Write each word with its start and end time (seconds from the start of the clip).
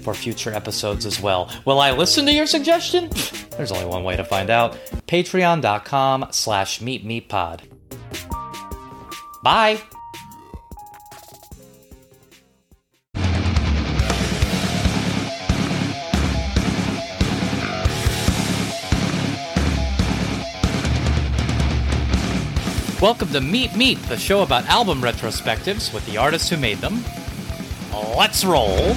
for 0.00 0.14
future 0.14 0.52
episodes 0.52 1.06
as 1.06 1.20
well. 1.20 1.50
Will 1.64 1.80
I 1.80 1.92
listen 1.92 2.26
to 2.26 2.32
your 2.32 2.46
suggestion? 2.46 3.10
There's 3.56 3.72
only 3.72 3.86
one 3.86 4.04
way 4.04 4.16
to 4.16 4.24
find 4.24 4.50
out. 4.50 4.72
Patreon.com 5.06 6.28
slash 6.30 6.80
meepmeeppod. 6.80 7.60
Bye! 9.42 9.80
Welcome 23.00 23.28
to 23.30 23.40
Meep 23.40 23.70
Meep, 23.70 23.98
the 24.08 24.18
show 24.18 24.42
about 24.42 24.66
album 24.66 25.00
retrospectives 25.00 25.94
with 25.94 26.04
the 26.04 26.18
artists 26.18 26.50
who 26.50 26.58
made 26.58 26.78
them. 26.78 27.02
Let's 28.14 28.44
roll! 28.44 28.94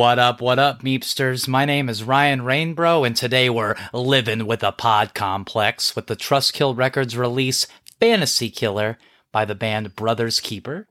What 0.00 0.18
up, 0.18 0.40
what 0.40 0.58
up, 0.58 0.82
Meepsters? 0.82 1.46
My 1.46 1.66
name 1.66 1.90
is 1.90 2.02
Ryan 2.02 2.40
Rainbro, 2.40 3.06
and 3.06 3.14
today 3.14 3.50
we're 3.50 3.76
living 3.92 4.46
with 4.46 4.62
a 4.62 4.72
pod 4.72 5.12
complex 5.12 5.94
with 5.94 6.06
the 6.06 6.16
Trustkill 6.16 6.74
Records 6.74 7.18
release 7.18 7.66
Fantasy 8.00 8.48
Killer 8.48 8.96
by 9.30 9.44
the 9.44 9.54
band 9.54 9.94
Brothers 9.94 10.40
Keeper. 10.40 10.88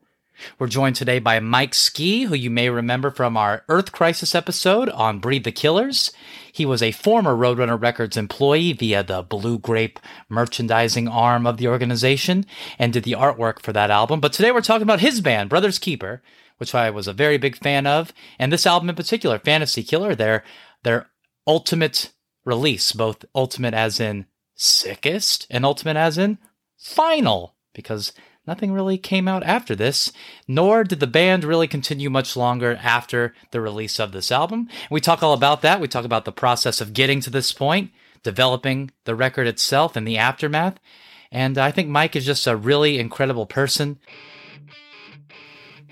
We're 0.60 0.68
joined 0.68 0.94
today 0.94 1.18
by 1.18 1.40
Mike 1.40 1.74
Ski, 1.74 2.26
who 2.26 2.36
you 2.36 2.50
may 2.50 2.70
remember 2.70 3.10
from 3.10 3.36
our 3.36 3.64
Earth 3.68 3.90
Crisis 3.90 4.32
episode 4.32 4.88
on 4.90 5.18
Breed 5.18 5.42
the 5.42 5.50
Killers. 5.50 6.12
He 6.52 6.64
was 6.64 6.80
a 6.80 6.92
former 6.92 7.34
Roadrunner 7.34 7.82
Records 7.82 8.16
employee 8.16 8.74
via 8.74 9.02
the 9.02 9.22
Blue 9.22 9.58
Grape 9.58 9.98
merchandising 10.28 11.08
arm 11.08 11.48
of 11.48 11.56
the 11.56 11.66
organization 11.66 12.46
and 12.78 12.92
did 12.92 13.02
the 13.02 13.16
artwork 13.16 13.58
for 13.60 13.72
that 13.72 13.90
album. 13.90 14.20
But 14.20 14.32
today 14.32 14.52
we're 14.52 14.60
talking 14.60 14.84
about 14.84 15.00
his 15.00 15.20
band, 15.20 15.50
Brothers 15.50 15.80
Keeper, 15.80 16.22
which 16.60 16.74
I 16.74 16.90
was 16.90 17.08
a 17.08 17.14
very 17.14 17.38
big 17.38 17.56
fan 17.56 17.86
of, 17.86 18.12
and 18.38 18.52
this 18.52 18.66
album 18.66 18.90
in 18.90 18.94
particular, 18.94 19.38
Fantasy 19.38 19.82
Killer, 19.82 20.14
their 20.14 20.44
their 20.84 21.08
ultimate 21.46 22.12
release, 22.44 22.92
both 22.92 23.24
ultimate 23.34 23.72
as 23.72 23.98
in 23.98 24.26
sickest 24.54 25.46
and 25.48 25.64
ultimate 25.64 25.96
as 25.96 26.18
in 26.18 26.36
final, 26.76 27.54
because 27.74 28.12
nothing 28.46 28.72
really 28.72 28.98
came 28.98 29.26
out 29.26 29.42
after 29.42 29.74
this, 29.74 30.12
nor 30.46 30.84
did 30.84 31.00
the 31.00 31.06
band 31.06 31.44
really 31.44 31.66
continue 31.66 32.10
much 32.10 32.36
longer 32.36 32.78
after 32.82 33.34
the 33.52 33.60
release 33.60 33.98
of 33.98 34.12
this 34.12 34.30
album. 34.30 34.68
We 34.90 35.00
talk 35.00 35.22
all 35.22 35.32
about 35.32 35.62
that. 35.62 35.80
We 35.80 35.88
talk 35.88 36.04
about 36.04 36.26
the 36.26 36.32
process 36.32 36.82
of 36.82 36.92
getting 36.92 37.20
to 37.22 37.30
this 37.30 37.54
point, 37.54 37.90
developing 38.22 38.90
the 39.06 39.14
record 39.14 39.46
itself 39.46 39.96
and 39.96 40.06
the 40.06 40.18
aftermath. 40.18 40.78
And 41.32 41.56
I 41.56 41.70
think 41.70 41.88
Mike 41.88 42.16
is 42.16 42.26
just 42.26 42.46
a 42.46 42.54
really 42.54 42.98
incredible 42.98 43.46
person 43.46 43.98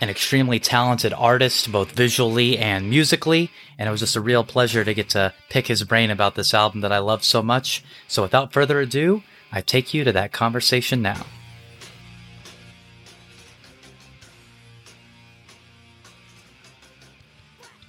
an 0.01 0.09
extremely 0.09 0.61
talented 0.61 1.13
artist, 1.13 1.71
both 1.73 1.93
visually 1.93 2.57
and 2.57 2.89
musically. 2.89 3.51
And 3.79 3.89
it 3.89 3.91
was 3.91 4.01
just 4.01 4.17
a 4.17 4.21
real 4.21 4.45
pleasure 4.45 4.85
to 4.85 4.95
get 4.95 5.09
to 5.11 5.35
pick 5.49 5.67
his 5.67 5.83
brain 5.85 6.11
about 6.11 6.35
this 6.35 6.55
album 6.55 6.83
that 6.83 6.93
I 6.93 6.99
love 6.99 7.25
so 7.25 7.43
much. 7.43 7.83
So 8.07 8.23
without 8.23 8.53
further 8.53 8.81
ado, 8.81 9.23
I 9.51 9.61
take 9.61 9.95
you 9.95 10.05
to 10.05 10.13
that 10.13 10.33
conversation 10.33 11.03
now. 11.03 11.27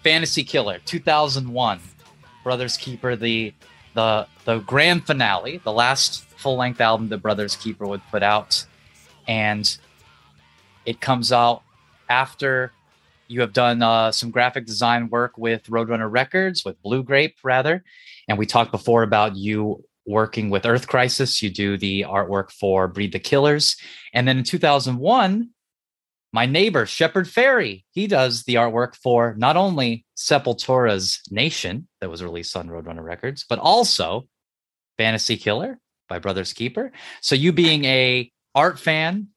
Fantasy 0.04 0.44
Killer 0.44 0.80
2001, 0.86 1.80
Brothers 2.44 2.78
Keeper, 2.78 3.16
the 3.16 3.54
the 3.96 4.28
the 4.46 4.60
grand 4.60 5.06
finale, 5.06 5.58
the 5.58 5.74
last 5.74 6.24
full 6.24 6.56
length 6.56 6.80
album 6.80 7.10
the 7.10 7.18
Brothers 7.18 7.58
Keeper 7.58 7.86
would 7.86 8.02
put 8.10 8.24
out, 8.24 8.66
and 9.28 9.78
it 10.86 11.02
comes 11.02 11.34
out 11.34 11.64
after 12.10 12.72
you 13.28 13.42
have 13.42 13.54
done 13.54 13.82
uh, 13.84 14.12
some 14.12 14.32
graphic 14.32 14.66
design 14.66 15.10
work 15.10 15.38
with 15.38 15.64
Roadrunner 15.68 16.12
Records, 16.12 16.66
with 16.66 16.82
Blue 16.82 17.04
Grape, 17.04 17.38
rather. 17.44 17.84
And 18.28 18.38
we 18.38 18.46
talked 18.46 18.72
before 18.72 19.04
about 19.04 19.36
you 19.36 19.84
working 20.06 20.50
with 20.50 20.66
Earth 20.66 20.88
Crisis. 20.88 21.42
You 21.42 21.52
do 21.52 21.78
the 21.78 22.02
artwork 22.02 22.52
for 22.52 22.88
Breed 22.88 23.14
the 23.14 23.20
Killers. 23.20 23.78
And 24.14 24.28
then 24.28 24.40
in 24.40 24.44
2001, 24.44 25.50
my 26.34 26.46
neighbor, 26.46 26.86
Shepard 26.86 27.28
Fairey, 27.28 27.86
he 27.92 28.08
does 28.08 28.44
the 28.44 28.56
artwork 28.56 28.96
for 28.96 29.36
not 29.38 29.56
only 29.56 30.06
Sepultura's 30.18 31.22
Nation, 31.30 31.88
that 32.02 32.10
was 32.10 32.24
released 32.24 32.56
on 32.58 32.68
Roadrunner 32.68 33.04
Records, 33.04 33.46
but 33.48 33.60
also 33.60 34.28
Fantasy 34.98 35.38
Killer 35.38 35.80
by 36.08 36.20
Brothers 36.20 36.54
Keeper. 36.54 36.92
So 37.22 37.36
you 37.36 37.52
being 37.52 37.86
a 37.86 38.32
art 38.56 38.80
fan 38.80 39.28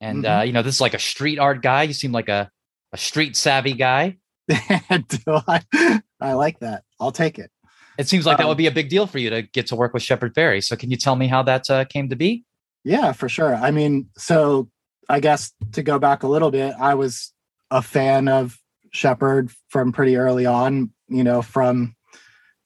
and 0.00 0.24
mm-hmm. 0.24 0.40
uh, 0.40 0.42
you 0.42 0.52
know, 0.52 0.62
this 0.62 0.76
is 0.76 0.80
like 0.80 0.94
a 0.94 0.98
street 0.98 1.38
art 1.38 1.62
guy. 1.62 1.84
You 1.84 1.92
seem 1.92 2.12
like 2.12 2.28
a, 2.28 2.50
a 2.92 2.98
street 2.98 3.36
savvy 3.36 3.74
guy. 3.74 4.18
I, 4.50 6.00
I 6.20 6.32
like 6.32 6.60
that. 6.60 6.84
I'll 6.98 7.12
take 7.12 7.38
it. 7.38 7.50
It 7.98 8.08
seems 8.08 8.24
like 8.24 8.38
um, 8.38 8.42
that 8.42 8.48
would 8.48 8.56
be 8.56 8.66
a 8.66 8.72
big 8.72 8.88
deal 8.88 9.06
for 9.06 9.18
you 9.18 9.30
to 9.30 9.42
get 9.42 9.66
to 9.68 9.76
work 9.76 9.92
with 9.92 10.02
Shepard 10.02 10.34
Fairey. 10.34 10.64
So 10.64 10.74
can 10.74 10.90
you 10.90 10.96
tell 10.96 11.16
me 11.16 11.26
how 11.26 11.42
that 11.42 11.68
uh, 11.68 11.84
came 11.84 12.08
to 12.08 12.16
be? 12.16 12.44
Yeah, 12.82 13.12
for 13.12 13.28
sure. 13.28 13.54
I 13.54 13.70
mean, 13.70 14.08
so 14.16 14.70
I 15.08 15.20
guess 15.20 15.52
to 15.72 15.82
go 15.82 15.98
back 15.98 16.22
a 16.22 16.28
little 16.28 16.50
bit, 16.50 16.74
I 16.80 16.94
was 16.94 17.32
a 17.70 17.82
fan 17.82 18.28
of 18.28 18.58
Shepard 18.92 19.50
from 19.68 19.92
pretty 19.92 20.16
early 20.16 20.46
on, 20.46 20.92
you 21.08 21.22
know, 21.22 21.42
from 21.42 21.94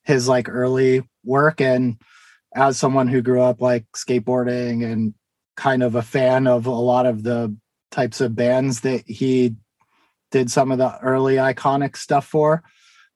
his 0.04 0.28
like 0.28 0.48
early 0.48 1.02
work 1.24 1.60
and 1.60 2.00
as 2.54 2.78
someone 2.78 3.08
who 3.08 3.22
grew 3.22 3.42
up 3.42 3.60
like 3.60 3.86
skateboarding 3.96 4.84
and 4.84 5.14
kind 5.56 5.82
of 5.82 5.94
a 5.94 6.02
fan 6.02 6.46
of 6.46 6.66
a 6.66 6.70
lot 6.70 7.06
of 7.06 7.22
the 7.22 7.56
types 7.90 8.20
of 8.20 8.34
bands 8.34 8.80
that 8.80 9.04
he 9.06 9.54
did 10.30 10.50
some 10.50 10.72
of 10.72 10.78
the 10.78 10.98
early 11.00 11.36
iconic 11.36 11.96
stuff 11.96 12.26
for. 12.26 12.62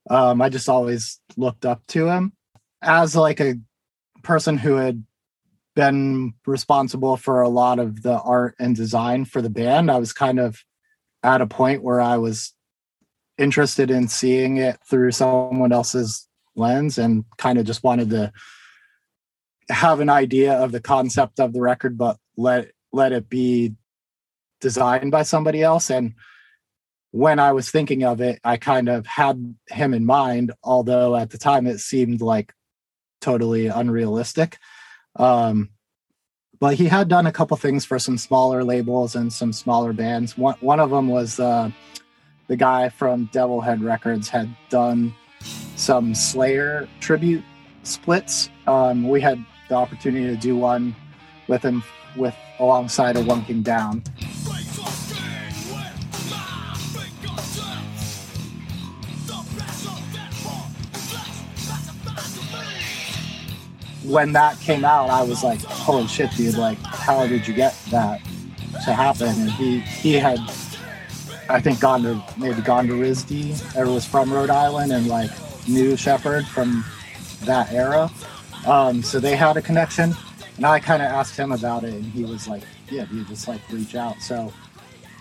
Um, 0.08 0.40
I 0.40 0.48
just 0.48 0.68
always 0.68 1.20
looked 1.36 1.66
up 1.66 1.82
to 1.88 2.08
him 2.08 2.32
as 2.80 3.16
like 3.16 3.40
a 3.40 3.56
person 4.22 4.56
who 4.56 4.76
had 4.76 5.04
been 5.74 6.34
responsible 6.46 7.16
for 7.16 7.42
a 7.42 7.48
lot 7.48 7.78
of 7.78 8.02
the 8.02 8.18
art 8.20 8.54
and 8.58 8.74
design 8.74 9.24
for 9.24 9.42
the 9.42 9.50
band. 9.50 9.90
I 9.90 9.98
was 9.98 10.12
kind 10.12 10.38
of 10.38 10.62
at 11.22 11.40
a 11.40 11.46
point 11.46 11.82
where 11.82 12.00
I 12.00 12.16
was 12.16 12.52
interested 13.36 13.90
in 13.90 14.08
seeing 14.08 14.56
it 14.56 14.78
through 14.88 15.12
someone 15.12 15.72
else's 15.72 16.28
lens 16.56 16.98
and 16.98 17.24
kind 17.36 17.58
of 17.58 17.66
just 17.66 17.84
wanted 17.84 18.10
to 18.10 18.32
have 19.70 20.00
an 20.00 20.08
idea 20.08 20.54
of 20.54 20.72
the 20.72 20.80
concept 20.80 21.38
of 21.38 21.52
the 21.52 21.60
record 21.60 21.96
but 21.96 22.16
let 22.38 22.70
let 22.90 23.12
it 23.12 23.28
be 23.28 23.74
designed 24.62 25.10
by 25.10 25.24
somebody 25.24 25.62
else. 25.62 25.90
And 25.90 26.14
when 27.10 27.38
i 27.38 27.50
was 27.50 27.70
thinking 27.70 28.04
of 28.04 28.20
it 28.20 28.38
i 28.44 28.58
kind 28.58 28.86
of 28.86 29.06
had 29.06 29.54
him 29.70 29.94
in 29.94 30.04
mind 30.04 30.52
although 30.62 31.16
at 31.16 31.30
the 31.30 31.38
time 31.38 31.66
it 31.66 31.78
seemed 31.78 32.20
like 32.20 32.52
totally 33.20 33.66
unrealistic. 33.66 34.58
Um, 35.16 35.70
but 36.60 36.74
he 36.74 36.86
had 36.86 37.08
done 37.08 37.26
a 37.26 37.32
couple 37.32 37.56
things 37.56 37.84
for 37.84 37.98
some 37.98 38.18
smaller 38.18 38.64
labels 38.64 39.14
and 39.14 39.32
some 39.32 39.52
smaller 39.52 39.92
bands. 39.92 40.36
One, 40.36 40.56
one 40.60 40.80
of 40.80 40.90
them 40.90 41.08
was 41.08 41.38
uh, 41.38 41.70
the 42.48 42.56
guy 42.56 42.88
from 42.88 43.28
devilhead 43.32 43.82
records 43.82 44.28
had 44.28 44.54
done 44.68 45.14
some 45.76 46.14
slayer 46.14 46.88
tribute 47.00 47.44
splits. 47.84 48.50
Um, 48.66 49.08
we 49.08 49.20
had 49.20 49.44
the 49.68 49.76
opportunity 49.76 50.26
to 50.26 50.36
do 50.36 50.56
one 50.56 50.96
with 51.46 51.62
him 51.62 51.82
with 52.18 52.34
alongside 52.58 53.16
a 53.16 53.22
One 53.22 53.44
King 53.44 53.62
Down. 53.62 54.02
When 64.04 64.32
that 64.32 64.58
came 64.60 64.84
out, 64.84 65.10
I 65.10 65.22
was 65.22 65.44
like, 65.44 65.60
"Holy 65.62 66.06
shit, 66.06 66.30
dude! 66.32 66.56
Like, 66.56 66.78
how 66.78 67.26
did 67.26 67.46
you 67.46 67.54
get 67.54 67.76
that 67.90 68.20
to 68.84 68.92
happen?" 68.92 69.28
And 69.28 69.50
he 69.50 69.80
he 69.80 70.14
had, 70.14 70.38
I 71.48 71.60
think, 71.60 71.78
gone 71.80 72.02
to 72.02 72.22
maybe 72.38 72.62
gone 72.62 72.86
to 72.86 72.94
RISD 72.94 73.76
or 73.76 73.86
was 73.92 74.06
from 74.06 74.32
Rhode 74.32 74.50
Island 74.50 74.92
and 74.92 75.08
like 75.08 75.30
knew 75.68 75.96
Shepard 75.96 76.46
from 76.46 76.84
that 77.44 77.70
era. 77.72 78.10
Um, 78.66 79.02
so 79.02 79.20
they 79.20 79.36
had 79.36 79.56
a 79.56 79.62
connection 79.62 80.14
And 80.58 80.66
I 80.66 80.80
kind 80.80 81.00
of 81.00 81.08
asked 81.08 81.36
him 81.36 81.52
about 81.52 81.84
it, 81.84 81.94
and 81.94 82.04
he 82.04 82.24
was 82.24 82.48
like, 82.48 82.64
"Yeah, 82.90 83.06
you 83.12 83.24
just 83.26 83.46
like 83.46 83.60
reach 83.70 83.94
out." 83.94 84.20
So 84.20 84.52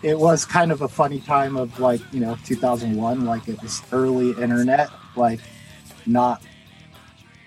it 0.01 0.17
was 0.17 0.45
kind 0.45 0.71
of 0.71 0.81
a 0.81 0.87
funny 0.87 1.19
time 1.19 1.55
of 1.55 1.79
like 1.79 2.01
you 2.11 2.19
know 2.19 2.35
2001, 2.43 3.23
like 3.23 3.47
it 3.47 3.61
was 3.61 3.83
early 3.91 4.31
internet, 4.31 4.89
like 5.15 5.39
not 6.07 6.41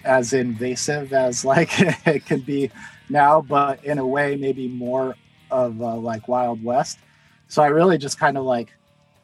as 0.05 0.33
invasive 0.33 1.13
as 1.13 1.45
like 1.55 1.69
it 2.07 2.25
could 2.27 2.47
be 2.47 2.71
now, 3.09 3.41
but 3.41 3.85
in 3.85 3.99
a 3.99 4.07
way 4.07 4.37
maybe 4.37 4.69
more 4.69 5.17
of 5.51 5.79
like 5.79 6.29
Wild 6.29 6.63
West. 6.63 7.01
So 7.49 7.61
I 7.61 7.67
really 7.67 7.99
just 7.99 8.21
kind 8.21 8.39
of 8.39 8.45
like 8.45 8.73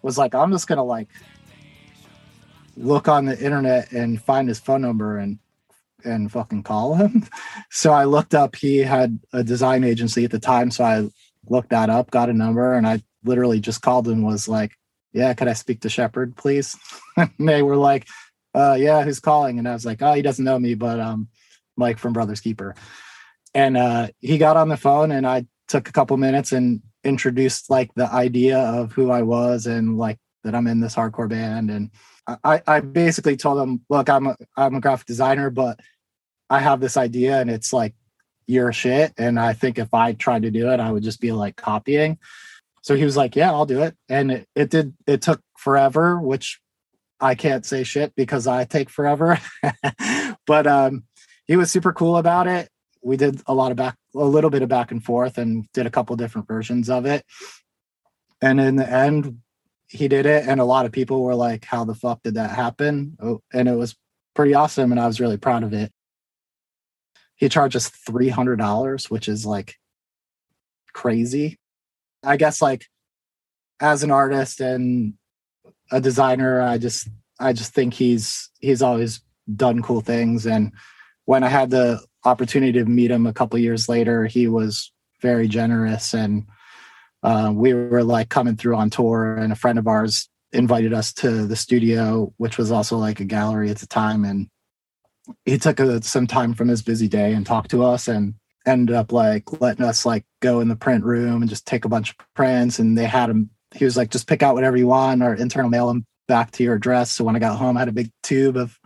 was 0.03 0.19
like, 0.19 0.35
I'm 0.35 0.51
just 0.51 0.67
gonna 0.67 0.83
like 0.83 1.07
look 2.77 3.07
on 3.07 3.27
the 3.27 3.39
internet 3.39 3.93
and 3.93 4.21
find 4.21 4.49
his 4.49 4.59
phone 4.59 4.83
number 4.83 5.19
and 5.19 5.39
and 6.04 6.31
fucking 6.31 6.62
call 6.62 6.94
him. 6.94 7.26
So 7.70 7.93
I 7.93 8.04
looked 8.04 8.34
up. 8.34 8.56
He 8.56 8.78
had 8.78 9.19
a 9.32 9.44
design 9.44 9.84
agency 9.84 10.25
at 10.25 10.31
the 10.31 10.38
time, 10.38 10.70
so 10.70 10.84
I 10.84 11.08
looked 11.48 11.70
that 11.70 11.90
up, 11.90 12.10
got 12.10 12.31
a 12.31 12.32
number, 12.32 12.75
and 12.75 12.87
I 12.87 13.02
literally 13.25 13.60
just 13.60 13.82
called 13.82 14.08
and 14.08 14.25
was 14.25 14.48
like, 14.48 14.72
"Yeah, 15.12 15.34
could 15.34 15.48
I 15.48 15.52
speak 15.52 15.81
to 15.81 15.90
Shepard, 15.90 16.37
please?" 16.37 16.76
and 17.16 17.31
they 17.38 17.62
were 17.62 17.76
like, 17.76 18.06
uh, 18.54 18.76
"Yeah, 18.78 19.02
who's 19.02 19.20
calling?" 19.20 19.58
And 19.58 19.69
I 19.69 19.72
was 19.72 19.84
like, 19.84 20.00
"Oh, 20.00 20.14
he 20.14 20.22
doesn't 20.22 20.44
know 20.44 20.58
me, 20.58 20.75
but 20.75 21.00
um, 21.00 21.28
Mike 21.76 21.98
from 21.98 22.12
Brothers 22.12 22.40
Keeper." 22.40 22.75
And 23.52 23.76
uh, 23.76 24.08
he 24.20 24.38
got 24.38 24.56
on 24.56 24.69
the 24.69 24.76
phone, 24.76 25.10
and 25.12 25.26
I 25.26 25.46
took 25.69 25.88
a 25.88 25.93
couple 25.93 26.16
minutes 26.16 26.52
and 26.52 26.81
introduced 27.04 27.69
like 27.69 27.93
the 27.94 28.10
idea 28.12 28.58
of 28.58 28.93
who 28.93 29.10
I 29.10 29.22
was 29.22 29.66
and 29.66 29.96
like 29.98 30.19
that 30.44 30.54
I'm 30.54 30.66
in 30.66 30.81
this 30.81 30.94
hardcore 30.94 31.28
band. 31.28 31.70
And 31.70 31.90
I, 32.26 32.62
I 32.67 32.81
basically 32.81 33.37
told 33.37 33.61
him, 33.61 33.82
look, 33.88 34.08
I'm 34.08 34.26
a, 34.26 34.37
I'm 34.56 34.75
a 34.75 34.81
graphic 34.81 35.06
designer, 35.06 35.50
but 35.50 35.78
I 36.50 36.61
have 36.61 36.81
this 36.81 36.96
idea 36.96 37.40
and 37.40 37.50
it's 37.50 37.73
like 37.73 37.94
your 38.46 38.73
shit. 38.73 39.12
And 39.17 39.38
I 39.38 39.52
think 39.52 39.78
if 39.78 39.93
I 39.94 40.12
tried 40.12 40.43
to 40.43 40.50
do 40.50 40.70
it, 40.70 40.81
I 40.81 40.90
would 40.90 41.02
just 41.02 41.20
be 41.20 41.32
like 41.32 41.56
copying. 41.56 42.19
So 42.82 42.94
he 42.94 43.05
was 43.05 43.17
like, 43.17 43.37
yeah, 43.37 43.50
I'll 43.50 43.67
do 43.67 43.82
it. 43.82 43.96
And 44.08 44.31
it, 44.31 44.49
it 44.55 44.70
did, 44.70 44.94
it 45.06 45.23
took 45.23 45.40
forever, 45.56 46.20
which 46.20 46.61
I 47.20 47.34
can't 47.34 47.67
say 47.67 47.82
shit 47.82 48.14
because 48.14 48.46
I 48.46 48.64
take 48.64 48.90
forever. 48.90 49.40
but 50.46 50.67
um, 50.67 51.05
he 51.46 51.56
was 51.56 51.70
super 51.70 51.93
cool 51.93 52.17
about 52.17 52.46
it. 52.46 52.69
We 53.02 53.17
did 53.17 53.40
a 53.46 53.55
lot 53.55 53.70
of 53.70 53.76
back, 53.76 53.96
a 54.14 54.25
little 54.25 54.50
bit 54.50 54.62
of 54.62 54.69
back 54.69 54.90
and 54.90 55.02
forth 55.02 55.38
and 55.38 55.70
did 55.72 55.87
a 55.87 55.90
couple 55.90 56.14
different 56.17 56.49
versions 56.49 56.90
of 56.90 57.06
it. 57.06 57.25
And 58.40 58.61
in 58.61 58.76
the 58.76 58.88
end, 58.88 59.38
he 59.88 60.09
did 60.09 60.27
it. 60.27 60.47
And 60.47 60.61
a 60.61 60.65
lot 60.65 60.87
of 60.87 60.93
people 60.93 61.23
were 61.23 61.35
like, 61.35 61.65
how 61.65 61.85
the 61.85 61.94
fuck 61.94 62.23
did 62.23 62.35
that 62.35 62.50
happen? 62.50 63.17
Oh, 63.21 63.43
and 63.53 63.69
it 63.69 63.75
was 63.75 63.97
pretty 64.35 64.55
awesome. 64.55 64.93
And 64.93 65.00
I 65.00 65.06
was 65.06 65.21
really 65.21 65.37
proud 65.37 65.62
of 65.62 65.73
it. 65.73 65.93
He 67.37 67.49
charged 67.49 67.77
us 67.77 67.91
$300, 67.91 69.11
which 69.11 69.29
is 69.29 69.44
like 69.44 69.77
crazy. 70.93 71.59
I 72.23 72.37
guess 72.37 72.62
like 72.62 72.87
as 73.81 74.03
an 74.03 74.11
artist 74.11 74.61
and 74.61 75.15
a 75.93 76.00
designer, 76.00 76.61
I 76.61 76.79
just 76.79 77.09
I 77.39 77.53
just 77.53 77.75
think 77.75 77.94
he's 77.94 78.50
he's 78.61 78.82
always 78.82 79.21
done 79.55 79.82
cool 79.82 80.00
things. 80.00 80.47
And 80.47 80.73
when 81.27 81.44
I 81.44 81.49
had 81.49 81.71
the 81.71 82.00
opportunity 82.25 82.73
to 82.73 82.85
meet 82.85 83.11
him 83.11 83.27
a 83.27 83.32
couple 83.32 83.59
years 83.59 83.89
later, 83.89 84.25
he 84.25 84.49
was 84.49 84.93
very 85.21 85.47
generous 85.47 86.15
and 86.15 86.47
uh, 87.26 87.50
we 87.52 87.75
were 87.75 88.05
like 88.05 88.28
coming 88.28 88.56
through 88.56 88.76
on 88.76 88.88
tour 88.88 89.37
and 89.37 89.52
a 89.52 89.56
friend 89.56 89.81
of 89.81 89.88
ours 89.88 90.28
invited 90.52 90.93
us 90.93 91.12
to 91.12 91.44
the 91.46 91.56
studio 91.56 92.32
which 92.37 92.56
was 92.56 92.70
also 92.70 92.96
like 92.96 93.19
a 93.19 93.25
gallery 93.25 93.69
at 93.69 93.78
the 93.78 93.87
time 93.87 94.25
and 94.25 94.49
he 95.44 95.58
took 95.58 95.81
a, 95.81 96.00
some 96.02 96.28
time 96.28 96.55
from 96.55 96.69
his 96.69 96.82
busy 96.82 97.08
day 97.08 97.32
and 97.32 97.44
talked 97.44 97.73
to 97.73 97.82
us 97.82 98.06
and 98.06 98.34
ended 98.64 98.94
up 98.94 99.11
like 99.11 99.61
letting 99.61 99.84
us 99.84 100.06
like 100.06 100.25
go 100.40 100.61
in 100.61 100.69
the 100.69 100.76
print 100.76 101.05
room 101.05 101.43
and 101.43 101.50
just 101.50 101.67
take 101.67 101.84
a 101.84 101.88
bunch 101.88 102.11
of 102.11 102.17
prints 102.34 102.78
and 102.78 102.96
they 102.96 103.05
had 103.05 103.29
him 103.29 103.50
he 103.75 103.84
was 103.84 103.96
like 103.96 104.11
just 104.11 104.29
pick 104.29 104.44
out 104.44 104.55
whatever 104.55 104.76
you 104.76 104.87
want 104.87 105.20
or 105.20 105.34
internal 105.34 105.69
mail 105.69 105.88
them 105.88 106.06
back 106.29 106.52
to 106.52 106.62
your 106.62 106.76
address. 106.76 107.11
So 107.11 107.25
when 107.25 107.34
i 107.34 107.40
got 107.40 107.58
home 107.58 107.76
i 107.76 107.81
had 107.81 107.88
a 107.88 107.93
big 107.93 108.12
tube 108.22 108.56
of 108.56 108.79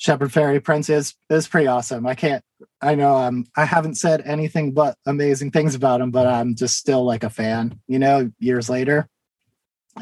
shepard 0.00 0.30
fairey 0.30 0.64
Prince 0.64 0.88
is 0.88 1.14
is 1.28 1.46
pretty 1.46 1.68
awesome. 1.68 2.06
I 2.06 2.14
can't 2.14 2.42
i 2.82 2.94
know 2.94 3.14
i'm 3.14 3.46
i 3.56 3.64
haven't 3.64 3.96
said 3.96 4.22
anything 4.24 4.72
but 4.72 4.96
amazing 5.06 5.50
things 5.50 5.74
about 5.74 6.00
him 6.00 6.10
but 6.10 6.26
i'm 6.26 6.54
just 6.54 6.76
still 6.76 7.04
like 7.04 7.22
a 7.22 7.30
fan 7.30 7.78
you 7.86 7.98
know 7.98 8.30
years 8.38 8.68
later. 8.68 9.08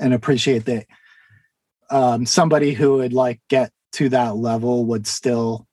And 0.00 0.14
appreciate 0.14 0.64
that 0.66 0.86
um 1.90 2.24
somebody 2.24 2.72
who 2.72 2.94
would 2.94 3.12
like 3.12 3.40
get 3.48 3.72
to 3.92 4.08
that 4.10 4.36
level 4.36 4.84
would 4.86 5.06
still 5.06 5.66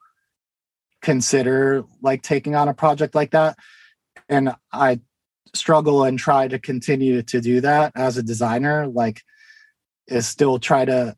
consider 1.01 1.83
like 2.01 2.23
taking 2.23 2.55
on 2.55 2.67
a 2.67 2.73
project 2.73 3.13
like 3.13 3.31
that. 3.31 3.57
And 4.27 4.55
i 4.73 4.99
struggle 5.53 6.03
and 6.03 6.17
try 6.17 6.47
to 6.47 6.57
continue 6.57 7.21
to 7.21 7.39
do 7.39 7.61
that 7.61 7.91
as 7.95 8.17
a 8.17 8.23
designer 8.23 8.87
like 8.87 9.21
is 10.07 10.27
still 10.27 10.59
try 10.59 10.83
to 10.83 11.15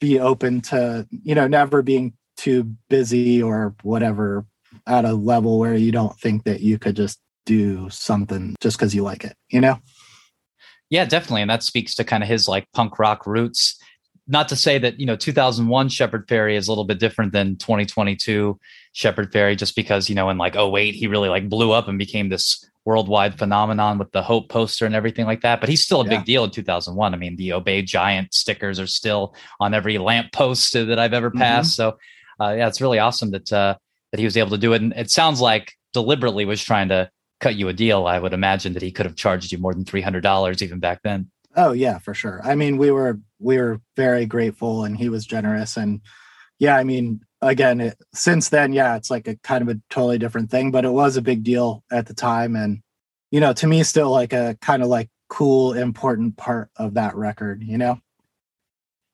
be 0.00 0.18
open 0.18 0.60
to 0.60 1.06
you 1.10 1.34
know 1.34 1.46
never 1.46 1.82
being 1.82 2.14
too 2.40 2.74
busy 2.88 3.42
or 3.42 3.74
whatever 3.82 4.46
at 4.86 5.04
a 5.04 5.12
level 5.12 5.58
where 5.58 5.74
you 5.74 5.92
don't 5.92 6.18
think 6.18 6.44
that 6.44 6.60
you 6.60 6.78
could 6.78 6.96
just 6.96 7.20
do 7.44 7.88
something 7.90 8.56
just 8.60 8.78
because 8.78 8.94
you 8.94 9.02
like 9.02 9.24
it 9.24 9.36
you 9.50 9.60
know 9.60 9.78
yeah 10.88 11.04
definitely 11.04 11.42
and 11.42 11.50
that 11.50 11.62
speaks 11.62 11.94
to 11.94 12.04
kind 12.04 12.22
of 12.22 12.28
his 12.28 12.48
like 12.48 12.66
punk 12.72 12.98
rock 12.98 13.26
roots 13.26 13.78
not 14.26 14.48
to 14.48 14.56
say 14.56 14.78
that 14.78 14.98
you 14.98 15.06
know 15.06 15.16
2001 15.16 15.88
Shepard 15.88 16.28
Fairey 16.28 16.56
is 16.56 16.68
a 16.68 16.70
little 16.70 16.84
bit 16.84 17.00
different 17.00 17.32
than 17.32 17.56
2022 17.56 18.58
Shepard 18.92 19.32
Fairey, 19.32 19.56
just 19.56 19.74
because 19.74 20.08
you 20.08 20.14
know 20.14 20.30
in 20.30 20.38
like 20.38 20.54
08 20.56 20.94
he 20.94 21.08
really 21.08 21.28
like 21.28 21.48
blew 21.48 21.72
up 21.72 21.88
and 21.88 21.98
became 21.98 22.28
this 22.28 22.64
worldwide 22.84 23.38
phenomenon 23.38 23.98
with 23.98 24.10
the 24.12 24.22
Hope 24.22 24.48
poster 24.48 24.86
and 24.86 24.94
everything 24.94 25.26
like 25.26 25.42
that. 25.42 25.60
But 25.60 25.68
he's 25.68 25.82
still 25.82 26.00
a 26.00 26.04
yeah. 26.04 26.16
big 26.16 26.24
deal 26.24 26.44
in 26.44 26.50
2001. 26.50 27.12
I 27.12 27.16
mean, 27.16 27.36
the 27.36 27.52
Obey 27.52 27.82
Giant 27.82 28.32
stickers 28.32 28.80
are 28.80 28.86
still 28.86 29.34
on 29.58 29.74
every 29.74 29.98
lamp 29.98 30.32
post 30.32 30.72
that 30.72 30.98
I've 30.98 31.12
ever 31.12 31.30
mm-hmm. 31.30 31.40
passed. 31.40 31.78
Mm-hmm. 31.78 31.90
So 31.90 31.98
uh, 32.40 32.54
yeah, 32.56 32.68
it's 32.68 32.80
really 32.80 32.98
awesome 32.98 33.30
that 33.32 33.52
uh, 33.52 33.76
that 34.12 34.18
he 34.18 34.24
was 34.24 34.36
able 34.36 34.50
to 34.50 34.58
do 34.58 34.72
it. 34.72 34.82
And 34.82 34.92
it 34.94 35.10
sounds 35.10 35.40
like 35.40 35.74
deliberately 35.92 36.44
was 36.44 36.62
trying 36.62 36.88
to 36.88 37.10
cut 37.40 37.56
you 37.56 37.68
a 37.68 37.72
deal. 37.72 38.06
I 38.06 38.18
would 38.18 38.32
imagine 38.32 38.72
that 38.74 38.82
he 38.82 38.92
could 38.92 39.06
have 39.06 39.16
charged 39.16 39.52
you 39.52 39.58
more 39.58 39.74
than 39.74 39.84
three 39.84 40.00
hundred 40.00 40.22
dollars 40.22 40.62
even 40.62 40.78
back 40.78 41.00
then. 41.02 41.30
Oh 41.56 41.72
yeah, 41.72 41.98
for 41.98 42.14
sure. 42.14 42.40
I 42.44 42.54
mean, 42.54 42.76
we 42.76 42.90
were 42.90 43.20
we 43.38 43.58
were 43.58 43.80
very 43.96 44.26
grateful, 44.26 44.84
and 44.84 44.96
he 44.96 45.08
was 45.08 45.26
generous. 45.26 45.76
And 45.76 46.00
yeah, 46.58 46.76
I 46.76 46.84
mean, 46.84 47.20
again, 47.42 47.80
it, 47.80 47.98
since 48.14 48.48
then, 48.50 48.72
yeah, 48.72 48.96
it's 48.96 49.10
like 49.10 49.26
a 49.26 49.36
kind 49.36 49.62
of 49.62 49.68
a 49.68 49.80
totally 49.90 50.18
different 50.18 50.50
thing, 50.50 50.70
but 50.70 50.84
it 50.84 50.90
was 50.90 51.16
a 51.16 51.22
big 51.22 51.42
deal 51.42 51.82
at 51.90 52.06
the 52.06 52.14
time, 52.14 52.56
and 52.56 52.80
you 53.30 53.40
know, 53.40 53.52
to 53.54 53.66
me, 53.66 53.82
still 53.82 54.10
like 54.10 54.32
a 54.32 54.56
kind 54.60 54.82
of 54.82 54.88
like 54.88 55.08
cool, 55.28 55.72
important 55.72 56.36
part 56.36 56.70
of 56.76 56.94
that 56.94 57.14
record. 57.16 57.62
You 57.62 57.78
know. 57.78 58.00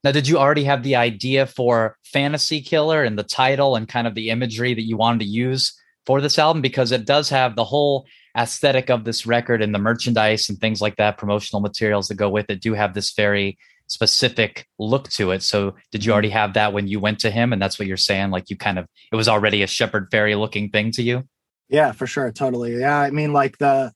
Now, 0.06 0.12
did 0.12 0.28
you 0.28 0.38
already 0.38 0.62
have 0.62 0.84
the 0.84 0.94
idea 0.94 1.46
for 1.46 1.96
Fantasy 2.04 2.60
Killer 2.60 3.02
and 3.02 3.18
the 3.18 3.24
title 3.24 3.74
and 3.74 3.88
kind 3.88 4.06
of 4.06 4.14
the 4.14 4.30
imagery 4.30 4.72
that 4.72 4.86
you 4.86 4.96
wanted 4.96 5.18
to 5.18 5.26
use 5.26 5.76
for 6.06 6.20
this 6.20 6.38
album? 6.38 6.62
Because 6.62 6.92
it 6.92 7.06
does 7.06 7.28
have 7.30 7.56
the 7.56 7.64
whole 7.64 8.06
aesthetic 8.38 8.88
of 8.88 9.02
this 9.02 9.26
record 9.26 9.62
and 9.62 9.74
the 9.74 9.80
merchandise 9.80 10.48
and 10.48 10.60
things 10.60 10.80
like 10.80 10.94
that, 10.94 11.18
promotional 11.18 11.60
materials 11.60 12.06
that 12.06 12.14
go 12.14 12.30
with 12.30 12.48
it 12.50 12.60
do 12.60 12.74
have 12.74 12.94
this 12.94 13.14
very 13.14 13.58
specific 13.88 14.68
look 14.78 15.08
to 15.08 15.32
it. 15.32 15.42
So 15.42 15.74
did 15.90 16.04
you 16.04 16.10
mm-hmm. 16.10 16.12
already 16.12 16.30
have 16.30 16.54
that 16.54 16.72
when 16.72 16.86
you 16.86 17.00
went 17.00 17.18
to 17.22 17.30
him? 17.32 17.52
And 17.52 17.60
that's 17.60 17.76
what 17.76 17.88
you're 17.88 17.96
saying? 17.96 18.30
Like 18.30 18.48
you 18.48 18.56
kind 18.56 18.78
of 18.78 18.86
it 19.10 19.16
was 19.16 19.26
already 19.26 19.64
a 19.64 19.66
Shepard 19.66 20.12
Fairey 20.12 20.38
looking 20.38 20.70
thing 20.70 20.92
to 20.92 21.02
you? 21.02 21.24
Yeah, 21.68 21.90
for 21.90 22.06
sure. 22.06 22.30
Totally. 22.30 22.78
Yeah. 22.78 22.96
I 22.96 23.10
mean 23.10 23.32
like 23.32 23.58
the 23.58 23.92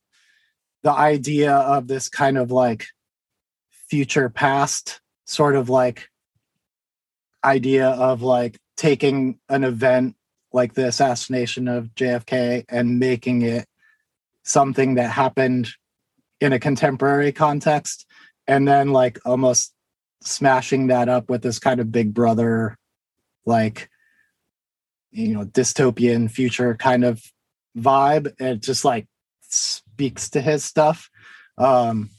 the 0.83 0.91
idea 0.91 1.53
of 1.53 1.87
this 1.87 2.09
kind 2.09 2.37
of 2.37 2.51
like 2.51 2.87
future 3.87 4.27
past 4.27 4.99
sort 5.31 5.55
of 5.55 5.69
like 5.69 6.09
idea 7.43 7.87
of 7.87 8.21
like 8.21 8.57
taking 8.75 9.39
an 9.47 9.63
event 9.63 10.15
like 10.53 10.73
the 10.73 10.85
assassination 10.85 11.69
of 11.69 11.95
JFK 11.95 12.65
and 12.67 12.99
making 12.99 13.41
it 13.41 13.65
something 14.43 14.95
that 14.95 15.09
happened 15.09 15.69
in 16.41 16.51
a 16.51 16.59
contemporary 16.59 17.31
context 17.31 18.05
and 18.45 18.67
then 18.67 18.91
like 18.91 19.19
almost 19.25 19.73
smashing 20.21 20.87
that 20.87 21.07
up 21.07 21.29
with 21.29 21.41
this 21.41 21.59
kind 21.59 21.79
of 21.79 21.91
big 21.91 22.13
brother 22.13 22.77
like 23.45 23.89
you 25.11 25.33
know 25.33 25.45
dystopian 25.45 26.29
future 26.29 26.75
kind 26.75 27.05
of 27.05 27.23
vibe. 27.77 28.33
It 28.39 28.61
just 28.61 28.83
like 28.83 29.07
speaks 29.41 30.29
to 30.31 30.41
his 30.41 30.63
stuff. 30.63 31.09
Um 31.57 32.09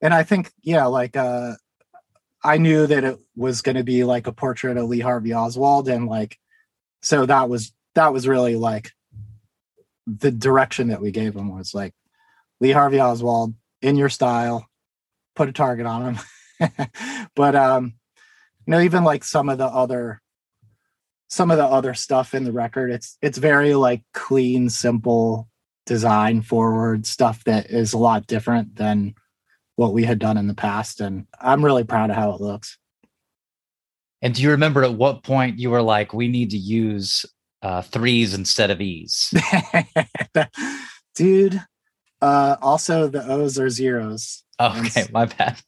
and 0.00 0.14
i 0.14 0.22
think 0.22 0.50
yeah 0.62 0.86
like 0.86 1.16
uh 1.16 1.54
i 2.44 2.56
knew 2.56 2.86
that 2.86 3.04
it 3.04 3.18
was 3.36 3.62
going 3.62 3.76
to 3.76 3.84
be 3.84 4.04
like 4.04 4.26
a 4.26 4.32
portrait 4.32 4.76
of 4.76 4.88
lee 4.88 5.00
harvey 5.00 5.32
oswald 5.32 5.88
and 5.88 6.06
like 6.06 6.38
so 7.02 7.26
that 7.26 7.48
was 7.48 7.72
that 7.94 8.12
was 8.12 8.28
really 8.28 8.56
like 8.56 8.92
the 10.06 10.30
direction 10.30 10.88
that 10.88 11.02
we 11.02 11.10
gave 11.10 11.34
him 11.34 11.54
was 11.56 11.74
like 11.74 11.92
Lee 12.60 12.72
Harvey 12.72 13.00
Oswald 13.00 13.54
in 13.82 13.96
your 13.96 14.08
style, 14.08 14.66
put 15.36 15.48
a 15.48 15.52
target 15.52 15.86
on 15.86 16.14
him. 16.14 16.68
but 17.36 17.54
um, 17.54 17.94
you 18.66 18.70
know, 18.72 18.80
even 18.80 19.04
like 19.04 19.22
some 19.22 19.48
of 19.48 19.58
the 19.58 19.66
other 19.66 20.20
some 21.30 21.50
of 21.50 21.58
the 21.58 21.64
other 21.64 21.92
stuff 21.92 22.32
in 22.32 22.44
the 22.44 22.52
record 22.52 22.90
it's 22.90 23.18
it's 23.20 23.36
very 23.36 23.74
like 23.74 24.02
clean 24.14 24.70
simple 24.70 25.46
design 25.84 26.40
forward 26.40 27.06
stuff 27.06 27.44
that 27.44 27.66
is 27.70 27.92
a 27.92 27.98
lot 27.98 28.26
different 28.26 28.76
than 28.76 29.14
what 29.78 29.92
we 29.92 30.02
had 30.02 30.18
done 30.18 30.36
in 30.36 30.48
the 30.48 30.54
past 30.54 31.00
and 31.00 31.24
i'm 31.40 31.64
really 31.64 31.84
proud 31.84 32.10
of 32.10 32.16
how 32.16 32.32
it 32.32 32.40
looks. 32.40 32.76
And 34.20 34.34
do 34.34 34.42
you 34.42 34.50
remember 34.50 34.82
at 34.82 34.94
what 34.94 35.22
point 35.22 35.60
you 35.60 35.70
were 35.70 35.82
like 35.82 36.12
we 36.12 36.26
need 36.26 36.50
to 36.50 36.58
use 36.58 37.24
uh, 37.62 37.82
threes 37.82 38.34
instead 38.34 38.72
of 38.72 38.80
e's? 38.80 39.32
Dude 41.14 41.62
uh 42.20 42.56
also 42.60 43.06
the 43.06 43.24
o's 43.30 43.60
are 43.60 43.70
zeros. 43.70 44.42
Okay 44.60 45.06
my 45.12 45.26
bad. 45.26 45.60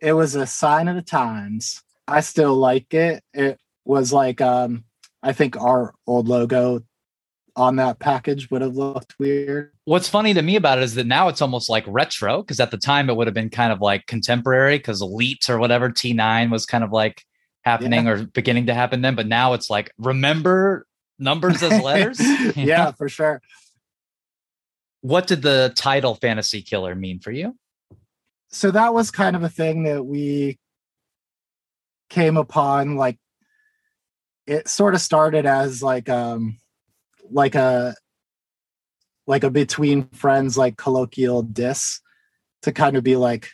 It 0.00 0.12
was 0.12 0.36
a 0.36 0.46
sign 0.46 0.86
of 0.86 0.94
the 0.94 1.02
times. 1.02 1.82
I 2.06 2.20
still 2.20 2.54
like 2.54 2.94
it. 2.94 3.24
It 3.34 3.58
was 3.84 4.12
like 4.12 4.40
um 4.40 4.84
I 5.24 5.32
think 5.32 5.60
our 5.60 5.92
old 6.06 6.28
logo 6.28 6.84
on 7.56 7.76
that 7.76 7.98
package 7.98 8.50
would 8.50 8.62
have 8.62 8.76
looked 8.76 9.18
weird. 9.18 9.72
What's 9.84 10.08
funny 10.08 10.34
to 10.34 10.42
me 10.42 10.56
about 10.56 10.78
it 10.78 10.84
is 10.84 10.94
that 10.94 11.06
now 11.06 11.28
it's 11.28 11.42
almost 11.42 11.68
like 11.68 11.84
retro 11.86 12.42
because 12.42 12.60
at 12.60 12.70
the 12.70 12.78
time 12.78 13.10
it 13.10 13.16
would 13.16 13.26
have 13.26 13.34
been 13.34 13.50
kind 13.50 13.72
of 13.72 13.80
like 13.80 14.06
contemporary 14.06 14.78
because 14.78 15.02
Elite 15.02 15.48
or 15.50 15.58
whatever 15.58 15.90
T9 15.90 16.50
was 16.50 16.66
kind 16.66 16.82
of 16.82 16.92
like 16.92 17.24
happening 17.62 18.06
yeah. 18.06 18.12
or 18.12 18.24
beginning 18.24 18.66
to 18.66 18.74
happen 18.74 19.02
then. 19.02 19.14
But 19.14 19.26
now 19.26 19.52
it's 19.52 19.68
like 19.68 19.92
remember 19.98 20.86
numbers 21.18 21.62
as 21.62 21.82
letters. 21.82 22.20
yeah, 22.56 22.92
for 22.92 23.08
sure. 23.08 23.42
What 25.02 25.26
did 25.26 25.42
the 25.42 25.72
title 25.74 26.14
Fantasy 26.14 26.62
Killer 26.62 26.94
mean 26.94 27.18
for 27.20 27.32
you? 27.32 27.56
So 28.48 28.70
that 28.70 28.94
was 28.94 29.10
kind 29.10 29.36
of 29.36 29.42
a 29.42 29.48
thing 29.48 29.84
that 29.84 30.04
we 30.04 30.58
came 32.08 32.36
upon 32.36 32.96
like 32.96 33.18
it 34.46 34.68
sort 34.68 34.94
of 34.94 35.00
started 35.00 35.46
as 35.46 35.82
like 35.82 36.10
um 36.10 36.58
like 37.30 37.54
a 37.54 37.94
like 39.26 39.44
a 39.44 39.50
between 39.50 40.08
friends 40.08 40.58
like 40.58 40.76
colloquial 40.76 41.42
diss 41.42 42.00
to 42.62 42.72
kind 42.72 42.96
of 42.96 43.04
be 43.04 43.16
like 43.16 43.50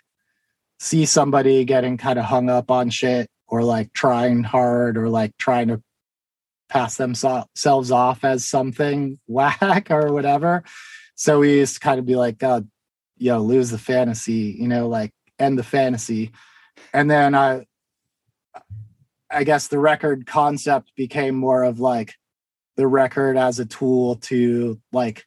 see 0.78 1.04
somebody 1.04 1.64
getting 1.64 1.96
kind 1.96 2.18
of 2.18 2.24
hung 2.24 2.48
up 2.48 2.70
on 2.70 2.90
shit 2.90 3.28
or 3.48 3.62
like 3.62 3.92
trying 3.92 4.42
hard 4.42 4.96
or 4.96 5.08
like 5.08 5.36
trying 5.38 5.68
to 5.68 5.82
pass 6.68 6.96
themselves 6.96 7.90
off 7.90 8.24
as 8.24 8.46
something 8.46 9.18
whack 9.26 9.90
or 9.90 10.12
whatever. 10.12 10.62
So 11.14 11.40
we 11.40 11.58
used 11.58 11.74
to 11.74 11.80
kind 11.80 11.98
of 11.98 12.06
be 12.06 12.16
like 12.16 12.38
god 12.38 12.68
yo 13.16 13.40
lose 13.40 13.70
the 13.70 13.78
fantasy 13.78 14.56
you 14.60 14.68
know 14.68 14.88
like 14.88 15.12
end 15.38 15.58
the 15.58 15.64
fantasy. 15.64 16.32
And 16.92 17.10
then 17.10 17.34
i 17.34 17.64
I 19.30 19.44
guess 19.44 19.68
the 19.68 19.78
record 19.78 20.26
concept 20.26 20.92
became 20.96 21.34
more 21.34 21.62
of 21.62 21.80
like 21.80 22.14
the 22.78 22.86
record 22.86 23.36
as 23.36 23.58
a 23.58 23.66
tool 23.66 24.14
to 24.14 24.80
like 24.92 25.26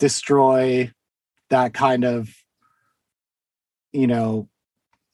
destroy 0.00 0.90
that 1.50 1.72
kind 1.72 2.04
of 2.04 2.28
you 3.92 4.08
know 4.08 4.48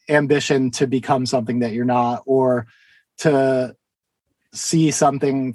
ambition 0.08 0.70
to 0.70 0.86
become 0.86 1.26
something 1.26 1.58
that 1.58 1.72
you're 1.72 1.84
not 1.84 2.22
or 2.24 2.66
to 3.18 3.76
see 4.54 4.90
something 4.90 5.54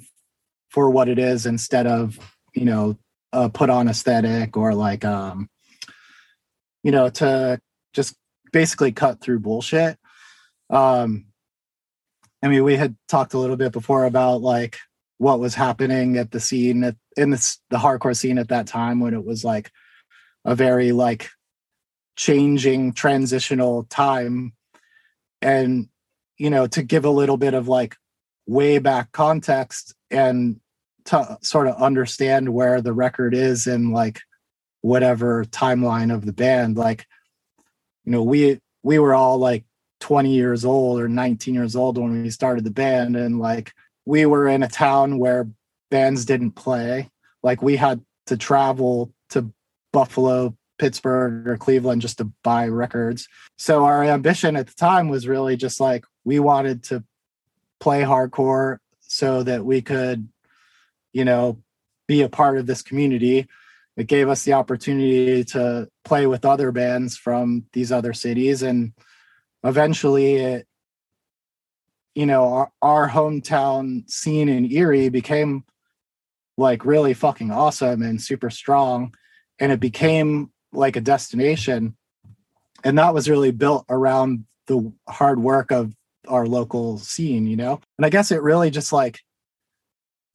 for 0.68 0.88
what 0.90 1.08
it 1.08 1.18
is 1.18 1.44
instead 1.44 1.88
of 1.88 2.18
you 2.54 2.64
know 2.64 2.96
a 3.32 3.50
put 3.50 3.68
on 3.68 3.88
aesthetic 3.88 4.56
or 4.56 4.74
like 4.74 5.04
um 5.04 5.50
you 6.84 6.92
know 6.92 7.10
to 7.10 7.60
just 7.92 8.14
basically 8.52 8.92
cut 8.92 9.20
through 9.20 9.40
bullshit. 9.40 9.98
Um 10.70 11.26
I 12.42 12.48
mean, 12.48 12.64
we 12.64 12.76
had 12.76 12.96
talked 13.06 13.34
a 13.34 13.38
little 13.38 13.56
bit 13.56 13.70
before 13.70 14.04
about 14.04 14.40
like 14.40 14.78
what 15.20 15.38
was 15.38 15.54
happening 15.54 16.16
at 16.16 16.30
the 16.30 16.40
scene 16.40 16.82
at, 16.82 16.96
in 17.16 17.30
the, 17.30 17.56
the 17.68 17.76
hardcore 17.76 18.16
scene 18.16 18.38
at 18.38 18.48
that 18.48 18.66
time 18.66 19.00
when 19.00 19.12
it 19.12 19.24
was 19.24 19.44
like 19.44 19.70
a 20.44 20.54
very 20.54 20.92
like 20.92 21.28
changing 22.16 22.92
transitional 22.92 23.84
time. 23.84 24.52
And 25.42 25.88
you 26.40 26.48
know 26.48 26.66
to 26.66 26.82
give 26.82 27.04
a 27.04 27.10
little 27.10 27.36
bit 27.36 27.52
of 27.52 27.68
like 27.68 27.96
way 28.46 28.78
back 28.78 29.12
context 29.12 29.94
and 30.10 30.58
to 31.04 31.38
sort 31.42 31.68
of 31.68 31.80
understand 31.80 32.48
where 32.48 32.80
the 32.80 32.94
record 32.94 33.34
is 33.34 33.66
in 33.66 33.92
like 33.92 34.20
whatever 34.80 35.44
timeline 35.44 36.12
of 36.12 36.24
the 36.24 36.32
band 36.32 36.78
like 36.78 37.06
you 38.04 38.12
know 38.12 38.22
we 38.22 38.58
we 38.82 38.98
were 38.98 39.14
all 39.14 39.36
like 39.36 39.64
20 40.00 40.32
years 40.32 40.64
old 40.64 40.98
or 40.98 41.08
19 41.08 41.54
years 41.54 41.76
old 41.76 41.98
when 41.98 42.22
we 42.22 42.30
started 42.30 42.64
the 42.64 42.70
band 42.70 43.16
and 43.16 43.38
like 43.38 43.74
we 44.10 44.26
were 44.26 44.48
in 44.48 44.64
a 44.64 44.68
town 44.68 45.20
where 45.20 45.48
bands 45.88 46.24
didn't 46.24 46.52
play. 46.52 47.08
Like 47.44 47.62
we 47.62 47.76
had 47.76 48.04
to 48.26 48.36
travel 48.36 49.12
to 49.30 49.52
buffalo 49.92 50.56
pittsburgh 50.80 51.46
or 51.46 51.56
cleveland 51.56 52.02
just 52.02 52.18
to 52.18 52.24
buy 52.42 52.66
records. 52.66 53.28
So 53.56 53.84
our 53.84 54.02
ambition 54.02 54.56
at 54.56 54.66
the 54.66 54.74
time 54.74 55.10
was 55.10 55.28
really 55.28 55.56
just 55.56 55.78
like 55.78 56.04
we 56.24 56.40
wanted 56.40 56.82
to 56.84 57.04
play 57.78 58.02
hardcore 58.02 58.78
so 59.00 59.44
that 59.44 59.64
we 59.64 59.80
could 59.80 60.28
you 61.12 61.24
know 61.24 61.62
be 62.08 62.22
a 62.22 62.28
part 62.28 62.58
of 62.58 62.66
this 62.66 62.82
community. 62.82 63.46
It 63.96 64.08
gave 64.08 64.28
us 64.28 64.42
the 64.42 64.54
opportunity 64.54 65.44
to 65.44 65.88
play 66.04 66.26
with 66.26 66.44
other 66.44 66.72
bands 66.72 67.16
from 67.16 67.66
these 67.74 67.92
other 67.92 68.12
cities 68.12 68.62
and 68.62 68.92
eventually 69.62 70.34
it 70.34 70.66
you 72.14 72.26
know 72.26 72.52
our, 72.52 72.72
our 72.82 73.08
hometown 73.08 74.08
scene 74.10 74.48
in 74.48 74.70
erie 74.70 75.08
became 75.08 75.64
like 76.56 76.84
really 76.84 77.14
fucking 77.14 77.50
awesome 77.50 78.02
and 78.02 78.20
super 78.20 78.50
strong 78.50 79.14
and 79.60 79.70
it 79.70 79.80
became 79.80 80.50
like 80.72 80.96
a 80.96 81.00
destination. 81.00 81.96
And 82.82 82.98
that 82.98 83.14
was 83.14 83.28
really 83.28 83.50
built 83.50 83.84
around 83.88 84.46
the 84.66 84.92
hard 85.08 85.40
work 85.40 85.70
of 85.70 85.94
our 86.28 86.46
local 86.46 86.98
scene 86.98 87.46
you 87.46 87.56
know? 87.56 87.80
And 87.98 88.06
i 88.06 88.10
guess 88.10 88.30
it 88.30 88.42
really 88.42 88.70
just 88.70 88.92
like 88.92 89.20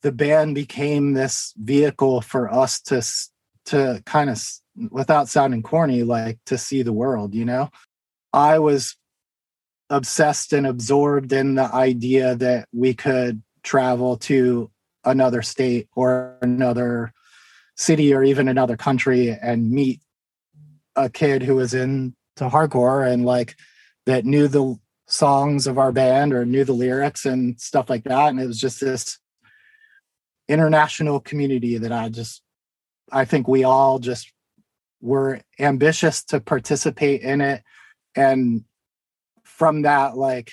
the 0.02 0.12
band 0.12 0.56
became 0.56 1.14
this 1.14 1.54
vehicle 1.58 2.22
for 2.22 2.52
us 2.52 2.82
to 2.82 3.02
to 3.66 4.04
kind 4.06 4.30
of 4.30 4.44
without 4.92 5.30
sounding 5.30 5.64
corny 5.64 6.04
like 6.04 6.38
to 6.46 6.58
see 6.58 6.82
the 6.82 6.94
world 6.94 7.34
you 7.34 7.46
know? 7.46 7.70
I 8.34 8.60
was 8.60 8.98
obsessed 9.90 10.54
and 10.54 10.66
absorbed 10.66 11.32
in 11.32 11.56
the 11.56 11.74
idea 11.74 12.36
that 12.36 12.68
we 12.74 12.94
could 12.94 13.42
travel 13.64 14.18
to 14.18 14.70
another 15.04 15.42
state 15.42 15.88
or 15.96 16.38
another 16.42 17.12
city 17.76 18.14
or 18.14 18.24
even 18.24 18.48
another 18.48 18.78
country 18.78 19.30
and 19.30 19.72
meet 19.72 20.02
a 20.96 21.10
kid 21.10 21.44
who 21.44 21.56
was 21.56 21.74
into 21.74 22.14
hardcore 22.40 23.08
and 23.12 23.26
like 23.26 23.56
that 24.06 24.26
knew 24.26 24.48
the 24.48 24.76
songs 25.08 25.68
of 25.68 25.78
our 25.78 25.92
band 25.92 26.34
or 26.34 26.46
knew 26.46 26.64
the 26.64 26.74
lyrics 26.74 27.26
and 27.26 27.60
stuff 27.60 27.90
like 27.90 28.04
that. 28.06 28.30
And 28.30 28.40
it 28.40 28.48
was 28.48 28.60
just 28.60 28.80
this 28.80 29.20
international 30.48 31.20
community 31.20 31.80
that 31.80 31.92
i 31.92 32.08
just 32.08 32.44
i 33.12 33.26
think 33.26 33.48
we 33.48 33.64
all 33.64 33.98
just 33.98 34.32
were 35.02 35.40
ambitious 35.60 36.24
to 36.24 36.40
participate 36.40 37.22
in 37.22 37.42
it. 37.42 37.64
And 38.16 38.64
from 39.56 39.84
that 39.84 40.18
like 40.18 40.52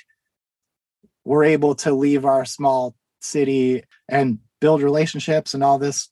we're 1.24 1.44
able 1.44 1.74
to 1.74 1.92
leave 1.92 2.24
our 2.24 2.44
small 2.44 2.94
city 3.20 3.82
and 4.08 4.38
build 4.60 4.82
relationships 4.82 5.54
and 5.54 5.64
all 5.64 5.78
this 5.78 6.08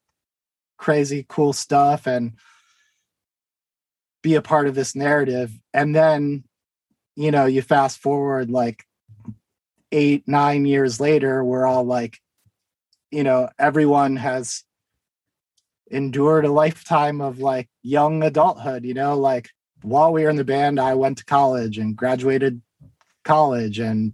crazy 0.76 1.24
cool 1.28 1.52
stuff 1.52 2.06
and 2.06 2.32
be 4.22 4.34
a 4.34 4.42
part 4.42 4.66
of 4.66 4.74
this 4.74 4.94
narrative. 4.96 5.52
And 5.72 5.94
then 5.94 6.44
you 7.16 7.30
know 7.30 7.46
you 7.46 7.62
fast 7.62 7.98
forward 7.98 8.50
like 8.50 8.84
eight 9.92 10.26
nine 10.26 10.64
years 10.64 11.00
later 11.00 11.42
we're 11.44 11.66
all 11.66 11.84
like 11.84 12.18
you 13.10 13.24
know 13.24 13.48
everyone 13.58 14.14
has 14.16 14.62
endured 15.90 16.44
a 16.44 16.52
lifetime 16.52 17.20
of 17.20 17.40
like 17.40 17.68
young 17.82 18.22
adulthood 18.22 18.84
you 18.84 18.94
know? 18.94 19.18
Like 19.18 19.50
while 19.82 20.12
we 20.12 20.22
were 20.22 20.30
in 20.30 20.36
the 20.36 20.44
band 20.44 20.78
i 20.78 20.94
went 20.94 21.18
to 21.18 21.24
college 21.24 21.78
and 21.78 21.96
graduated 21.96 22.62
college 23.24 23.78
and 23.78 24.12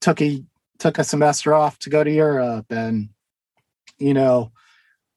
took 0.00 0.20
a 0.20 0.42
took 0.78 0.98
a 0.98 1.04
semester 1.04 1.54
off 1.54 1.78
to 1.80 1.90
go 1.90 2.04
to 2.04 2.10
Europe. 2.10 2.66
And 2.70 3.10
you 3.98 4.14
know 4.14 4.52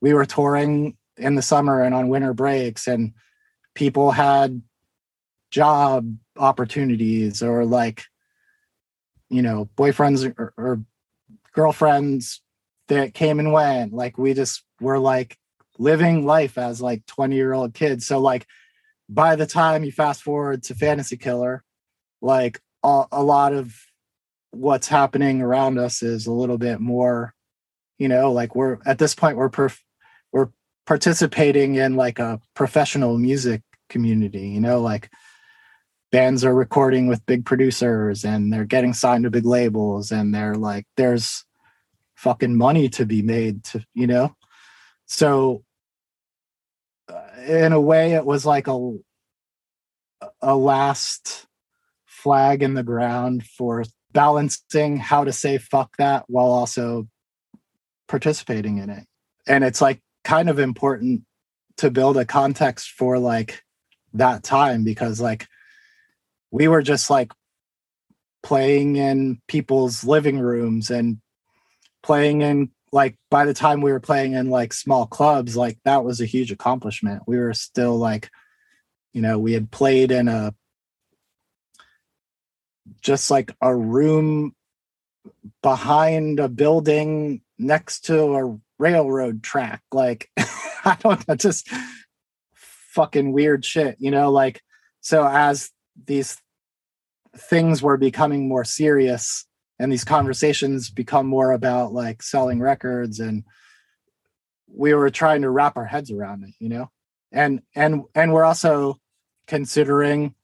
we 0.02 0.14
were 0.14 0.26
touring 0.26 0.96
in 1.18 1.36
the 1.36 1.42
summer 1.42 1.82
and 1.82 1.96
on 1.96 2.10
winter 2.10 2.34
breaks 2.34 2.88
and 2.88 3.14
people 3.74 4.12
had 4.12 4.62
job 5.50 6.16
opportunities 6.38 7.42
or 7.42 7.66
like 7.66 8.04
you 9.30 9.42
know 9.42 9.70
boyfriends 9.76 10.34
or, 10.38 10.54
or 10.58 10.82
girlfriends 11.54 12.42
that 12.88 13.14
came 13.14 13.40
and 13.40 13.52
went. 13.52 13.94
Like 13.94 14.18
we 14.18 14.34
just 14.34 14.64
were 14.80 15.00
like 15.00 15.38
living 15.78 16.26
life 16.26 16.58
as 16.58 16.82
like 16.82 17.06
20 17.08 17.36
year 17.36 17.54
old 17.54 17.74
kids. 17.74 18.06
So 18.06 18.20
like 18.20 18.46
by 19.10 19.36
the 19.36 19.46
time 19.46 19.84
you 19.84 19.92
fast 19.92 20.22
forward 20.22 20.64
to 20.64 20.76
fantasy 20.76 21.18
killer 21.18 21.64
like 22.22 22.60
a, 22.84 23.06
a 23.12 23.24
lot 23.24 23.54
of 23.54 23.76
what's 24.52 24.88
happening 24.88 25.42
around 25.42 25.78
us 25.78 26.02
is 26.02 26.26
a 26.26 26.32
little 26.32 26.58
bit 26.58 26.80
more 26.80 27.34
you 27.98 28.08
know 28.08 28.32
like 28.32 28.56
we're 28.56 28.78
at 28.86 28.98
this 28.98 29.14
point 29.14 29.38
we're 29.38 29.50
perf- 29.50 29.82
we're 30.32 30.50
participating 30.86 31.76
in 31.76 31.96
like 31.96 32.20
a 32.20 32.40
professional 32.54 33.18
music 33.18 33.62
community 33.90 34.50
you 34.50 34.62
know 34.62 34.82
like 34.82 35.10
bands 36.12 36.46
are 36.46 36.56
recording 36.56 37.08
with 37.08 37.26
big 37.26 37.46
producers 37.46 38.24
and 38.24 38.52
they're 38.52 38.66
getting 38.66 38.94
signed 38.94 39.24
to 39.24 39.30
big 39.30 39.46
labels 39.46 40.12
and 40.12 40.34
they're 40.34 40.56
like 40.56 40.86
there's 40.96 41.46
fucking 42.16 42.56
money 42.56 42.90
to 42.90 43.06
be 43.06 43.22
made 43.22 43.64
to 43.64 43.84
you 43.94 44.08
know? 44.08 44.36
So 45.06 45.64
uh, 47.10 47.42
in 47.48 47.74
a 47.74 47.82
way 47.82 48.14
it 48.14 48.26
was 48.26 48.46
like 48.46 48.68
a 48.68 48.98
a 50.42 50.56
last 50.56 51.47
flag 52.28 52.62
in 52.62 52.74
the 52.74 52.84
ground 52.84 53.46
for 53.46 53.86
balancing 54.12 54.98
how 54.98 55.24
to 55.24 55.32
say 55.32 55.58
fuck 55.58 55.96
that 55.96 56.26
while 56.28 56.52
also 56.52 57.08
participating 58.10 58.80
in 58.80 58.90
it. 58.90 59.06
And 59.48 59.64
it's 59.64 59.80
like 59.80 60.02
kind 60.26 60.50
of 60.50 60.60
important 60.60 61.22
to 61.78 61.90
build 61.90 62.18
a 62.18 62.26
context 62.26 62.92
for 62.92 63.18
like 63.18 63.64
that 64.12 64.44
time 64.44 64.84
because 64.84 65.22
like 65.22 65.48
we 66.52 66.68
were 66.68 66.82
just 66.82 67.10
like 67.10 67.32
playing 68.44 68.98
in 68.98 69.42
people's 69.48 70.04
living 70.04 70.38
rooms 70.38 70.90
and 70.90 71.22
playing 72.04 72.42
in 72.42 72.72
like 72.92 73.16
by 73.32 73.46
the 73.46 73.54
time 73.54 73.80
we 73.80 73.94
were 73.94 74.02
playing 74.02 74.34
in 74.34 74.50
like 74.50 74.74
small 74.74 75.08
clubs 75.08 75.56
like 75.56 75.78
that 75.86 76.04
was 76.04 76.20
a 76.20 76.26
huge 76.26 76.52
accomplishment. 76.52 77.24
We 77.26 77.38
were 77.38 77.54
still 77.54 77.98
like 77.98 78.30
you 79.14 79.22
know 79.22 79.40
we 79.40 79.54
had 79.54 79.72
played 79.72 80.12
in 80.12 80.28
a 80.28 80.54
just 83.02 83.32
like 83.32 83.52
a 83.62 83.76
room 83.76 84.56
behind 85.62 86.40
a 86.40 86.48
building 86.48 87.42
next 87.58 88.06
to 88.06 88.36
a 88.36 88.58
railroad 88.80 89.44
track. 89.44 89.82
Like 89.92 90.30
i 90.86 90.98
don't 91.00 91.28
know 91.28 91.36
just 91.36 91.70
fucking 92.54 93.32
weird 93.32 93.66
shit 93.66 93.98
you 94.00 94.12
know? 94.12 94.32
Like 94.32 94.62
so 95.02 95.28
as 95.28 95.72
these 96.06 96.38
things 97.36 97.82
were 97.82 97.98
becoming 97.98 98.48
more 98.48 98.64
serious 98.64 99.46
and 99.80 99.92
these 99.92 100.04
conversations 100.04 100.90
become 100.90 101.28
more 101.28 101.52
about 101.52 101.94
like 101.94 102.24
selling 102.24 102.60
records 102.60 103.20
and 103.20 103.44
we 104.74 104.94
were 104.94 105.10
trying 105.10 105.44
to 105.44 105.50
wrap 105.50 105.78
our 105.78 105.86
heads 105.86 106.12
around 106.12 106.44
it 106.44 106.54
you 106.60 106.70
know? 106.70 106.90
And 107.32 107.62
and 107.76 108.04
and 108.16 108.34
we're 108.34 108.46
also 108.46 109.00
considering 109.48 110.36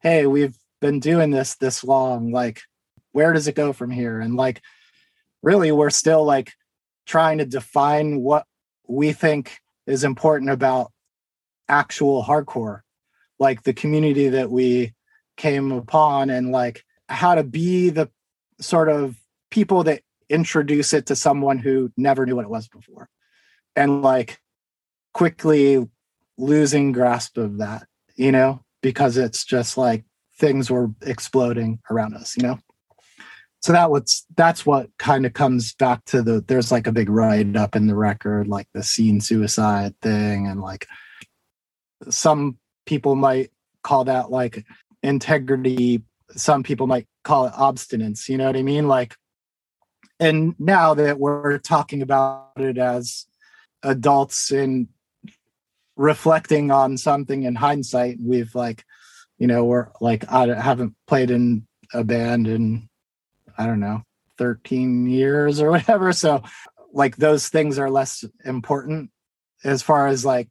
hey 0.00 0.26
we've 0.26 0.56
been 0.82 1.00
doing 1.00 1.30
this 1.30 1.54
this 1.54 1.82
long 1.82 2.30
like 2.32 2.60
where 3.12 3.32
does 3.32 3.46
it 3.46 3.54
go 3.54 3.72
from 3.72 3.90
here? 3.90 4.20
And 4.20 4.36
like 4.36 4.60
really 5.42 5.72
we're 5.72 5.90
still 5.90 6.24
like 6.24 6.52
trying 7.06 7.38
to 7.38 7.46
define 7.46 8.20
what 8.20 8.44
we 8.86 9.12
think 9.12 9.58
is 9.86 10.04
important 10.04 10.50
about 10.50 10.92
actual 11.68 12.22
hardcore 12.22 12.80
like 13.38 13.62
the 13.62 13.72
community 13.72 14.28
that 14.28 14.50
we 14.50 14.92
came 15.36 15.72
upon 15.72 16.30
and 16.30 16.52
like 16.52 16.84
how 17.08 17.34
to 17.34 17.42
be 17.42 17.88
the 17.88 18.10
sort 18.60 18.88
of 18.88 19.16
people 19.50 19.84
that 19.84 20.02
introduce 20.28 20.92
it 20.92 21.06
to 21.06 21.16
someone 21.16 21.58
who 21.58 21.92
never 21.96 22.26
knew 22.26 22.36
what 22.36 22.44
it 22.44 22.50
was 22.50 22.68
before. 22.68 23.08
And 23.74 24.02
like 24.02 24.38
quickly 25.14 25.88
losing 26.38 26.92
grasp 26.92 27.36
of 27.36 27.58
that 27.58 27.86
you 28.16 28.32
know 28.32 28.64
because 28.80 29.16
it's 29.16 29.44
just 29.44 29.76
like 29.76 30.04
things 30.38 30.70
were 30.70 30.90
exploding 31.02 31.78
around 31.90 32.14
us 32.14 32.36
you 32.36 32.42
know? 32.42 32.58
So 33.60 33.72
that 33.72 33.90
was 33.90 34.26
that's 34.36 34.66
what 34.66 34.88
kind 34.98 35.24
of 35.24 35.34
comes 35.34 35.74
back 35.74 36.04
to 36.06 36.22
the 36.22 36.44
there's 36.46 36.72
like 36.72 36.86
a 36.86 36.92
big 36.92 37.08
write 37.08 37.56
up 37.56 37.76
in 37.76 37.86
the 37.86 37.94
record 37.94 38.48
like 38.48 38.66
the 38.74 38.82
scene 38.82 39.20
suicide 39.20 39.94
thing 40.02 40.48
and 40.48 40.60
like 40.60 40.86
some 42.10 42.58
people 42.86 43.14
might 43.14 43.50
call 43.84 44.04
that 44.04 44.30
like 44.32 44.66
integrity 45.04 46.02
some 46.30 46.64
people 46.64 46.88
might 46.88 47.06
call 47.22 47.46
it 47.46 47.52
obstinance 47.52 48.28
you 48.28 48.36
know 48.36 48.46
what 48.46 48.56
i 48.56 48.62
mean? 48.62 48.88
Like 48.88 49.14
and 50.18 50.54
now 50.58 50.94
that 50.94 51.18
we're 51.18 51.58
talking 51.58 52.02
about 52.02 52.52
it 52.56 52.78
as 52.78 53.26
adults 53.82 54.50
and 54.50 54.88
reflecting 55.96 56.70
on 56.70 56.96
something 56.96 57.42
in 57.42 57.54
hindsight 57.54 58.18
we've 58.20 58.54
like 58.54 58.84
you 59.42 59.48
know 59.48 59.64
we're 59.64 59.88
like 60.00 60.24
i 60.30 60.46
haven't 60.54 60.94
played 61.08 61.28
in 61.28 61.66
a 61.92 62.04
band 62.04 62.46
in 62.46 62.88
i 63.58 63.66
don't 63.66 63.80
know 63.80 64.00
13 64.38 65.08
years 65.08 65.60
or 65.60 65.70
whatever. 65.76 66.12
So 66.12 66.42
like 66.92 67.16
those 67.16 67.48
things 67.48 67.76
are 67.76 67.90
less 67.90 68.24
important 68.44 69.10
as 69.64 69.82
far 69.82 70.06
as 70.06 70.24
like 70.24 70.48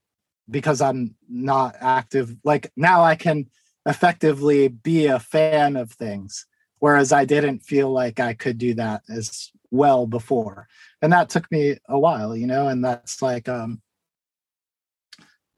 because 0.49 0.81
i'm 0.81 1.15
not 1.29 1.75
active 1.79 2.35
like 2.43 2.69
now 2.75 3.01
i 3.01 3.15
can 3.15 3.49
effectively 3.85 4.67
be 4.67 5.05
a 5.05 5.19
fan 5.19 5.77
of 5.77 5.91
things 5.91 6.45
whereas 6.79 7.13
i 7.13 7.23
didn't 7.23 7.59
feel 7.59 7.91
like 7.91 8.19
i 8.19 8.33
could 8.33 8.57
do 8.57 8.73
that 8.73 9.03
as 9.09 9.51
well 9.73 10.05
before. 10.05 10.67
And 11.01 11.13
that 11.13 11.29
took 11.29 11.49
me 11.49 11.77
a 11.87 11.97
while 11.97 12.35
you 12.35 12.45
know 12.45 12.67
and 12.67 12.83
that's 12.83 13.21
like 13.21 13.47
um 13.47 13.81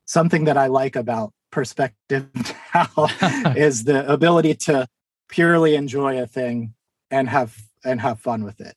something 0.05 0.43
that 0.43 0.57
i 0.57 0.67
like 0.67 0.95
about 0.95 1.33
perspective 1.53 2.27
now 2.75 2.89
is 3.55 3.83
the 3.83 4.11
ability 4.11 4.55
to 4.55 4.87
purely 5.29 5.75
enjoy 5.75 6.19
a 6.19 6.25
thing 6.25 6.73
and 7.11 7.29
have 7.29 7.55
and 7.85 8.01
have 8.01 8.19
fun 8.19 8.43
with 8.43 8.59
it. 8.59 8.75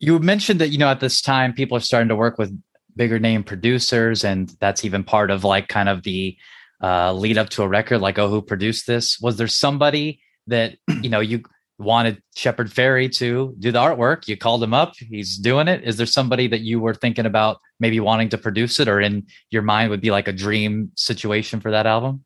You 0.00 0.18
mentioned 0.18 0.60
that 0.60 0.68
you 0.68 0.78
know 0.78 0.88
at 0.88 1.00
this 1.00 1.22
time 1.22 1.52
people 1.52 1.76
are 1.76 1.80
starting 1.80 2.08
to 2.08 2.16
work 2.16 2.36
with 2.36 2.52
bigger 2.96 3.18
name 3.18 3.44
producers 3.44 4.24
and 4.24 4.54
that's 4.60 4.84
even 4.84 5.04
part 5.04 5.30
of 5.30 5.44
like 5.44 5.68
kind 5.68 5.88
of 5.88 6.02
the 6.02 6.36
uh, 6.82 7.12
lead 7.12 7.38
up 7.38 7.48
to 7.48 7.62
a 7.62 7.68
record 7.68 8.00
like 8.00 8.18
oh 8.18 8.28
who 8.28 8.42
produced 8.42 8.86
this? 8.86 9.20
Was 9.20 9.36
there 9.36 9.46
somebody 9.46 10.20
that 10.48 10.76
you 11.00 11.08
know 11.08 11.20
you 11.20 11.44
wanted 11.82 12.22
shepard 12.34 12.70
fairey 12.70 13.14
to 13.18 13.54
do 13.58 13.72
the 13.72 13.78
artwork. 13.78 14.28
You 14.28 14.36
called 14.36 14.62
him 14.62 14.74
up. 14.74 14.94
He's 14.96 15.36
doing 15.36 15.68
it. 15.68 15.82
Is 15.84 15.96
there 15.96 16.06
somebody 16.06 16.48
that 16.48 16.60
you 16.60 16.80
were 16.80 16.94
thinking 16.94 17.26
about 17.26 17.58
maybe 17.80 18.00
wanting 18.00 18.28
to 18.30 18.38
produce 18.38 18.80
it 18.80 18.88
or 18.88 19.00
in 19.00 19.26
your 19.50 19.62
mind 19.62 19.90
would 19.90 20.00
be 20.00 20.10
like 20.10 20.28
a 20.28 20.32
dream 20.32 20.92
situation 20.96 21.60
for 21.60 21.70
that 21.70 21.86
album? 21.86 22.24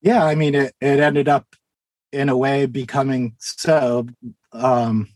Yeah 0.00 0.24
i 0.24 0.36
mean 0.36 0.54
it, 0.54 0.74
it 0.80 1.00
ended 1.00 1.28
up 1.28 1.44
in 2.12 2.28
a 2.28 2.36
way 2.36 2.66
becoming 2.66 3.34
so 3.38 4.06
um 4.52 5.08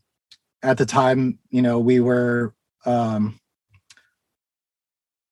at 0.61 0.77
the 0.77 0.87
time 0.87 1.39
you 1.51 1.63
know 1.63 1.79
we 1.79 2.01
were 2.01 2.53
um 2.85 3.39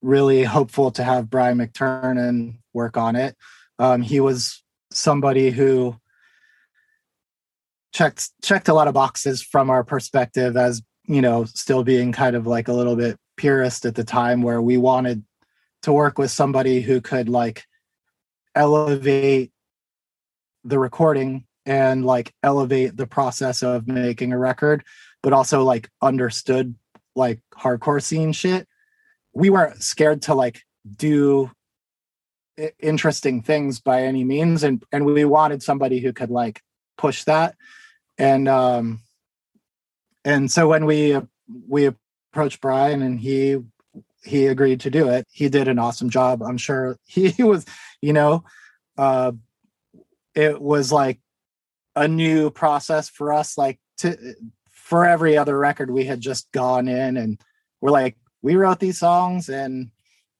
really 0.02 0.44
hopeful 0.44 0.92
to 0.92 1.02
have 1.02 1.28
brian 1.28 1.59
McTernan 1.59 2.61
work 2.72 2.96
on 2.96 3.16
it. 3.16 3.37
Um, 3.78 4.02
he 4.02 4.20
was 4.20 4.62
somebody 4.90 5.50
who 5.50 5.96
checked 7.92 8.31
checked 8.42 8.68
a 8.68 8.74
lot 8.74 8.88
of 8.88 8.94
boxes 8.94 9.42
from 9.42 9.70
our 9.70 9.83
perspective 9.85 10.57
as 10.57 10.83
you 11.07 11.20
know 11.20 11.44
still 11.44 11.83
being 11.83 12.12
kind 12.12 12.37
of 12.37 12.46
like 12.46 12.68
a 12.68 12.72
little 12.72 12.96
bit 12.96 13.16
purist 13.37 13.85
at 13.85 13.94
the 13.94 14.05
time 14.05 14.42
where 14.42 14.62
we 14.62 14.76
wanted 14.76 15.24
to 15.83 15.92
work 15.92 16.18
with 16.18 16.31
somebody 16.31 16.81
who 16.81 17.00
could 17.00 17.29
like 17.29 17.64
elevate 18.55 19.50
the 20.64 20.79
recording 20.79 21.44
and 21.66 22.05
like 22.05 22.33
elevate 22.42 22.96
the 22.96 23.07
process 23.07 23.62
of 23.62 23.88
making 23.88 24.33
a 24.33 24.38
record 24.38 24.85
but 25.22 25.33
also 25.33 25.62
like 25.62 25.88
understood 26.03 26.74
like 27.16 27.40
hardcore 27.55 28.03
scene 28.03 28.33
shit. 28.33 28.66
We 29.35 29.50
weren't 29.50 29.83
scared 29.83 30.22
to 30.22 30.35
like 30.35 30.62
do 30.96 31.50
interesting 32.79 33.42
things 33.42 33.81
by 33.81 34.03
any 34.03 34.22
means 34.22 34.62
and 34.62 34.83
and 34.92 35.07
we 35.07 35.24
wanted 35.24 35.62
somebody 35.62 36.00
who 36.00 36.12
could 36.12 36.31
like 36.31 36.61
push 37.00 37.24
that. 37.24 37.56
And 38.18 38.46
um 38.46 39.00
and 40.24 40.50
so 40.52 40.68
when 40.68 40.84
we 40.84 41.18
we 41.66 41.86
approached 41.86 42.60
brian 42.60 43.00
and 43.00 43.18
he 43.18 43.58
he 44.22 44.46
agreed 44.46 44.80
to 44.80 44.90
do 44.90 45.08
it 45.08 45.26
he 45.32 45.48
did 45.48 45.66
an 45.66 45.78
awesome 45.78 46.10
job. 46.10 46.42
I'm 46.42 46.58
sure 46.58 46.98
he, 47.06 47.42
was 47.42 47.64
you 48.02 48.12
know 48.12 48.44
uh 48.98 49.32
it 50.34 50.60
was 50.60 50.92
like 50.92 51.18
a 51.96 52.06
new 52.06 52.50
process 52.50 53.08
for 53.08 53.32
us 53.32 53.56
like 53.56 53.80
to 53.98 54.16
for 54.68 55.06
every 55.06 55.38
other 55.38 55.58
record 55.58 55.90
we 55.90 56.04
had 56.04 56.20
just 56.20 56.52
gone 56.52 56.86
in 56.86 57.16
and 57.16 57.40
we're 57.80 57.90
like 57.90 58.16
we 58.42 58.56
wrote 58.56 58.78
these 58.78 58.98
songs 58.98 59.48
and 59.48 59.90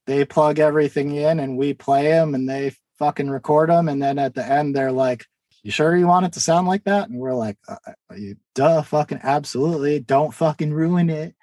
they 0.07 0.25
plug 0.25 0.59
everything 0.59 1.15
in 1.15 1.41
and 1.41 1.57
we 1.57 1.73
play 1.73 2.05
them 2.05 2.35
and 2.35 2.49
they 2.49 2.75
fucking 2.99 3.31
record 3.31 3.71
them 3.71 3.89
and 3.89 4.03
then 4.03 4.19
at 4.19 4.35
the 4.35 4.45
end 4.45 4.77
they're 4.77 4.93
like 4.93 5.25
you 5.63 5.71
sure 5.71 5.97
you 5.97 6.07
want 6.07 6.27
it 6.27 6.33
to 6.33 6.41
sound 6.41 6.67
like 6.67 6.85
that 6.85 7.09
and 7.09 7.19
we're 7.19 7.35
like 7.35 7.57
uh, 7.69 7.77
uh 7.87 8.15
you 8.15 8.37
duh 8.55 8.83
fucking 8.83 9.21
absolutely 9.23 10.01
don't 10.01 10.35
fucking 10.35 10.73
ruin 10.73 11.11
it 11.11 11.35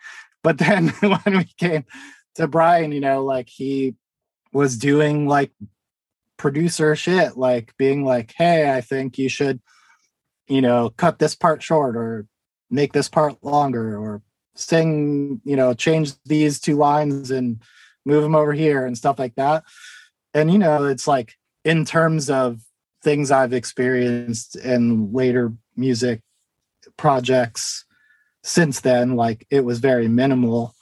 but 0.44 0.58
then 0.60 0.88
when 1.00 1.38
we 1.38 1.46
came 1.58 1.86
to 2.36 2.48
brian 2.48 2.92
you 2.92 3.00
know 3.00 3.24
like 3.24 3.50
he 3.50 3.96
was 4.52 4.78
doing 4.78 5.28
like 5.28 5.52
producer 6.38 6.96
shit 6.96 7.38
like 7.38 7.74
being 7.78 8.04
like 8.06 8.34
hey 8.38 8.72
i 8.72 8.82
think 8.82 9.18
you 9.18 9.28
should 9.30 9.60
you 10.48 10.62
know, 10.62 10.92
cut 10.98 11.20
this 11.20 11.36
part 11.36 11.62
short 11.62 11.96
or 11.96 12.26
make 12.70 12.94
this 12.94 13.10
part 13.10 13.44
longer 13.44 13.98
or 13.98 14.22
sing, 14.56 15.42
you 15.44 15.56
know, 15.56 15.74
change 15.74 16.14
these 16.26 16.60
two 16.60 16.76
lines 16.76 17.32
and 17.32 17.62
move 18.06 18.24
them 18.24 18.36
over 18.36 18.54
here 18.54 18.86
and 18.86 18.98
stuff 18.98 19.20
like 19.20 19.36
that. 19.36 19.64
And, 20.34 20.52
you 20.52 20.58
know, 20.58 20.86
it's 20.86 21.08
like 21.08 21.36
in 21.66 21.86
terms 21.86 22.30
of 22.30 22.62
things 23.08 23.32
I've 23.32 23.54
experienced 23.54 24.58
in 24.58 25.14
later 25.14 25.54
music 25.78 26.20
projects 26.98 27.86
since 28.44 28.82
then, 28.82 29.16
like 29.16 29.48
it 29.50 29.62
was 29.64 29.80
very 29.80 30.10
minimal, 30.10 30.76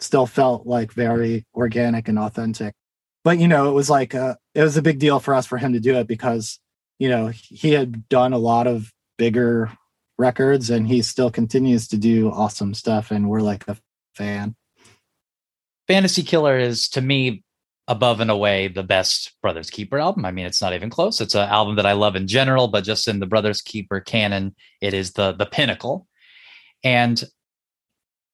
still 0.00 0.26
felt 0.26 0.66
like 0.66 0.92
very 0.92 1.46
organic 1.54 2.08
and 2.08 2.18
authentic. 2.18 2.74
But, 3.22 3.38
you 3.38 3.46
know, 3.46 3.68
it 3.68 3.74
was 3.74 3.88
like, 3.88 4.12
a, 4.12 4.36
it 4.56 4.62
was 4.64 4.76
a 4.76 4.82
big 4.82 4.98
deal 4.98 5.20
for 5.20 5.34
us 5.34 5.46
for 5.46 5.56
him 5.56 5.72
to 5.72 5.78
do 5.78 5.94
it 5.94 6.08
because, 6.08 6.58
you 6.98 7.08
know, 7.08 7.28
he 7.28 7.70
had 7.70 8.08
done 8.08 8.32
a 8.32 8.38
lot 8.38 8.66
of 8.66 8.92
bigger 9.16 9.70
records 10.18 10.70
and 10.70 10.88
he 10.88 11.00
still 11.00 11.30
continues 11.30 11.86
to 11.88 11.96
do 11.96 12.28
awesome 12.32 12.74
stuff 12.74 13.12
and 13.12 13.28
we're 13.28 13.40
like 13.40 13.68
a 13.68 13.76
fan 14.16 14.56
fantasy 15.86 16.24
killer 16.24 16.58
is 16.58 16.88
to 16.88 17.00
me 17.00 17.42
above 17.88 18.20
and 18.20 18.30
away 18.30 18.68
the 18.68 18.82
best 18.82 19.32
brothers 19.42 19.70
keeper 19.70 19.98
album. 19.98 20.24
I 20.24 20.30
mean 20.30 20.46
it's 20.46 20.62
not 20.62 20.74
even 20.74 20.90
close. 20.90 21.20
It's 21.20 21.34
an 21.34 21.48
album 21.48 21.76
that 21.76 21.86
i 21.86 21.92
love 21.92 22.14
in 22.14 22.28
general 22.28 22.68
but 22.68 22.84
just 22.84 23.08
in 23.08 23.18
the 23.18 23.26
brothers 23.26 23.60
keeper 23.62 24.00
canon 24.00 24.54
it 24.80 24.94
is 24.94 25.12
the 25.12 25.32
the 25.32 25.46
pinnacle. 25.46 26.06
And 26.84 27.22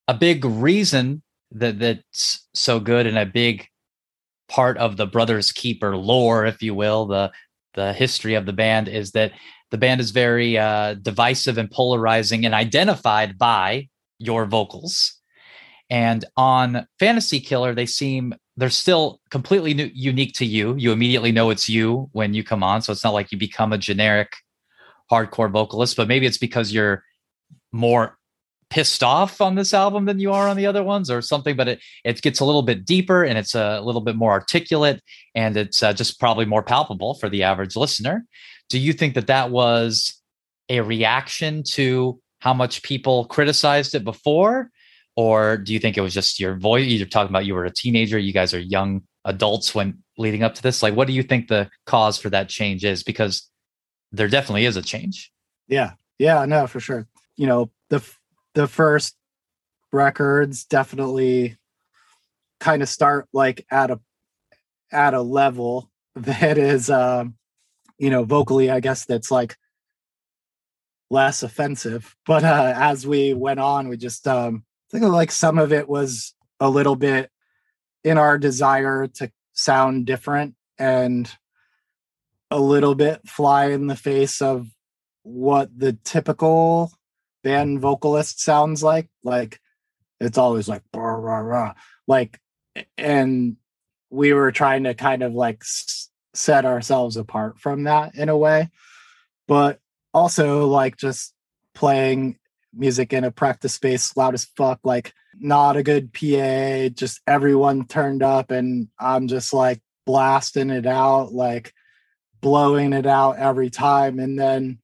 a 0.07 0.15
big 0.15 0.45
reason 0.45 1.23
that 1.53 1.79
that's 1.79 2.47
so 2.53 2.81
good 2.81 3.07
and 3.07 3.17
a 3.17 3.25
big 3.25 3.67
part 4.49 4.77
of 4.77 4.97
the 4.97 5.07
brothers 5.07 5.53
keeper 5.53 5.97
lore 5.97 6.45
if 6.45 6.63
you 6.63 6.75
will 6.75 7.07
the 7.07 7.33
the 7.75 7.93
history 7.93 8.35
of 8.35 8.47
the 8.47 8.53
band 8.53 8.89
is 8.89 9.13
that 9.13 9.33
the 9.71 9.79
band 9.79 10.01
is 10.01 10.11
very 10.11 10.57
uh, 10.57 10.95
divisive 10.95 11.59
and 11.59 11.71
polarizing 11.71 12.45
and 12.45 12.55
identified 12.55 13.37
by 13.37 13.89
your 14.19 14.47
vocals. 14.47 15.21
And 15.91 16.25
on 16.37 16.87
Fantasy 16.99 17.41
Killer, 17.41 17.75
they 17.75 17.87
seem 17.87 18.35
they're 18.57 18.71
still 18.71 19.21
completely 19.31 19.75
new, 19.75 19.91
unique 19.93 20.35
to 20.35 20.47
you. 20.47 20.75
You 20.77 20.93
immediately 20.93 21.33
know 21.33 21.51
it's 21.51 21.69
you 21.69 22.09
when 22.13 22.35
you 22.35 22.45
come 22.45 22.63
on. 22.63 22.83
So 22.83 22.93
it's 22.93 23.05
not 23.05 23.15
like 23.15 23.33
you 23.33 23.39
become 23.39 23.73
a 23.73 23.79
generic 23.79 24.33
hardcore 25.11 25.51
vocalist, 25.51 25.97
but 25.97 26.09
maybe 26.09 26.27
it's 26.27 26.39
because 26.39 26.73
you're 26.73 27.03
more 27.73 28.17
pissed 28.71 29.03
off 29.03 29.41
on 29.41 29.55
this 29.55 29.75
album 29.75 30.07
than 30.07 30.19
you 30.19 30.33
are 30.33 30.49
on 30.49 30.57
the 30.57 30.67
other 30.67 30.83
ones 30.83 31.11
or 31.11 31.21
something 31.21 31.55
but 31.55 31.69
it 31.69 31.81
it 32.03 32.21
gets 32.23 32.41
a 32.41 32.45
little 32.45 32.63
bit 32.63 32.85
deeper 32.85 33.23
and 33.23 33.37
it's 33.37 33.55
a 33.55 33.81
little 33.83 34.01
bit 34.01 34.17
more 34.17 34.33
articulate 34.33 35.03
and 35.35 35.57
it's 35.57 35.83
uh, 35.83 35.93
just 35.93 36.19
probably 36.19 36.47
more 36.47 36.63
palpable 36.63 37.15
for 37.15 37.29
the 37.29 37.43
average 37.43 37.77
listener 37.77 38.25
do 38.71 38.79
you 38.79 38.93
think 38.93 39.15
that 39.15 39.27
that 39.27 39.51
was 39.51 40.21
a 40.69 40.81
reaction 40.81 41.63
to 41.63 42.21
how 42.41 42.55
much 42.55 42.83
people 42.83 43.25
criticized 43.27 43.95
it 43.95 44.05
before? 44.05 44.71
Or 45.17 45.57
do 45.57 45.73
you 45.73 45.79
think 45.79 45.97
it 45.97 46.01
was 46.01 46.15
just 46.15 46.41
your 46.41 46.57
voice? 46.57 46.87
You're 46.87 47.07
talking 47.07 47.31
about 47.31 47.47
you 47.47 47.55
were 47.55 47.65
a 47.65 47.73
teenager, 47.73 48.19
you 48.19 48.33
guys 48.33 48.53
are 48.53 48.61
young 48.61 49.03
adults 49.25 49.75
when 49.75 50.03
leading 50.19 50.43
up 50.43 50.55
to 50.57 50.63
this. 50.63 50.83
Like, 50.83 50.95
what 50.95 51.07
do 51.07 51.13
you 51.13 51.23
think 51.23 51.49
the 51.49 51.71
cause 51.87 52.19
for 52.19 52.31
that 52.31 52.49
change 52.49 52.85
is? 52.85 53.03
Because 53.03 53.49
there 54.13 54.29
definitely 54.29 54.65
is 54.65 54.77
a 54.77 54.83
change. 54.83 55.33
Yeah. 55.69 55.93
Yeah, 56.19 56.45
no, 56.45 56.67
for 56.67 56.81
sure. 56.81 57.07
You 57.37 57.47
know, 57.47 57.71
the 57.91 58.03
the 58.55 58.69
first 58.69 59.17
records 59.93 60.65
definitely 60.65 61.57
kind 62.61 62.83
of 62.83 62.89
start 62.89 63.29
like 63.33 63.67
at 63.71 63.91
a 63.91 64.01
at 64.93 65.15
a 65.15 65.23
level 65.23 65.91
that 66.15 66.57
is 66.59 66.89
um 66.91 67.37
you 67.99 68.11
know, 68.11 68.25
vocally, 68.25 68.71
I 68.71 68.81
guess 68.81 69.05
that's 69.05 69.31
like 69.31 69.57
less 71.11 71.43
offensive. 71.43 72.17
But 72.27 72.45
uh, 72.45 72.73
as 72.77 73.07
we 73.07 73.35
went 73.35 73.61
on, 73.61 73.89
we 73.89 73.97
just 73.97 74.27
um, 74.27 74.65
I 74.89 74.99
think 74.99 75.05
like 75.05 75.31
some 75.31 75.59
of 75.59 75.73
it 75.73 75.89
was 75.89 76.35
a 76.61 76.71
little 76.71 76.97
bit 76.97 77.31
in 78.03 78.19
our 78.19 78.39
desire 78.39 79.07
to 79.07 79.31
sound 79.53 80.07
different 80.07 80.55
and 80.79 81.31
a 82.51 82.61
little 82.61 82.95
bit 82.95 83.27
fly 83.27 83.67
in 83.67 83.87
the 83.87 83.97
face 83.97 84.43
of 84.43 84.69
what 85.23 85.71
the 85.77 85.95
typical 86.05 86.93
band 87.43 87.81
vocalist 87.81 88.41
sounds 88.41 88.83
like. 88.83 89.09
Like 89.23 89.61
it's 90.21 90.39
always 90.39 90.69
like 90.69 90.83
rah, 90.95 91.15
rah, 91.15 91.39
rah. 91.39 91.75
like, 92.07 92.39
and 92.99 93.57
we 94.11 94.33
were 94.33 94.53
trying 94.53 94.85
to 94.85 94.95
kind 94.95 95.23
of 95.23 95.33
like 95.33 95.65
set 96.35 96.65
ourselves 96.65 97.17
apart 97.17 97.59
from 97.59 97.85
that 97.85 98.15
in 98.15 98.29
a 98.29 98.37
way 98.37 98.69
but 99.47 99.79
also 100.13 100.67
like 100.67 100.97
just 100.97 101.33
playing 101.75 102.39
music 102.77 103.13
in 103.13 103.25
a 103.25 103.31
practice 103.31 103.75
space 103.75 104.17
loud 104.17 104.35
as 104.35 104.45
fuck 104.57 104.81
like 104.85 105.13
not 105.39 105.77
a 105.77 105.83
good 105.83 106.13
pa 106.13 106.89
just 106.95 107.21
everyone 107.27 107.87
turned 107.87 108.23
up 108.23 108.51
and 108.51 108.89
i'm 108.99 109.29
just 109.29 109.53
like 109.53 109.81
blasting 110.07 110.71
it 110.71 110.87
out 110.87 111.33
like 111.33 111.73
blowing 112.41 112.93
it 112.93 113.07
out 113.07 113.39
every 113.39 113.71
time 113.71 114.19
and 114.19 114.39
then 114.39 114.79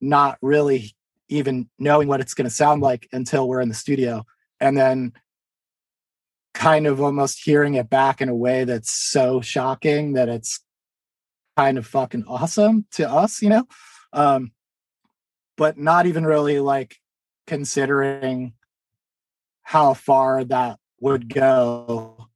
not 0.00 0.38
really 0.42 0.94
even 1.28 1.68
knowing 1.78 2.08
what 2.08 2.20
it's 2.20 2.34
going 2.34 2.48
to 2.48 2.54
sound 2.54 2.82
like 2.82 3.08
until 3.12 3.48
we're 3.48 3.60
in 3.60 3.68
the 3.68 3.74
studio 3.74 4.24
and 4.60 4.76
then 4.76 5.12
kind 6.56 6.86
of 6.86 7.00
almost 7.00 7.42
hearing 7.44 7.74
it 7.74 7.90
back 7.90 8.20
in 8.20 8.28
a 8.28 8.34
way 8.34 8.64
that's 8.64 8.90
so 8.90 9.40
shocking 9.40 10.14
that 10.14 10.28
it's 10.28 10.60
kind 11.56 11.78
of 11.78 11.86
fucking 11.86 12.24
awesome 12.26 12.86
to 12.92 13.08
us, 13.08 13.42
you 13.42 13.48
know? 13.48 13.64
Um, 14.12 14.52
but 15.56 15.78
not 15.78 16.06
even 16.06 16.24
really 16.24 16.60
like 16.60 16.96
considering 17.46 18.54
how 19.62 19.94
far 19.94 20.44
that 20.44 20.78
would 21.00 21.32
go. 21.32 22.28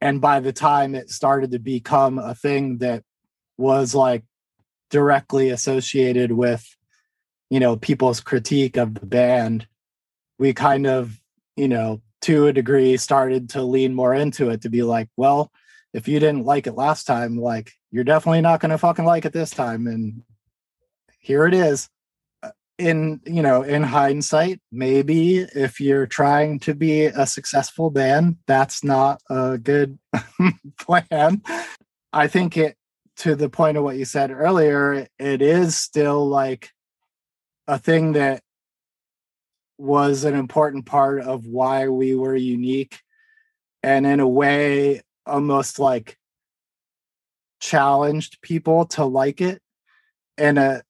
And 0.00 0.20
by 0.20 0.40
the 0.40 0.52
time 0.52 0.94
it 0.94 1.10
started 1.10 1.52
to 1.52 1.58
become 1.58 2.18
a 2.18 2.34
thing 2.34 2.78
that 2.78 3.04
was 3.56 3.94
like 3.94 4.24
directly 4.90 5.50
associated 5.50 6.32
with, 6.32 6.64
you 7.50 7.60
know, 7.60 7.76
people's 7.76 8.20
critique 8.20 8.76
of 8.76 8.94
the 8.94 9.06
band, 9.06 9.66
we 10.38 10.52
kind 10.52 10.86
of, 10.86 11.20
you 11.56 11.68
know, 11.68 12.00
to 12.22 12.46
a 12.46 12.52
degree 12.52 12.96
started 12.96 13.50
to 13.50 13.62
lean 13.62 13.94
more 13.94 14.14
into 14.14 14.50
it 14.50 14.62
to 14.62 14.70
be 14.70 14.82
like, 14.82 15.08
well, 15.16 15.50
if 15.92 16.08
you 16.08 16.18
didn't 16.18 16.46
like 16.46 16.66
it 16.66 16.74
last 16.74 17.04
time, 17.04 17.36
like 17.36 17.72
you're 17.90 18.04
definitely 18.04 18.40
not 18.40 18.60
going 18.60 18.70
to 18.70 18.78
fucking 18.78 19.04
like 19.04 19.24
it 19.24 19.32
this 19.32 19.50
time. 19.50 19.86
And 19.86 20.22
here 21.18 21.46
it 21.46 21.54
is. 21.54 21.88
In 22.82 23.20
you 23.24 23.42
know, 23.42 23.62
in 23.62 23.84
hindsight, 23.84 24.60
maybe 24.72 25.38
if 25.38 25.80
you're 25.80 26.06
trying 26.06 26.58
to 26.60 26.74
be 26.74 27.04
a 27.04 27.26
successful 27.26 27.90
band, 27.90 28.38
that's 28.48 28.82
not 28.82 29.20
a 29.30 29.56
good 29.56 30.00
plan. 30.80 31.42
I 32.12 32.26
think 32.26 32.56
it 32.56 32.76
to 33.18 33.36
the 33.36 33.48
point 33.48 33.76
of 33.76 33.84
what 33.84 33.96
you 33.96 34.04
said 34.04 34.32
earlier, 34.32 35.06
it 35.18 35.42
is 35.42 35.76
still 35.76 36.28
like 36.28 36.70
a 37.68 37.78
thing 37.78 38.14
that 38.14 38.42
was 39.78 40.24
an 40.24 40.34
important 40.34 40.84
part 40.84 41.22
of 41.22 41.46
why 41.46 41.88
we 41.88 42.16
were 42.16 42.34
unique 42.34 43.00
and 43.82 44.06
in 44.06 44.18
a 44.18 44.28
way 44.28 45.02
almost 45.24 45.78
like 45.78 46.18
challenged 47.60 48.40
people 48.42 48.86
to 48.86 49.04
like 49.04 49.40
it 49.40 49.62
and 50.36 50.58
uh 50.58 50.80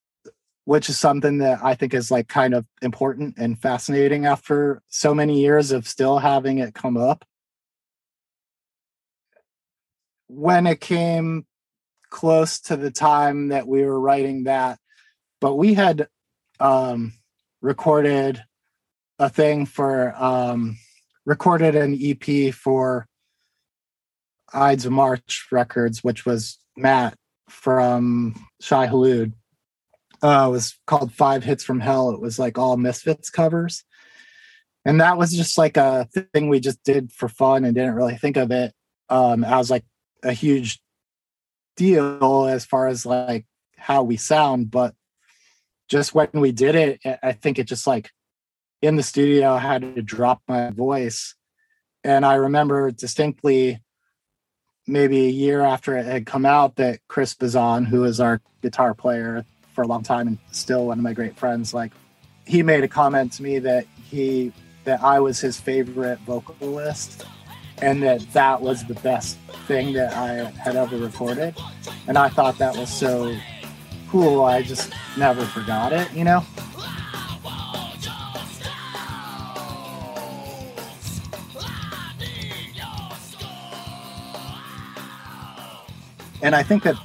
which 0.64 0.88
is 0.88 0.98
something 0.98 1.38
that 1.38 1.60
I 1.62 1.74
think 1.74 1.94
is 1.94 2.10
like 2.10 2.28
kind 2.28 2.54
of 2.54 2.66
important 2.82 3.34
and 3.38 3.60
fascinating 3.60 4.26
after 4.26 4.82
so 4.88 5.14
many 5.14 5.40
years 5.40 5.72
of 5.72 5.88
still 5.88 6.18
having 6.18 6.58
it 6.58 6.74
come 6.74 6.96
up. 6.96 7.24
When 10.28 10.66
it 10.66 10.80
came 10.80 11.46
close 12.10 12.60
to 12.60 12.76
the 12.76 12.90
time 12.90 13.48
that 13.48 13.66
we 13.66 13.82
were 13.82 14.00
writing 14.00 14.44
that, 14.44 14.78
but 15.40 15.56
we 15.56 15.74
had 15.74 16.08
um, 16.60 17.12
recorded 17.60 18.42
a 19.18 19.28
thing 19.28 19.66
for 19.66 20.14
um, 20.16 20.78
recorded 21.26 21.74
an 21.74 21.98
EP 22.00 22.54
for 22.54 23.06
Ides 24.52 24.86
of 24.86 24.92
March 24.92 25.46
Records, 25.50 26.04
which 26.04 26.26
was 26.26 26.58
Matt 26.76 27.16
from 27.48 28.34
Shai 28.60 28.86
Hulud. 28.86 29.32
Uh, 30.22 30.46
it 30.48 30.50
was 30.50 30.78
called 30.86 31.12
Five 31.12 31.42
Hits 31.42 31.64
from 31.64 31.80
Hell. 31.80 32.10
It 32.10 32.20
was 32.20 32.38
like 32.38 32.58
all 32.58 32.76
Misfits 32.76 33.30
covers. 33.30 33.84
And 34.84 35.00
that 35.00 35.18
was 35.18 35.32
just 35.32 35.58
like 35.58 35.76
a 35.76 36.08
thing 36.34 36.48
we 36.48 36.60
just 36.60 36.82
did 36.84 37.12
for 37.12 37.28
fun 37.28 37.64
and 37.64 37.74
didn't 37.74 37.94
really 37.94 38.16
think 38.16 38.36
of 38.36 38.50
it 38.50 38.72
um, 39.08 39.44
as 39.44 39.70
like 39.70 39.84
a 40.22 40.32
huge 40.32 40.80
deal 41.76 42.46
as 42.46 42.64
far 42.64 42.88
as 42.88 43.06
like 43.06 43.46
how 43.76 44.02
we 44.02 44.16
sound. 44.16 44.70
But 44.70 44.94
just 45.88 46.14
when 46.14 46.28
we 46.34 46.52
did 46.52 46.74
it, 46.74 47.00
I 47.22 47.32
think 47.32 47.58
it 47.58 47.64
just 47.64 47.86
like 47.86 48.10
in 48.80 48.96
the 48.96 49.02
studio, 49.02 49.52
I 49.54 49.58
had 49.58 49.82
to 49.82 50.02
drop 50.02 50.42
my 50.48 50.70
voice. 50.70 51.34
And 52.04 52.26
I 52.26 52.34
remember 52.34 52.90
distinctly 52.90 53.80
maybe 54.86 55.26
a 55.26 55.30
year 55.30 55.60
after 55.60 55.96
it 55.96 56.06
had 56.06 56.26
come 56.26 56.44
out 56.44 56.76
that 56.76 56.98
Chris 57.08 57.34
Bazan, 57.34 57.84
who 57.84 58.02
is 58.04 58.18
our 58.18 58.40
guitar 58.60 58.94
player, 58.94 59.44
for 59.72 59.82
a 59.82 59.86
long 59.86 60.02
time 60.02 60.28
and 60.28 60.38
still 60.50 60.86
one 60.86 60.98
of 60.98 61.04
my 61.04 61.12
great 61.12 61.36
friends. 61.36 61.72
Like 61.74 61.92
he 62.46 62.62
made 62.62 62.84
a 62.84 62.88
comment 62.88 63.32
to 63.34 63.42
me 63.42 63.58
that 63.60 63.86
he 64.10 64.52
that 64.84 65.02
I 65.02 65.20
was 65.20 65.40
his 65.40 65.60
favorite 65.60 66.18
vocalist 66.20 67.24
and 67.78 68.02
that 68.02 68.20
that 68.32 68.60
was 68.60 68.84
the 68.84 68.94
best 68.94 69.38
thing 69.66 69.92
that 69.94 70.14
I 70.14 70.50
had 70.60 70.76
ever 70.76 70.96
recorded. 70.96 71.54
And 72.06 72.18
I 72.18 72.28
thought 72.28 72.58
that 72.58 72.76
was 72.76 72.92
so 72.92 73.36
cool. 74.08 74.44
I 74.44 74.62
just 74.62 74.92
never 75.16 75.44
forgot 75.46 75.92
it, 75.92 76.12
you 76.12 76.24
know? 76.24 76.44
And 86.42 86.56
I 86.56 86.62
think 86.64 86.82
that 86.82 86.96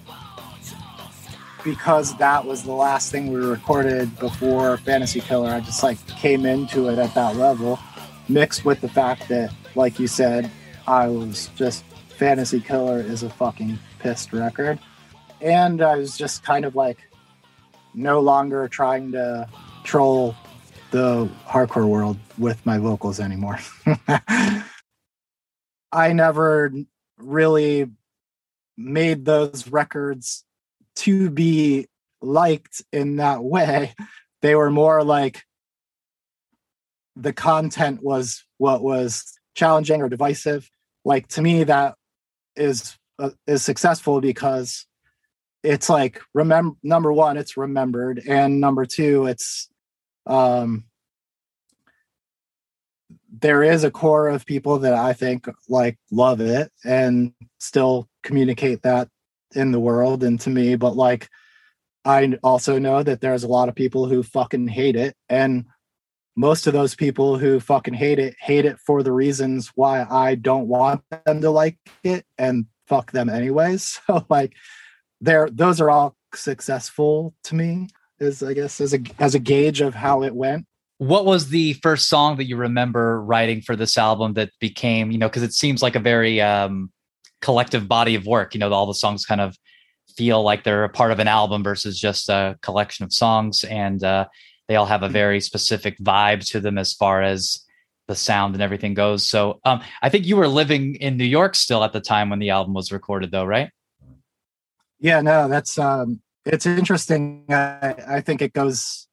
because 1.67 2.15
that 2.15 2.45
was 2.45 2.63
the 2.63 2.71
last 2.71 3.11
thing 3.11 3.29
we 3.29 3.41
recorded 3.41 4.17
before 4.19 4.77
Fantasy 4.77 5.19
Killer, 5.19 5.49
I 5.49 5.59
just 5.59 5.83
like 5.83 5.97
came 6.07 6.45
into 6.45 6.87
it 6.87 6.97
at 6.97 7.13
that 7.13 7.35
level, 7.35 7.77
mixed 8.29 8.63
with 8.63 8.79
the 8.79 8.87
fact 8.87 9.27
that, 9.27 9.53
like 9.75 9.99
you 9.99 10.07
said, 10.07 10.49
I 10.87 11.09
was 11.09 11.49
just 11.57 11.83
Fantasy 12.07 12.61
Killer 12.61 13.01
is 13.01 13.21
a 13.23 13.29
fucking 13.29 13.77
pissed 13.99 14.31
record. 14.31 14.79
And 15.41 15.81
I 15.81 15.97
was 15.97 16.17
just 16.17 16.41
kind 16.41 16.63
of 16.63 16.73
like 16.73 16.99
no 17.93 18.21
longer 18.21 18.69
trying 18.69 19.11
to 19.11 19.49
troll 19.83 20.37
the 20.91 21.29
hardcore 21.45 21.89
world 21.89 22.17
with 22.37 22.65
my 22.65 22.77
vocals 22.77 23.19
anymore. 23.19 23.59
I 25.91 26.13
never 26.13 26.71
really 27.17 27.91
made 28.77 29.25
those 29.25 29.67
records 29.67 30.45
to 30.97 31.29
be 31.29 31.87
liked 32.21 32.81
in 32.91 33.17
that 33.17 33.43
way. 33.43 33.93
They 34.41 34.55
were 34.55 34.71
more 34.71 35.03
like 35.03 35.43
the 37.15 37.33
content 37.33 38.03
was 38.03 38.43
what 38.57 38.83
was 38.83 39.39
challenging 39.55 40.01
or 40.01 40.09
divisive. 40.09 40.69
Like 41.03 41.27
to 41.29 41.41
me, 41.41 41.63
that 41.63 41.95
is 42.55 42.97
uh, 43.19 43.31
is 43.47 43.63
successful 43.63 44.21
because 44.21 44.85
it's 45.63 45.89
like 45.89 46.21
remember 46.33 46.75
number 46.83 47.11
one, 47.11 47.37
it's 47.37 47.57
remembered, 47.57 48.21
and 48.27 48.61
number 48.61 48.85
two, 48.85 49.25
it's 49.25 49.69
um 50.27 50.85
there 53.39 53.63
is 53.63 53.83
a 53.83 53.91
core 53.91 54.27
of 54.27 54.45
people 54.45 54.79
that 54.79 54.93
I 54.93 55.13
think 55.13 55.47
like 55.69 55.97
love 56.11 56.41
it 56.41 56.71
and 56.83 57.33
still 57.59 58.07
communicate 58.23 58.81
that 58.83 59.09
in 59.55 59.71
the 59.71 59.79
world 59.79 60.23
and 60.23 60.39
to 60.39 60.49
me 60.49 60.75
but 60.75 60.95
like 60.95 61.29
i 62.05 62.37
also 62.43 62.77
know 62.77 63.03
that 63.03 63.21
there's 63.21 63.43
a 63.43 63.47
lot 63.47 63.69
of 63.69 63.75
people 63.75 64.07
who 64.07 64.21
fucking 64.23 64.67
hate 64.67 64.95
it 64.95 65.15
and 65.29 65.65
most 66.35 66.67
of 66.67 66.73
those 66.73 66.93
people 66.93 67.37
who 67.37 67.59
fucking 67.59 67.93
hate 67.93 68.19
it 68.19 68.35
hate 68.39 68.65
it 68.65 68.77
for 68.85 69.03
the 69.03 69.11
reasons 69.11 69.71
why 69.75 70.05
i 70.09 70.35
don't 70.35 70.67
want 70.67 71.01
them 71.25 71.41
to 71.41 71.49
like 71.49 71.77
it 72.03 72.25
and 72.37 72.65
fuck 72.87 73.11
them 73.11 73.29
anyways. 73.29 73.99
So 74.07 74.25
like 74.29 74.53
there 75.19 75.49
those 75.51 75.81
are 75.81 75.89
all 75.89 76.15
successful 76.33 77.33
to 77.43 77.55
me 77.55 77.87
is 78.19 78.43
i 78.43 78.53
guess 78.53 78.79
as 78.81 78.93
a 78.93 78.99
as 79.17 79.33
a 79.33 79.39
gauge 79.39 79.81
of 79.81 79.93
how 79.93 80.23
it 80.23 80.35
went. 80.35 80.65
What 80.99 81.25
was 81.25 81.49
the 81.49 81.73
first 81.73 82.09
song 82.09 82.37
that 82.37 82.45
you 82.45 82.57
remember 82.57 83.21
writing 83.21 83.61
for 83.61 83.75
this 83.75 83.97
album 83.97 84.33
that 84.33 84.51
became 84.59 85.11
you 85.11 85.17
know 85.17 85.27
because 85.27 85.43
it 85.43 85.53
seems 85.53 85.81
like 85.81 85.95
a 85.95 85.99
very 85.99 86.41
um 86.41 86.91
collective 87.47 87.87
body 87.87 88.13
of 88.15 88.25
work. 88.25 88.53
You 88.53 88.59
know, 88.59 88.73
all 88.73 88.85
the 88.85 88.93
songs 88.93 89.25
kind 89.25 89.39
of 89.39 89.57
feel 90.17 90.43
like 90.43 90.65
they're 90.65 90.83
a 90.83 90.89
part 90.89 91.13
of 91.13 91.19
an 91.19 91.29
album 91.29 91.63
versus 91.63 91.97
just 91.97 92.27
a 92.27 92.59
collection 92.61 93.05
of 93.05 93.13
songs, 93.13 93.63
and 93.63 94.03
uh, 94.03 94.25
they 94.67 94.75
all 94.75 94.85
have 94.85 95.01
a 95.01 95.07
very 95.07 95.39
specific 95.39 95.97
vibe 95.99 96.45
to 96.51 96.59
them 96.59 96.77
as 96.77 96.93
far 96.93 97.23
as 97.23 97.63
the 98.09 98.15
sound 98.15 98.53
and 98.53 98.61
everything 98.61 98.93
goes. 98.93 99.29
So, 99.29 99.61
um, 99.63 99.81
I 100.01 100.09
think 100.09 100.25
you 100.25 100.35
were 100.35 100.49
living 100.49 100.95
in 100.95 101.15
New 101.15 101.31
York 101.39 101.55
still 101.55 101.85
at 101.85 101.93
the 101.93 102.01
time 102.01 102.29
when 102.29 102.39
the 102.39 102.49
album 102.49 102.73
was 102.73 102.91
recorded, 102.91 103.31
though, 103.31 103.45
right? 103.45 103.69
Yeah, 104.99 105.21
no, 105.21 105.47
that's 105.47 105.79
um, 105.79 106.19
it's 106.45 106.65
interesting. 106.65 107.45
I, 107.47 107.95
I 108.17 108.21
think 108.21 108.41
it 108.41 108.51
goes 108.51 109.07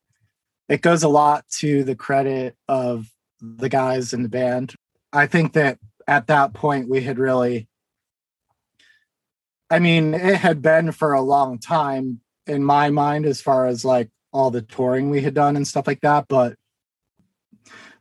it 0.68 0.83
goes 0.83 1.05
a 1.05 1.09
lot 1.09 1.44
to 1.61 1.85
the 1.85 1.94
credit 1.94 2.57
of 2.66 3.07
the 3.40 3.68
guys 3.68 4.12
in 4.12 4.25
the 4.25 4.29
band. 4.29 4.75
I 5.12 5.29
think 5.29 5.53
that 5.53 5.79
at 6.09 6.27
that 6.27 6.53
point 6.53 6.88
we 6.88 7.01
had 7.03 7.20
really 7.20 7.68
I 9.70 9.79
mean, 9.79 10.14
it 10.14 10.37
had 10.37 10.62
been 10.62 10.92
for 10.92 11.12
a 11.12 11.22
long 11.22 11.59
time 11.59 12.20
in 12.46 12.62
my 12.64 12.90
mind 12.90 13.27
as 13.27 13.40
far 13.40 13.66
as 13.66 13.85
like 13.85 14.11
all 14.33 14.50
the 14.50 14.62
touring 14.62 15.11
we 15.11 15.22
had 15.22 15.35
done 15.35 15.57
and 15.57 15.66
stuff 15.66 15.87
like 15.87 16.00
that, 16.03 16.27
but 16.29 16.57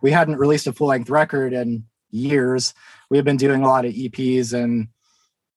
we 0.01 0.11
hadn't 0.11 0.37
released 0.37 0.67
a 0.67 0.73
full 0.73 0.87
length 0.87 1.09
record 1.09 1.53
in 1.53 1.85
years. 2.11 2.73
We 3.09 3.17
had 3.17 3.25
been 3.25 3.37
doing 3.37 3.63
a 3.63 3.67
lot 3.67 3.85
of 3.85 3.93
EPs 3.93 4.53
and 4.53 4.89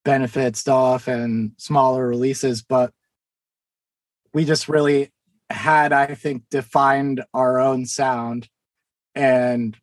benefit 0.04 0.56
stuff 0.56 1.08
and 1.08 1.52
smaller 1.56 2.06
releases, 2.06 2.62
but 2.62 2.92
we 4.32 4.44
just 4.44 4.68
really 4.68 5.10
had, 5.50 5.92
I 5.92 6.14
think, 6.14 6.44
defined 6.50 7.24
our 7.34 7.58
own 7.58 7.86
sound. 7.86 8.48
And 9.14 9.76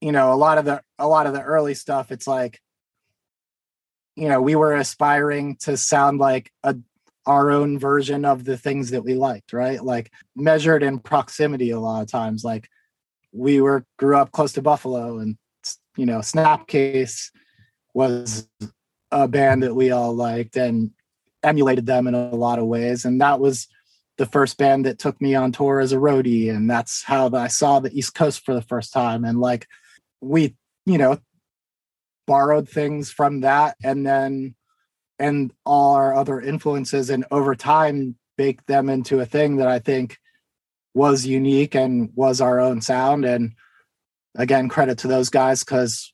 you 0.00 0.12
know, 0.12 0.32
a 0.32 0.36
lot 0.36 0.58
of 0.58 0.64
the 0.64 0.82
a 0.98 1.08
lot 1.08 1.26
of 1.26 1.32
the 1.32 1.42
early 1.42 1.74
stuff, 1.74 2.12
it's 2.12 2.26
like 2.26 2.60
you 4.18 4.28
know 4.28 4.40
we 4.40 4.56
were 4.56 4.74
aspiring 4.74 5.56
to 5.56 5.76
sound 5.76 6.18
like 6.18 6.50
a 6.64 6.76
our 7.26 7.50
own 7.50 7.78
version 7.78 8.24
of 8.24 8.44
the 8.44 8.56
things 8.56 8.90
that 8.90 9.04
we 9.04 9.14
liked 9.14 9.52
right? 9.52 9.84
Like 9.84 10.10
measured 10.34 10.82
in 10.82 10.98
proximity 10.98 11.70
a 11.70 11.78
lot 11.78 12.02
of 12.02 12.10
times 12.10 12.42
like 12.42 12.68
we 13.32 13.60
were 13.60 13.84
grew 13.98 14.16
up 14.16 14.32
close 14.32 14.52
to 14.54 14.62
buffalo 14.62 15.18
and 15.18 15.36
you 15.96 16.06
know 16.06 16.18
snapcase 16.18 17.30
was 17.94 18.48
a 19.10 19.28
band 19.28 19.62
that 19.62 19.74
we 19.74 19.90
all 19.90 20.14
liked 20.14 20.56
and 20.56 20.90
emulated 21.42 21.86
them 21.86 22.06
in 22.06 22.14
a 22.14 22.34
lot 22.34 22.58
of 22.58 22.66
ways 22.66 23.04
and 23.04 23.20
that 23.20 23.38
was 23.38 23.68
the 24.16 24.26
first 24.26 24.58
band 24.58 24.84
that 24.84 24.98
took 24.98 25.20
me 25.20 25.34
on 25.34 25.52
tour 25.52 25.78
as 25.78 25.92
a 25.92 25.96
roadie 25.96 26.50
and 26.50 26.68
that's 26.70 27.02
how 27.02 27.30
i 27.34 27.46
saw 27.46 27.78
the 27.78 27.96
east 27.96 28.14
coast 28.14 28.44
for 28.44 28.54
the 28.54 28.62
first 28.62 28.92
time 28.92 29.24
and 29.24 29.38
like 29.38 29.66
we 30.20 30.56
you 30.86 30.98
know 30.98 31.18
borrowed 32.28 32.68
things 32.68 33.10
from 33.10 33.40
that 33.40 33.74
and 33.82 34.06
then 34.06 34.54
and 35.18 35.50
all 35.64 35.94
our 35.94 36.14
other 36.14 36.38
influences 36.40 37.08
and 37.08 37.24
over 37.30 37.54
time 37.56 38.16
baked 38.36 38.66
them 38.66 38.90
into 38.90 39.18
a 39.18 39.26
thing 39.26 39.56
that 39.56 39.66
I 39.66 39.78
think 39.78 40.18
was 40.94 41.26
unique 41.26 41.74
and 41.74 42.10
was 42.14 42.42
our 42.42 42.60
own 42.60 42.82
sound. 42.82 43.24
And 43.24 43.54
again, 44.36 44.68
credit 44.68 44.98
to 44.98 45.08
those 45.08 45.30
guys 45.30 45.64
because 45.64 46.12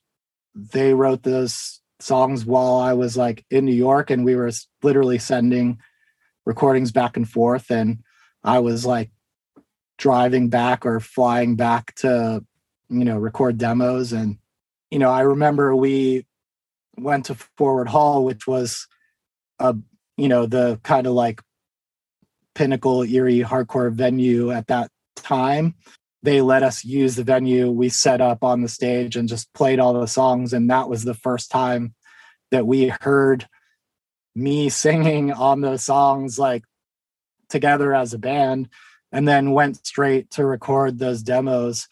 they 0.54 0.94
wrote 0.94 1.24
those 1.24 1.82
songs 1.98 2.44
while 2.44 2.76
I 2.76 2.92
was 2.92 3.16
like 3.16 3.44
in 3.50 3.64
New 3.64 3.74
York 3.74 4.10
and 4.10 4.24
we 4.24 4.36
were 4.36 4.52
literally 4.84 5.18
sending 5.18 5.80
recordings 6.46 6.92
back 6.92 7.16
and 7.16 7.28
forth. 7.28 7.70
And 7.70 8.04
I 8.44 8.60
was 8.60 8.86
like 8.86 9.10
driving 9.98 10.48
back 10.48 10.86
or 10.86 11.00
flying 11.00 11.56
back 11.56 11.94
to, 11.96 12.44
you 12.88 13.04
know, 13.04 13.18
record 13.18 13.58
demos. 13.58 14.12
And 14.12 14.38
you 14.94 15.00
know, 15.00 15.10
I 15.10 15.22
remember 15.22 15.74
we 15.74 16.24
went 16.96 17.24
to 17.24 17.34
Forward 17.58 17.88
Hall, 17.88 18.24
which 18.24 18.46
was 18.46 18.86
a 19.58 19.74
you 20.16 20.28
know 20.28 20.46
the 20.46 20.78
kind 20.84 21.08
of 21.08 21.14
like 21.14 21.42
pinnacle 22.54 23.02
Erie 23.02 23.40
hardcore 23.40 23.92
venue 23.92 24.52
at 24.52 24.68
that 24.68 24.92
time. 25.16 25.74
They 26.22 26.40
let 26.42 26.62
us 26.62 26.84
use 26.84 27.16
the 27.16 27.24
venue. 27.24 27.72
We 27.72 27.88
set 27.88 28.20
up 28.20 28.44
on 28.44 28.62
the 28.62 28.68
stage 28.68 29.16
and 29.16 29.28
just 29.28 29.52
played 29.52 29.80
all 29.80 29.94
the 29.94 30.06
songs, 30.06 30.52
and 30.52 30.70
that 30.70 30.88
was 30.88 31.02
the 31.02 31.12
first 31.12 31.50
time 31.50 31.96
that 32.52 32.64
we 32.64 32.92
heard 33.00 33.48
me 34.36 34.68
singing 34.68 35.32
on 35.32 35.60
those 35.60 35.82
songs 35.82 36.38
like 36.38 36.62
together 37.48 37.92
as 37.92 38.14
a 38.14 38.18
band 38.18 38.68
and 39.10 39.26
then 39.26 39.50
went 39.50 39.84
straight 39.84 40.30
to 40.30 40.46
record 40.46 40.98
those 40.98 41.22
demos 41.22 41.86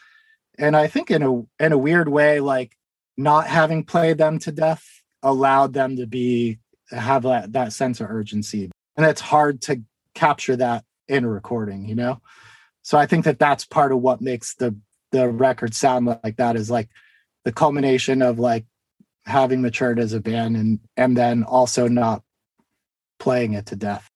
and 0.58 0.76
i 0.76 0.88
think 0.88 1.08
in 1.08 1.22
a 1.22 1.64
in 1.64 1.70
a 1.70 1.78
weird 1.78 2.08
way 2.08 2.40
like 2.40 2.76
not 3.16 3.46
having 3.46 3.84
played 3.84 4.18
them 4.18 4.38
to 4.40 4.52
death 4.52 4.84
allowed 5.22 5.72
them 5.72 5.96
to 5.96 6.06
be 6.06 6.58
have 6.90 7.22
that, 7.22 7.52
that 7.52 7.72
sense 7.72 8.00
of 8.00 8.10
urgency. 8.10 8.70
And 8.96 9.06
it's 9.06 9.20
hard 9.20 9.62
to 9.62 9.82
capture 10.14 10.56
that 10.56 10.84
in 11.08 11.24
a 11.24 11.28
recording 11.28 11.88
you 11.88 11.94
know? 11.94 12.20
So 12.82 12.98
i 12.98 13.06
think 13.06 13.24
that 13.24 13.38
that's 13.38 13.64
part 13.64 13.92
of 13.92 14.00
what 14.00 14.20
makes 14.20 14.54
the 14.54 14.76
the 15.12 15.28
record 15.28 15.74
sound 15.74 16.06
like 16.06 16.36
that 16.36 16.56
is 16.56 16.70
like 16.70 16.88
the 17.44 17.52
culmination 17.52 18.22
of 18.22 18.38
like 18.38 18.64
having 19.24 19.62
matured 19.62 20.00
as 20.00 20.12
a 20.12 20.20
band 20.20 20.56
and 20.56 20.80
and 20.96 21.16
then 21.16 21.44
also 21.44 21.86
not 21.86 22.22
playing 23.20 23.52
it 23.52 23.66
to 23.66 23.76
death. 23.76 24.10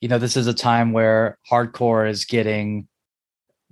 You 0.00 0.08
know 0.08 0.18
this 0.18 0.36
is 0.36 0.46
a 0.46 0.54
time 0.54 0.92
where 0.92 1.38
hardcore 1.50 2.08
is 2.08 2.24
getting 2.24 2.88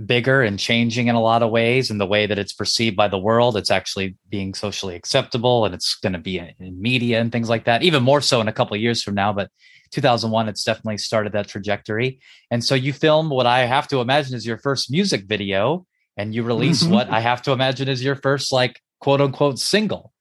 bigger 0.04 0.42
and 0.42 0.58
changing 0.58 1.06
in 1.06 1.14
a 1.14 1.20
lot 1.20 1.42
of 1.42 1.50
ways 1.50 1.90
and 1.90 1.98
the 1.98 2.06
way 2.06 2.26
that 2.26 2.38
it's 2.38 2.52
perceived 2.52 2.94
by 2.94 3.08
the 3.08 3.18
world 3.18 3.56
it's 3.56 3.70
actually 3.70 4.14
being 4.28 4.52
socially 4.52 4.94
acceptable 4.94 5.64
and 5.64 5.74
it's 5.74 5.94
going 5.94 6.12
to 6.12 6.18
be 6.18 6.38
in 6.38 6.54
media 6.80 7.18
and 7.18 7.32
things 7.32 7.48
like 7.48 7.64
that 7.64 7.82
even 7.82 8.02
more 8.02 8.20
so 8.20 8.38
in 8.40 8.48
a 8.48 8.52
couple 8.52 8.76
years 8.76 9.02
from 9.02 9.14
now 9.14 9.32
but 9.32 9.50
2001 9.90 10.48
it's 10.48 10.64
definitely 10.64 10.98
started 10.98 11.32
that 11.32 11.48
trajectory. 11.48 12.20
And 12.50 12.64
so 12.64 12.74
you 12.74 12.92
film 12.92 13.30
what 13.30 13.46
i 13.46 13.60
have 13.60 13.88
to 13.88 14.00
imagine 14.00 14.34
is 14.34 14.46
your 14.46 14.58
first 14.58 14.90
music 14.90 15.24
video 15.26 15.86
and 16.16 16.34
you 16.34 16.42
release 16.42 16.82
mm-hmm. 16.82 16.92
what 16.92 17.10
i 17.10 17.20
have 17.20 17.42
to 17.42 17.52
imagine 17.52 17.88
is 17.88 18.02
your 18.02 18.16
first 18.16 18.52
like 18.52 18.80
quote 19.00 19.20
unquote 19.20 19.58
single. 19.58 20.12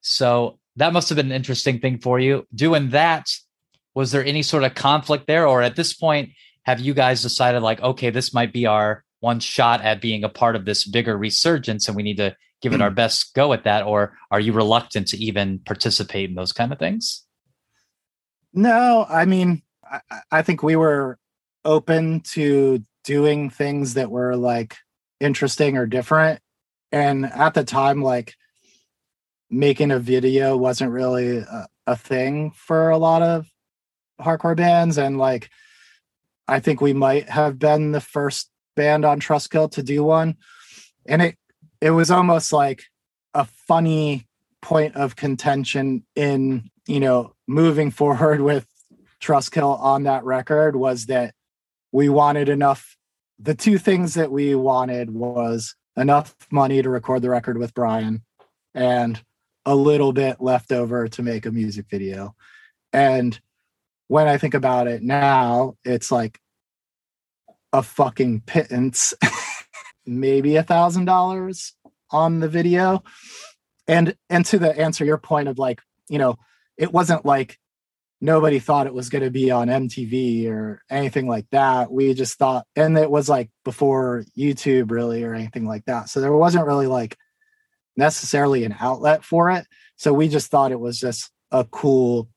So 0.00 0.58
that 0.76 0.92
must 0.92 1.08
have 1.08 1.16
been 1.16 1.26
an 1.26 1.32
interesting 1.32 1.80
thing 1.80 1.98
for 1.98 2.20
you. 2.20 2.46
Doing 2.54 2.90
that 2.90 3.28
was 3.94 4.12
there 4.12 4.24
any 4.24 4.42
sort 4.42 4.62
of 4.62 4.74
conflict 4.74 5.26
there? 5.26 5.48
Or 5.48 5.60
at 5.60 5.74
this 5.74 5.92
point 5.92 6.30
have 6.62 6.78
you 6.78 6.94
guys 6.94 7.22
decided 7.22 7.62
like 7.62 7.80
okay 7.80 8.10
this 8.10 8.32
might 8.34 8.52
be 8.52 8.66
our 8.66 9.04
one 9.20 9.40
shot 9.40 9.80
at 9.82 10.00
being 10.00 10.24
a 10.24 10.28
part 10.28 10.56
of 10.56 10.64
this 10.64 10.86
bigger 10.86 11.16
resurgence 11.16 11.88
and 11.88 11.96
we 11.96 12.02
need 12.02 12.18
to 12.18 12.36
give 12.60 12.72
it 12.72 12.80
our 12.80 12.88
hmm. 12.88 12.96
best 12.96 13.34
go 13.34 13.52
at 13.52 13.64
that 13.64 13.84
or 13.84 14.16
are 14.30 14.40
you 14.40 14.52
reluctant 14.52 15.06
to 15.08 15.16
even 15.16 15.60
participate 15.60 16.28
in 16.28 16.36
those 16.36 16.52
kind 16.52 16.72
of 16.72 16.78
things? 16.78 17.24
No 18.52 19.06
i 19.08 19.24
mean 19.24 19.62
i, 19.84 20.00
I 20.30 20.42
think 20.42 20.62
we 20.62 20.76
were 20.76 21.18
open 21.64 22.20
to 22.20 22.82
doing 23.04 23.50
things 23.50 23.94
that 23.94 24.10
were 24.10 24.36
like 24.36 24.76
interesting 25.20 25.76
or 25.76 25.86
different. 25.86 26.40
And 26.92 27.26
at 27.26 27.54
the 27.54 27.64
time 27.64 28.02
like 28.02 28.34
making 29.50 29.90
a 29.90 29.98
video 29.98 30.56
wasn't 30.56 30.92
really 30.92 31.38
a, 31.38 31.66
a 31.86 31.96
thing 31.96 32.52
for 32.52 32.90
a 32.90 32.98
lot 32.98 33.22
of 33.22 33.46
hardcore 34.20 34.56
bands. 34.56 34.98
And 34.98 35.18
like 35.18 35.50
i 36.46 36.60
think 36.60 36.80
we 36.80 36.94
might 36.94 37.28
have 37.28 37.58
been 37.58 37.92
the 37.92 38.00
first 38.00 38.50
band 38.78 39.04
on 39.04 39.20
Trustkill 39.20 39.70
to 39.72 39.82
do 39.82 40.04
one, 40.04 40.36
and 41.04 41.20
it 41.20 41.36
it 41.80 41.90
was 41.90 42.10
almost 42.10 42.52
like 42.52 42.84
a 43.34 43.44
funny 43.44 44.26
point 44.62 44.96
of 44.96 45.16
contention 45.16 46.06
in 46.14 46.70
you 46.86 47.00
know 47.00 47.34
moving 47.46 47.90
forward 48.00 48.40
with 48.40 48.66
Trustkill 49.20 49.78
on 49.80 50.04
that 50.04 50.24
record 50.24 50.76
was 50.76 51.06
that 51.06 51.34
we 51.92 52.08
wanted 52.08 52.48
enough. 52.48 52.96
The 53.40 53.54
two 53.54 53.78
things 53.78 54.14
that 54.14 54.30
we 54.30 54.54
wanted 54.54 55.10
was 55.10 55.74
enough 55.96 56.34
money 56.50 56.80
to 56.80 56.88
record 56.88 57.22
the 57.22 57.30
record 57.30 57.58
with 57.58 57.74
Brian 57.74 58.22
and 58.74 59.20
a 59.66 59.74
little 59.74 60.12
bit 60.12 60.40
left 60.40 60.72
over 60.72 61.08
to 61.08 61.22
make 61.22 61.46
a 61.46 61.50
music 61.52 61.86
video. 61.90 62.34
And 62.92 63.38
when 64.06 64.28
I 64.28 64.38
think 64.38 64.54
about 64.54 64.86
it 64.86 65.02
now, 65.02 65.76
it's 65.84 66.10
like 66.10 66.40
a 67.72 67.82
fucking 67.82 68.42
pittance, 68.42 69.14
maybe 70.06 70.56
a 70.56 70.62
thousand 70.62 71.04
dollars 71.04 71.74
on 72.10 72.40
the 72.40 72.48
video. 72.48 73.02
And 73.86 74.16
and 74.28 74.44
to 74.46 74.58
the 74.58 74.78
answer 74.78 75.04
your 75.04 75.18
point 75.18 75.48
of 75.48 75.58
like, 75.58 75.80
you 76.08 76.18
know, 76.18 76.36
it 76.76 76.92
wasn't 76.92 77.24
like 77.24 77.58
nobody 78.20 78.58
thought 78.58 78.86
it 78.86 78.94
was 78.94 79.08
going 79.08 79.24
to 79.24 79.30
be 79.30 79.50
on 79.50 79.68
MTV 79.68 80.48
or 80.48 80.82
anything 80.90 81.28
like 81.28 81.46
that. 81.52 81.90
We 81.90 82.14
just 82.14 82.38
thought, 82.38 82.66
and 82.74 82.98
it 82.98 83.10
was 83.10 83.28
like 83.28 83.50
before 83.64 84.24
YouTube 84.36 84.90
really 84.90 85.22
or 85.24 85.34
anything 85.34 85.66
like 85.66 85.84
that. 85.86 86.08
So 86.08 86.20
there 86.20 86.32
wasn't 86.32 86.66
really 86.66 86.86
like 86.86 87.16
necessarily 87.96 88.64
an 88.64 88.74
outlet 88.78 89.24
for 89.24 89.50
it. 89.50 89.66
So 89.96 90.12
we 90.12 90.28
just 90.28 90.50
thought 90.50 90.72
it 90.72 90.80
was 90.80 90.98
just 90.98 91.30
a 91.50 91.64
cool 91.64 92.28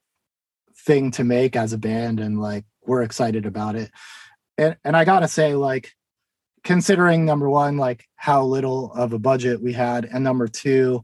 thing 0.86 1.12
to 1.12 1.24
make 1.24 1.56
as 1.56 1.74
a 1.74 1.78
band 1.78 2.20
and 2.20 2.39
like 2.39 2.65
we're 2.86 3.04
excited 3.04 3.46
about 3.46 3.76
it 3.76 3.91
and 4.62 4.78
and 4.84 4.95
I 4.95 5.06
gotta 5.06 5.28
say, 5.28 5.56
like, 5.56 5.91
considering 6.63 7.26
number 7.26 7.50
one, 7.50 7.78
like 7.78 8.06
how 8.15 8.43
little 8.43 8.93
of 8.93 9.13
a 9.13 9.19
budget 9.19 9.62
we 9.62 9.74
had, 9.74 10.06
and 10.06 10.24
number 10.24 10.47
two, 10.47 11.04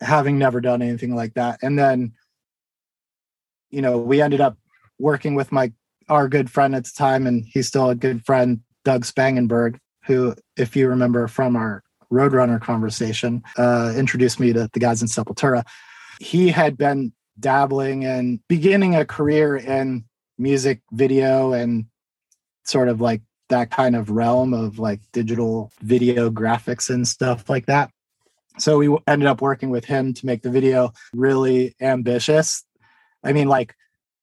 having 0.00 0.38
never 0.38 0.60
done 0.60 0.82
anything 0.82 1.14
like 1.14 1.34
that, 1.34 1.60
and 1.62 1.78
then, 1.78 2.12
you 3.70 3.82
know, 3.82 3.98
we 3.98 4.22
ended 4.22 4.40
up 4.40 4.56
working 4.98 5.34
with 5.34 5.52
my 5.52 5.72
our 6.08 6.28
good 6.28 6.50
friend 6.50 6.74
at 6.74 6.84
the 6.84 6.92
time, 6.96 7.26
and 7.26 7.44
he's 7.44 7.68
still 7.68 7.90
a 7.90 7.94
good 7.94 8.24
friend, 8.24 8.60
Doug 8.84 9.04
Spangenberg, 9.04 9.78
who, 10.06 10.34
if 10.56 10.76
you 10.76 10.88
remember 10.88 11.28
from 11.28 11.56
our 11.56 11.82
Roadrunner 12.12 12.60
conversation, 12.60 13.42
uh, 13.56 13.92
introduced 13.96 14.38
me 14.38 14.52
to 14.52 14.68
the 14.72 14.80
guys 14.80 15.02
in 15.02 15.08
Sepultura. 15.08 15.64
He 16.20 16.48
had 16.48 16.76
been 16.76 17.12
dabbling 17.40 18.04
and 18.04 18.40
beginning 18.48 18.94
a 18.94 19.04
career 19.04 19.56
in 19.56 20.04
music 20.38 20.80
video 20.92 21.52
and 21.52 21.86
sort 22.64 22.88
of 22.88 23.00
like 23.00 23.22
that 23.48 23.70
kind 23.70 23.94
of 23.94 24.10
realm 24.10 24.54
of 24.54 24.78
like 24.78 25.00
digital 25.12 25.70
video 25.82 26.30
graphics 26.30 26.90
and 26.90 27.06
stuff 27.06 27.48
like 27.48 27.66
that. 27.66 27.90
So 28.58 28.78
we 28.78 28.96
ended 29.06 29.26
up 29.26 29.40
working 29.40 29.70
with 29.70 29.84
him 29.84 30.14
to 30.14 30.26
make 30.26 30.42
the 30.42 30.50
video 30.50 30.92
really 31.12 31.74
ambitious. 31.80 32.64
I 33.22 33.32
mean, 33.32 33.48
like 33.48 33.74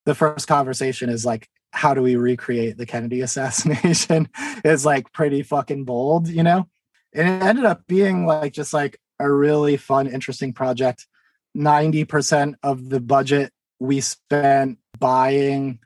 the 0.06 0.16
first 0.16 0.48
conversation 0.48 1.10
is 1.10 1.26
like, 1.26 1.50
how 1.72 1.94
do 1.94 2.02
we 2.02 2.16
recreate 2.16 2.78
the 2.78 2.86
Kennedy 2.86 3.22
assassination? 3.28 4.30
is 4.64 4.86
like 4.86 5.12
pretty 5.14 5.44
fucking 5.44 5.86
bold, 5.86 6.28
you 6.28 6.44
know? 6.44 6.68
And 7.14 7.28
it 7.28 7.46
ended 7.46 7.66
up 7.66 7.86
being 7.88 8.26
like 8.26 8.54
just 8.54 8.74
like 8.74 9.00
a 9.20 9.32
really 9.32 9.78
fun, 9.78 10.08
interesting 10.08 10.54
project. 10.54 11.08
90% 11.56 12.56
of 12.64 12.90
the 12.90 13.02
budget 13.02 13.52
we 13.80 14.00
spent 14.00 14.78
buying 15.00 15.80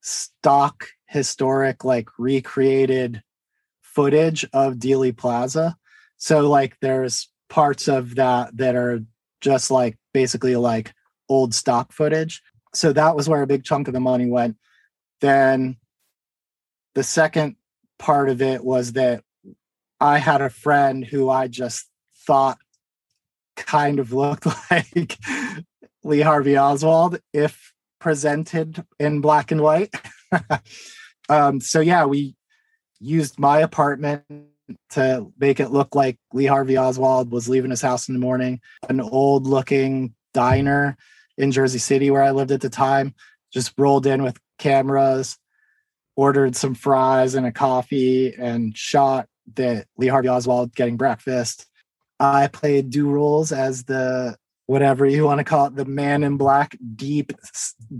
stock 0.00 0.88
historic 1.08 1.84
like 1.84 2.08
recreated 2.18 3.22
footage 3.82 4.44
of 4.52 4.74
Dealey 4.74 5.16
Plaza. 5.16 5.76
So 6.18 6.48
like 6.48 6.76
there's 6.80 7.28
parts 7.48 7.88
of 7.88 8.14
that 8.16 8.56
that 8.56 8.76
are 8.76 9.00
just 9.40 9.70
like 9.70 9.96
basically 10.12 10.56
like 10.56 10.92
old 11.28 11.54
stock 11.54 11.92
footage. 11.92 12.42
So 12.74 12.92
that 12.92 13.16
was 13.16 13.28
where 13.28 13.42
a 13.42 13.46
big 13.46 13.64
chunk 13.64 13.88
of 13.88 13.94
the 13.94 14.00
money 14.00 14.26
went. 14.26 14.56
Then 15.20 15.78
the 16.94 17.02
second 17.02 17.56
part 17.98 18.28
of 18.28 18.42
it 18.42 18.62
was 18.62 18.92
that 18.92 19.24
I 20.00 20.18
had 20.18 20.42
a 20.42 20.50
friend 20.50 21.04
who 21.04 21.30
I 21.30 21.48
just 21.48 21.88
thought 22.26 22.58
kind 23.56 23.98
of 23.98 24.12
looked 24.12 24.46
like 24.70 25.18
Lee 26.04 26.20
Harvey 26.20 26.56
Oswald 26.56 27.18
if 27.32 27.72
presented 27.98 28.84
in 29.00 29.20
black 29.20 29.50
and 29.50 29.60
white. 29.60 29.94
um, 31.28 31.60
so 31.60 31.80
yeah, 31.80 32.04
we 32.04 32.34
used 33.00 33.38
my 33.38 33.60
apartment 33.60 34.24
to 34.90 35.32
make 35.38 35.60
it 35.60 35.70
look 35.70 35.94
like 35.94 36.18
Lee 36.32 36.46
Harvey 36.46 36.76
Oswald 36.76 37.30
was 37.30 37.48
leaving 37.48 37.70
his 37.70 37.80
house 37.80 38.08
in 38.08 38.14
the 38.14 38.20
morning. 38.20 38.60
An 38.88 39.00
old 39.00 39.46
looking 39.46 40.14
diner 40.34 40.96
in 41.36 41.52
Jersey 41.52 41.78
City 41.78 42.10
where 42.10 42.22
I 42.22 42.32
lived 42.32 42.52
at 42.52 42.60
the 42.60 42.68
time. 42.68 43.14
Just 43.50 43.72
rolled 43.78 44.06
in 44.06 44.22
with 44.22 44.38
cameras, 44.58 45.38
ordered 46.16 46.54
some 46.54 46.74
fries 46.74 47.34
and 47.34 47.46
a 47.46 47.52
coffee, 47.52 48.34
and 48.34 48.76
shot 48.76 49.26
the 49.54 49.86
Lee 49.96 50.08
Harvey 50.08 50.28
Oswald 50.28 50.74
getting 50.74 50.98
breakfast. 50.98 51.66
I 52.20 52.48
played 52.48 52.90
do 52.90 53.08
roles 53.08 53.52
as 53.52 53.84
the 53.84 54.36
whatever 54.66 55.06
you 55.06 55.24
want 55.24 55.38
to 55.38 55.44
call 55.44 55.66
it, 55.66 55.76
the 55.76 55.86
man 55.86 56.22
in 56.22 56.36
black, 56.36 56.76
deep, 56.94 57.32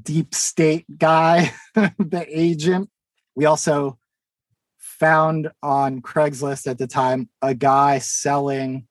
deep 0.03 0.35
state 0.35 0.85
guy, 0.99 1.53
the 1.75 2.27
agent. 2.29 2.91
We 3.39 3.45
also 3.45 4.01
found 4.79 5.53
on 5.63 6.03
Craigslist 6.03 6.67
at 6.67 6.77
the 6.77 6.89
time 6.89 7.29
a 7.41 7.55
guy 7.55 8.01
selling 8.01 8.89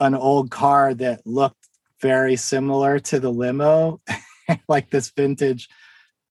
an 0.00 0.16
old 0.16 0.50
car 0.50 0.94
that 0.94 1.24
looked 1.24 1.68
very 2.00 2.34
similar 2.34 2.98
to 2.98 3.20
the 3.20 3.30
limo, 3.30 4.00
like 4.68 4.90
this 4.90 5.10
vintage 5.10 5.68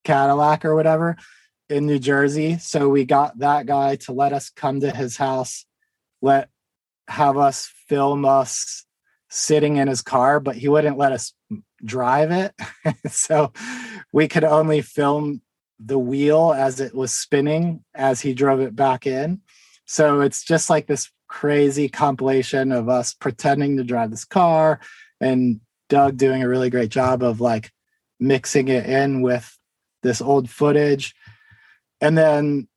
Cadillac 0.04 0.66
or 0.66 0.76
whatever 0.76 1.16
in 1.70 1.86
New 1.86 2.00
Jersey. 2.00 2.58
So 2.58 2.90
we 2.90 3.06
got 3.06 3.40
that 3.40 3.66
guy 3.66 3.96
to 3.96 4.12
let 4.12 4.34
us 4.34 4.50
come 4.50 4.82
to 4.82 4.92
his 4.92 5.16
house, 5.16 5.66
let 6.22 6.50
have 7.08 7.38
us 7.38 7.72
film 7.88 8.26
us 8.26 8.86
sitting 9.30 9.78
in 9.78 9.88
his 9.88 10.02
car, 10.02 10.42
but 10.42 10.58
he 10.58 10.68
wouldn't 10.68 10.98
let 10.98 11.14
us 11.14 11.34
drive 11.82 12.32
it. 12.32 12.54
so 13.10 13.54
we 14.12 14.28
could 14.28 14.44
only 14.44 14.82
film 14.82 15.42
the 15.80 16.00
wheel 16.00 16.54
as 16.54 16.80
it 16.80 16.94
was 16.94 17.14
spinning 17.14 17.84
as 17.96 18.22
he 18.22 18.34
drove 18.34 18.60
it 18.60 18.76
back 18.76 19.08
in. 19.08 19.42
So 19.86 20.22
it's 20.22 20.44
just 20.44 20.70
like 20.70 20.88
this 20.88 21.10
crazy 21.28 21.88
compilation 21.88 22.72
of 22.72 22.90
us 22.90 23.14
pretending 23.14 23.78
to 23.78 23.84
drive 23.84 24.12
this 24.12 24.26
car 24.26 24.80
and 25.22 25.62
Doug 25.88 26.18
doing 26.18 26.44
a 26.44 26.50
really 26.50 26.70
great 26.70 26.90
job 26.90 27.24
of 27.24 27.40
like 27.40 27.72
mixing 28.20 28.68
it 28.68 28.86
in 28.86 29.22
with 29.22 29.58
this 30.04 30.22
old 30.22 30.50
footage. 30.50 31.16
And 32.02 32.18
then 32.18 32.68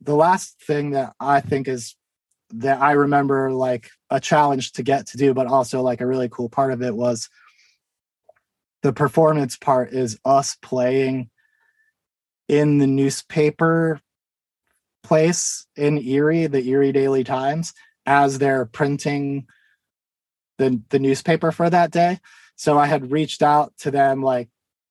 the 0.00 0.14
last 0.14 0.62
thing 0.66 0.90
that 0.90 1.14
I 1.18 1.40
think 1.40 1.68
is 1.68 1.96
that 2.50 2.80
I 2.80 2.92
remember 2.92 3.50
like 3.50 3.90
a 4.10 4.20
challenge 4.20 4.72
to 4.72 4.82
get 4.82 5.08
to 5.08 5.16
do, 5.16 5.34
but 5.34 5.46
also 5.46 5.82
like 5.82 6.00
a 6.00 6.06
really 6.06 6.28
cool 6.28 6.48
part 6.48 6.72
of 6.72 6.82
it 6.82 6.94
was 6.94 7.28
the 8.82 8.92
performance 8.92 9.56
part 9.56 9.92
is 9.92 10.18
us 10.24 10.56
playing 10.62 11.28
in 12.48 12.78
the 12.78 12.86
newspaper 12.86 14.00
place 15.02 15.66
in 15.76 15.98
Erie, 15.98 16.46
the 16.46 16.66
Erie 16.68 16.92
Daily 16.92 17.24
Times, 17.24 17.72
as 18.04 18.38
they're 18.38 18.66
printing 18.66 19.46
the 20.58 20.80
the 20.90 20.98
newspaper 20.98 21.52
for 21.52 21.68
that 21.68 21.90
day. 21.90 22.18
So 22.56 22.78
I 22.78 22.86
had 22.86 23.10
reached 23.10 23.42
out 23.42 23.76
to 23.78 23.90
them 23.90 24.22
like 24.22 24.48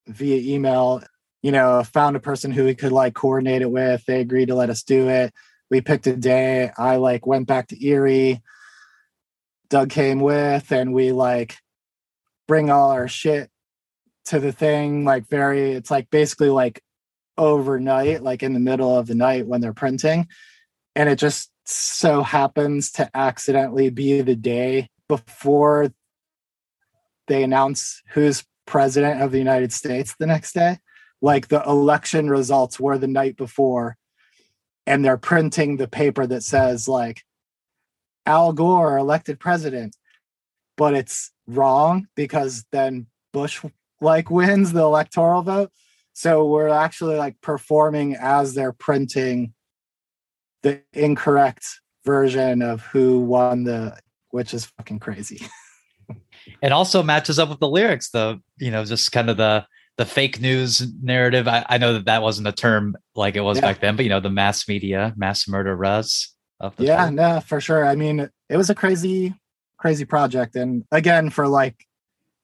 via 0.07 0.37
email, 0.55 1.03
you 1.41 1.51
know, 1.51 1.83
found 1.83 2.15
a 2.15 2.19
person 2.19 2.51
who 2.51 2.65
we 2.65 2.75
could 2.75 2.91
like 2.91 3.15
coordinate 3.15 3.61
it 3.61 3.71
with. 3.71 4.05
They 4.05 4.21
agreed 4.21 4.47
to 4.47 4.55
let 4.55 4.69
us 4.69 4.83
do 4.83 5.09
it. 5.09 5.33
We 5.69 5.81
picked 5.81 6.07
a 6.07 6.15
day. 6.15 6.71
I 6.77 6.97
like 6.97 7.25
went 7.25 7.47
back 7.47 7.69
to 7.69 7.85
Erie. 7.85 8.41
Doug 9.69 9.89
came 9.89 10.19
with, 10.19 10.71
and 10.71 10.93
we 10.93 11.11
like 11.11 11.57
bring 12.47 12.69
all 12.69 12.91
our 12.91 13.07
shit 13.07 13.49
to 14.25 14.39
the 14.39 14.51
thing. 14.51 15.05
Like 15.05 15.27
very, 15.27 15.71
it's 15.71 15.89
like 15.89 16.09
basically 16.11 16.49
like 16.49 16.83
overnight, 17.37 18.23
like 18.23 18.43
in 18.43 18.53
the 18.53 18.59
middle 18.59 18.97
of 18.97 19.07
the 19.07 19.15
night 19.15 19.47
when 19.47 19.61
they're 19.61 19.73
printing. 19.73 20.27
And 20.95 21.09
it 21.09 21.19
just 21.19 21.51
so 21.65 22.21
happens 22.21 22.91
to 22.93 23.09
accidentally 23.15 23.89
be 23.89 24.21
the 24.21 24.35
day 24.35 24.89
before 25.07 25.91
they 27.27 27.43
announce 27.43 28.01
who's 28.09 28.45
president 28.65 29.21
of 29.21 29.31
the 29.31 29.37
United 29.37 29.73
States 29.73 30.15
the 30.17 30.27
next 30.27 30.53
day. 30.53 30.79
Like 31.21 31.47
the 31.47 31.63
election 31.63 32.29
results 32.29 32.79
were 32.79 32.97
the 32.97 33.07
night 33.07 33.35
before, 33.37 33.97
and 34.85 35.03
they're 35.03 35.17
printing 35.17 35.77
the 35.77 35.87
paper 35.87 36.27
that 36.27 36.43
says, 36.43 36.87
like, 36.87 37.23
Al 38.25 38.53
Gore 38.53 38.97
elected 38.97 39.39
president, 39.39 39.95
but 40.77 40.93
it's 40.93 41.31
wrong 41.47 42.07
because 42.15 42.65
then 42.71 43.07
Bush 43.33 43.63
like 44.01 44.29
wins 44.29 44.73
the 44.73 44.81
electoral 44.81 45.41
vote. 45.41 45.71
So 46.15 46.45
we're 46.45 46.69
actually 46.69 47.17
like 47.17 47.39
performing 47.41 48.15
as 48.15 48.53
they're 48.53 48.71
printing 48.71 49.53
the 50.63 50.81
incorrect 50.93 51.65
version 52.05 52.61
of 52.61 52.81
who 52.83 53.19
won 53.19 53.65
the 53.65 53.97
which 54.31 54.53
is 54.53 54.65
fucking 54.65 54.99
crazy. 54.99 55.45
it 56.61 56.71
also 56.71 57.03
matches 57.03 57.37
up 57.37 57.49
with 57.49 57.59
the 57.59 57.67
lyrics, 57.67 58.11
the 58.11 58.41
you 58.57 58.71
know, 58.71 58.85
just 58.85 59.11
kind 59.11 59.29
of 59.29 59.35
the 59.35 59.65
the 59.97 60.05
fake 60.05 60.39
news 60.39 60.87
narrative. 61.01 61.49
I, 61.49 61.65
I 61.67 61.77
know 61.77 61.93
that 61.93 62.05
that 62.05 62.21
wasn't 62.21 62.47
a 62.47 62.53
term 62.53 62.95
like 63.13 63.35
it 63.35 63.41
was 63.41 63.57
yeah. 63.57 63.61
back 63.61 63.81
then, 63.81 63.97
but 63.97 64.05
you 64.05 64.09
know, 64.09 64.21
the 64.21 64.29
mass 64.29 64.69
media, 64.69 65.13
mass 65.17 65.49
murder 65.49 65.75
Ruz. 65.75 66.33
Of 66.61 66.77
the 66.77 66.85
yeah, 66.85 67.09
no, 67.09 67.41
for 67.41 67.59
sure. 67.59 67.85
I 67.85 67.95
mean, 67.95 68.29
it 68.49 68.55
was 68.55 68.69
a 68.69 68.75
crazy, 68.75 69.35
crazy 69.77 70.05
project, 70.05 70.55
and 70.55 70.85
again, 70.93 71.29
for 71.29 71.49
like, 71.49 71.75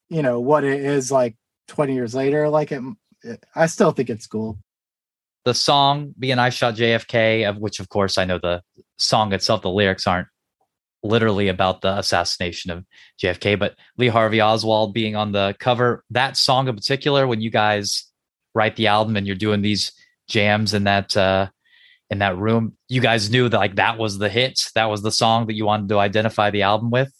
you 0.09 0.21
know, 0.21 0.41
what 0.41 0.65
it 0.65 0.81
is 0.81 1.09
like 1.09 1.37
20 1.69 1.93
years 1.93 2.13
later, 2.13 2.49
like 2.49 2.73
it 2.73 2.81
I 3.55 3.65
still 3.67 3.91
think 3.91 4.09
it's 4.09 4.27
cool. 4.27 4.57
The 5.45 5.53
song 5.53 6.13
"Being 6.19 6.39
I 6.39 6.49
Shot 6.49 6.75
JFK," 6.75 7.49
of 7.49 7.57
which, 7.57 7.79
of 7.79 7.89
course, 7.89 8.17
I 8.17 8.25
know 8.25 8.37
the 8.37 8.61
song 8.97 9.33
itself, 9.33 9.61
the 9.61 9.69
lyrics 9.69 10.05
aren't 10.07 10.27
literally 11.03 11.47
about 11.47 11.81
the 11.81 11.97
assassination 11.97 12.71
of 12.71 12.85
JFK, 13.21 13.57
but 13.57 13.75
Lee 13.97 14.07
Harvey 14.07 14.41
Oswald 14.41 14.93
being 14.93 15.15
on 15.15 15.31
the 15.31 15.55
cover, 15.59 16.03
that 16.11 16.37
song 16.37 16.67
in 16.67 16.75
particular, 16.75 17.25
when 17.25 17.41
you 17.41 17.49
guys 17.49 18.05
write 18.53 18.75
the 18.75 18.87
album 18.87 19.17
and 19.17 19.25
you're 19.25 19.35
doing 19.35 19.61
these 19.61 19.91
jams 20.27 20.73
in 20.73 20.83
that 20.85 21.15
uh 21.17 21.47
in 22.09 22.19
that 22.19 22.37
room, 22.37 22.77
you 22.89 22.99
guys 22.99 23.29
knew 23.29 23.47
that 23.47 23.57
like 23.57 23.75
that 23.75 23.97
was 23.97 24.17
the 24.17 24.29
hit, 24.29 24.59
that 24.75 24.85
was 24.85 25.01
the 25.01 25.11
song 25.11 25.47
that 25.47 25.53
you 25.53 25.65
wanted 25.65 25.89
to 25.89 25.97
identify 25.97 26.49
the 26.49 26.61
album 26.61 26.91
with. 26.91 27.11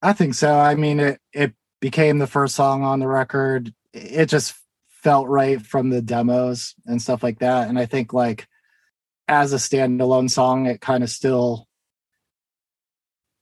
I 0.00 0.12
think 0.12 0.34
so. 0.34 0.54
I 0.58 0.74
mean, 0.74 1.00
it 1.00 1.20
it 1.32 1.54
became 1.80 2.18
the 2.18 2.26
first 2.26 2.54
song 2.54 2.82
on 2.84 3.00
the 3.00 3.08
record. 3.08 3.74
It 3.98 4.26
just 4.26 4.54
felt 4.88 5.28
right 5.28 5.60
from 5.60 5.90
the 5.90 6.02
demos 6.02 6.74
and 6.86 7.00
stuff 7.00 7.22
like 7.22 7.38
that. 7.40 7.68
And 7.68 7.78
I 7.78 7.86
think 7.86 8.12
like 8.12 8.46
as 9.26 9.52
a 9.52 9.56
standalone 9.56 10.30
song, 10.30 10.66
it 10.66 10.80
kind 10.80 11.04
of 11.04 11.10
still 11.10 11.66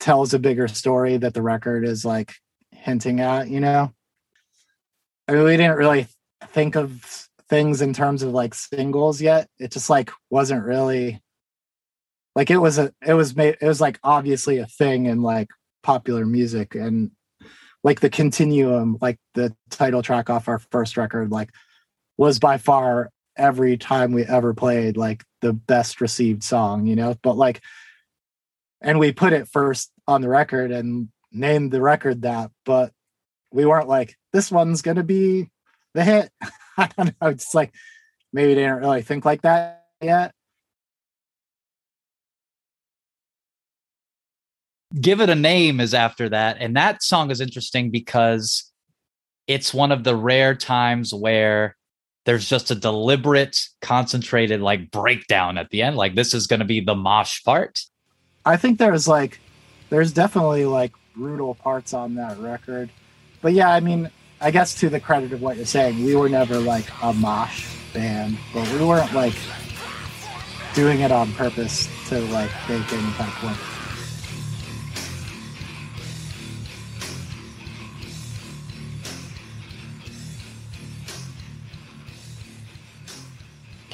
tells 0.00 0.34
a 0.34 0.38
bigger 0.38 0.68
story 0.68 1.16
that 1.16 1.34
the 1.34 1.42
record 1.42 1.84
is 1.86 2.04
like 2.04 2.34
hinting 2.72 3.20
at, 3.20 3.48
you 3.48 3.60
know? 3.60 3.92
I 5.28 5.32
mean, 5.32 5.44
we 5.44 5.56
didn't 5.56 5.76
really 5.76 6.06
think 6.48 6.76
of 6.76 7.28
things 7.48 7.80
in 7.80 7.92
terms 7.92 8.22
of 8.22 8.32
like 8.32 8.54
singles 8.54 9.20
yet. 9.20 9.48
It 9.58 9.72
just 9.72 9.90
like 9.90 10.10
wasn't 10.30 10.64
really 10.64 11.22
like 12.34 12.50
it 12.50 12.58
was 12.58 12.78
a 12.78 12.92
it 13.04 13.14
was 13.14 13.34
made 13.34 13.56
it 13.60 13.66
was 13.66 13.80
like 13.80 13.98
obviously 14.04 14.58
a 14.58 14.66
thing 14.66 15.06
in 15.06 15.22
like 15.22 15.48
popular 15.82 16.26
music 16.26 16.74
and 16.74 17.10
like 17.82 18.00
the 18.00 18.10
continuum 18.10 18.98
like 19.00 19.18
the 19.34 19.54
title 19.70 20.02
track 20.02 20.30
off 20.30 20.48
our 20.48 20.58
first 20.58 20.96
record 20.96 21.30
like 21.30 21.50
was 22.16 22.38
by 22.38 22.58
far 22.58 23.10
every 23.36 23.76
time 23.76 24.12
we 24.12 24.24
ever 24.24 24.54
played 24.54 24.96
like 24.96 25.24
the 25.42 25.52
best 25.52 26.00
received 26.00 26.42
song 26.42 26.86
you 26.86 26.96
know? 26.96 27.16
But 27.22 27.36
like 27.36 27.62
and 28.80 28.98
we 28.98 29.12
put 29.12 29.32
it 29.32 29.48
first 29.48 29.90
on 30.06 30.20
the 30.20 30.28
record 30.28 30.70
and 30.70 31.08
named 31.32 31.70
the 31.70 31.80
record 31.80 32.22
that 32.22 32.50
but 32.64 32.92
we 33.52 33.64
weren't 33.64 33.88
like 33.88 34.16
this 34.32 34.50
one's 34.50 34.82
gonna 34.82 35.04
be 35.04 35.50
the 35.94 36.04
hit. 36.04 36.30
I 36.78 36.88
don't 36.96 37.14
know 37.20 37.28
it's 37.28 37.54
like 37.54 37.72
maybe 38.32 38.54
they 38.54 38.62
didn't 38.62 38.80
really 38.80 39.02
think 39.02 39.24
like 39.24 39.42
that 39.42 39.84
yet 40.02 40.34
give 45.00 45.20
it 45.20 45.28
a 45.28 45.34
name 45.34 45.80
is 45.80 45.94
after 45.94 46.28
that 46.28 46.56
and 46.60 46.76
that 46.76 47.02
song 47.02 47.30
is 47.30 47.40
interesting 47.40 47.90
because 47.90 48.70
it's 49.46 49.72
one 49.72 49.92
of 49.92 50.04
the 50.04 50.16
rare 50.16 50.54
times 50.54 51.12
where 51.12 51.76
there's 52.24 52.48
just 52.48 52.70
a 52.70 52.74
deliberate 52.74 53.68
concentrated 53.80 54.60
like 54.60 54.90
breakdown 54.90 55.58
at 55.58 55.70
the 55.70 55.82
end 55.82 55.96
like 55.96 56.14
this 56.14 56.34
is 56.34 56.46
going 56.46 56.60
to 56.60 56.66
be 56.66 56.80
the 56.80 56.94
mosh 56.94 57.42
part 57.44 57.80
I 58.46 58.56
think 58.56 58.78
there's 58.78 59.08
like 59.08 59.40
there's 59.90 60.12
definitely 60.12 60.64
like 60.64 60.92
brutal 61.16 61.56
parts 61.56 61.92
on 61.92 62.14
that 62.14 62.38
record. 62.38 62.90
But 63.42 63.52
yeah, 63.54 63.70
I 63.70 63.80
mean, 63.80 64.08
I 64.40 64.52
guess 64.52 64.78
to 64.80 64.88
the 64.88 65.00
credit 65.00 65.32
of 65.32 65.42
what 65.42 65.56
you're 65.56 65.66
saying, 65.66 66.04
we 66.04 66.14
were 66.14 66.28
never 66.28 66.58
like 66.58 66.86
a 67.02 67.12
mosh 67.12 67.74
band, 67.92 68.38
but 68.54 68.70
we 68.72 68.84
weren't 68.84 69.12
like 69.14 69.34
doing 70.74 71.00
it 71.00 71.10
on 71.10 71.32
purpose 71.32 71.88
to 72.08 72.20
like 72.26 72.50
make 72.68 72.92
any 72.92 73.12
kind 73.12 73.28
of 73.28 73.34
point. 73.34 73.75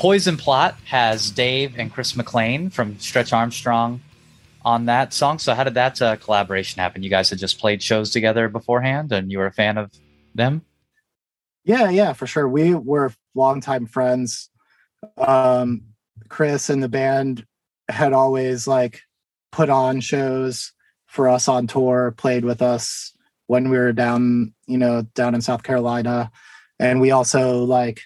Poison 0.02 0.36
Plot 0.36 0.74
has 0.86 1.30
Dave 1.30 1.78
and 1.78 1.92
Chris 1.92 2.14
McLane 2.14 2.72
from 2.72 2.98
Stretch 2.98 3.32
Arm 3.32 3.52
Strong 3.52 4.00
on 4.64 4.86
that 4.86 5.14
song. 5.14 5.38
So 5.38 5.54
how 5.54 5.62
did 5.62 5.74
that 5.74 6.02
uh, 6.02 6.16
collaboration 6.16 6.80
happen? 6.80 7.04
You 7.04 7.08
guys 7.08 7.30
had 7.30 7.38
just 7.38 7.60
played 7.60 7.80
shows 7.80 8.10
together 8.10 8.48
beforehand, 8.48 9.12
and 9.12 9.30
you 9.30 9.38
were 9.38 9.46
a 9.46 9.52
fan 9.52 9.78
of 9.78 9.92
them. 10.34 10.62
Yeah, 11.62 11.88
yeah, 11.88 12.14
for 12.14 12.26
sure. 12.26 12.48
We 12.48 12.74
were 12.74 13.14
longtime 13.36 13.86
friends. 13.86 14.50
Um, 15.16 15.82
Chris 16.28 16.68
and 16.68 16.82
the 16.82 16.88
band 16.88 17.46
had 17.88 18.12
always 18.12 18.66
like 18.66 19.02
put 19.52 19.70
on 19.70 20.00
shows 20.00 20.72
for 21.06 21.28
us 21.28 21.46
on 21.46 21.68
tour, 21.68 22.10
played 22.10 22.44
with 22.44 22.60
us 22.60 23.16
when 23.46 23.70
we 23.70 23.78
were 23.78 23.92
down, 23.92 24.52
you 24.66 24.78
know, 24.78 25.02
down 25.14 25.36
in 25.36 25.42
South 25.42 25.62
Carolina, 25.62 26.32
and 26.80 27.00
we 27.00 27.12
also 27.12 27.62
like 27.64 28.00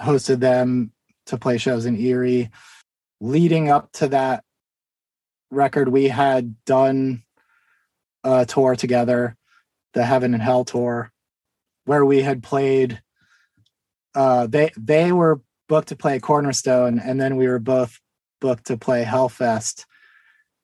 hosted 0.00 0.40
them 0.40 0.92
to 1.26 1.38
play 1.38 1.58
shows 1.58 1.86
in 1.86 1.98
Erie. 1.98 2.50
Leading 3.20 3.68
up 3.68 3.90
to 3.92 4.08
that 4.08 4.44
record 5.50 5.88
we 5.88 6.08
had 6.08 6.54
done 6.64 7.22
a 8.24 8.46
tour 8.46 8.76
together, 8.76 9.36
the 9.94 10.04
Heaven 10.04 10.34
and 10.34 10.42
Hell 10.42 10.64
tour, 10.64 11.12
where 11.84 12.04
we 12.04 12.22
had 12.22 12.42
played. 12.42 13.00
Uh, 14.14 14.46
they 14.46 14.70
they 14.76 15.12
were 15.12 15.40
booked 15.68 15.88
to 15.88 15.96
play 15.96 16.18
Cornerstone, 16.18 16.98
and 16.98 17.20
then 17.20 17.36
we 17.36 17.46
were 17.46 17.58
both 17.58 17.98
booked 18.40 18.66
to 18.66 18.76
play 18.76 19.04
Hellfest, 19.04 19.84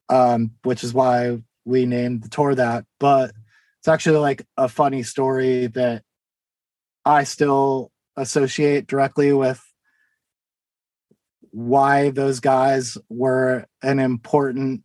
um, 0.09 0.51
which 0.63 0.83
is 0.83 0.93
why 0.93 1.39
we 1.65 1.85
named 1.85 2.23
the 2.23 2.29
tour 2.29 2.55
that. 2.55 2.85
But 2.99 3.33
it's 3.79 3.87
actually 3.87 4.17
like 4.17 4.45
a 4.57 4.67
funny 4.67 5.03
story 5.03 5.67
that 5.67 6.03
I 7.05 7.23
still 7.23 7.91
associate 8.17 8.87
directly 8.87 9.33
with 9.33 9.61
why 11.51 12.09
those 12.09 12.39
guys 12.39 12.97
were 13.09 13.65
an 13.81 13.99
important 13.99 14.83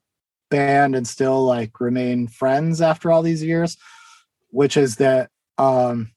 band 0.50 0.94
and 0.94 1.06
still 1.06 1.44
like 1.44 1.80
remain 1.80 2.26
friends 2.26 2.80
after 2.80 3.10
all 3.10 3.22
these 3.22 3.42
years 3.42 3.76
which 4.50 4.76
is 4.76 4.96
that 4.96 5.30
um 5.58 6.10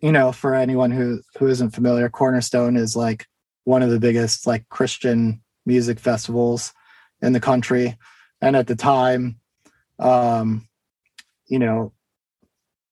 you 0.00 0.10
know 0.10 0.32
for 0.32 0.54
anyone 0.54 0.90
who 0.90 1.20
who 1.38 1.46
isn't 1.46 1.70
familiar 1.70 2.08
cornerstone 2.08 2.76
is 2.76 2.96
like 2.96 3.26
one 3.62 3.82
of 3.82 3.90
the 3.90 4.00
biggest 4.00 4.46
like 4.46 4.68
christian 4.68 5.40
music 5.66 5.98
festivals 5.98 6.72
in 7.22 7.32
the 7.32 7.40
country. 7.40 7.96
And 8.40 8.56
at 8.56 8.66
the 8.66 8.76
time 8.76 9.40
um 9.98 10.68
you 11.46 11.58
know 11.58 11.92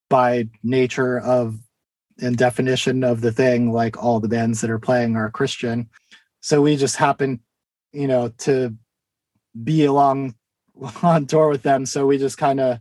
by 0.09 0.49
nature 0.62 1.18
of 1.18 1.59
and 2.22 2.36
definition 2.36 3.04
of 3.04 3.20
the 3.20 3.32
thing 3.32 3.72
like 3.72 4.02
all 4.02 4.20
the 4.20 4.28
bands 4.28 4.60
that 4.60 4.70
are 4.70 4.78
playing 4.78 5.16
are 5.16 5.30
christian 5.30 5.88
so 6.42 6.60
we 6.60 6.76
just 6.76 6.96
happened, 6.96 7.38
you 7.92 8.08
know, 8.08 8.28
to 8.38 8.76
be 9.62 9.84
along 9.84 10.34
on 11.02 11.26
tour 11.26 11.48
with 11.48 11.62
them. 11.62 11.86
So 11.86 12.06
we 12.06 12.18
just 12.18 12.36
kind 12.36 12.60
of 12.60 12.80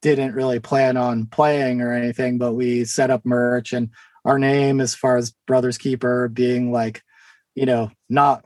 didn't 0.00 0.34
really 0.34 0.60
plan 0.60 0.96
on 0.96 1.26
playing 1.26 1.80
or 1.80 1.92
anything, 1.92 2.38
but 2.38 2.52
we 2.52 2.84
set 2.84 3.10
up 3.10 3.26
merch 3.26 3.72
and 3.72 3.90
our 4.24 4.38
name 4.38 4.80
as 4.80 4.94
far 4.94 5.16
as 5.16 5.34
Brothers 5.46 5.78
Keeper 5.78 6.28
being 6.28 6.70
like, 6.70 7.02
you 7.54 7.66
know, 7.66 7.90
not 8.08 8.44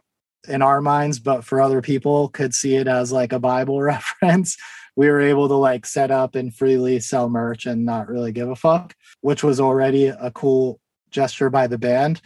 in 0.48 0.62
our 0.62 0.80
minds, 0.80 1.18
but 1.18 1.44
for 1.44 1.60
other 1.60 1.82
people 1.82 2.28
could 2.28 2.54
see 2.54 2.76
it 2.76 2.86
as 2.86 3.12
like 3.12 3.32
a 3.32 3.40
Bible 3.40 3.82
reference. 3.82 4.56
We 4.96 5.08
were 5.08 5.20
able 5.20 5.48
to 5.48 5.54
like 5.54 5.86
set 5.86 6.10
up 6.10 6.34
and 6.34 6.54
freely 6.54 7.00
sell 7.00 7.28
merch 7.28 7.66
and 7.66 7.84
not 7.84 8.08
really 8.08 8.32
give 8.32 8.50
a 8.50 8.56
fuck, 8.56 8.94
which 9.20 9.42
was 9.42 9.60
already 9.60 10.06
a 10.06 10.30
cool 10.32 10.80
gesture 11.10 11.50
by 11.50 11.66
the 11.66 11.78
band. 11.78 12.20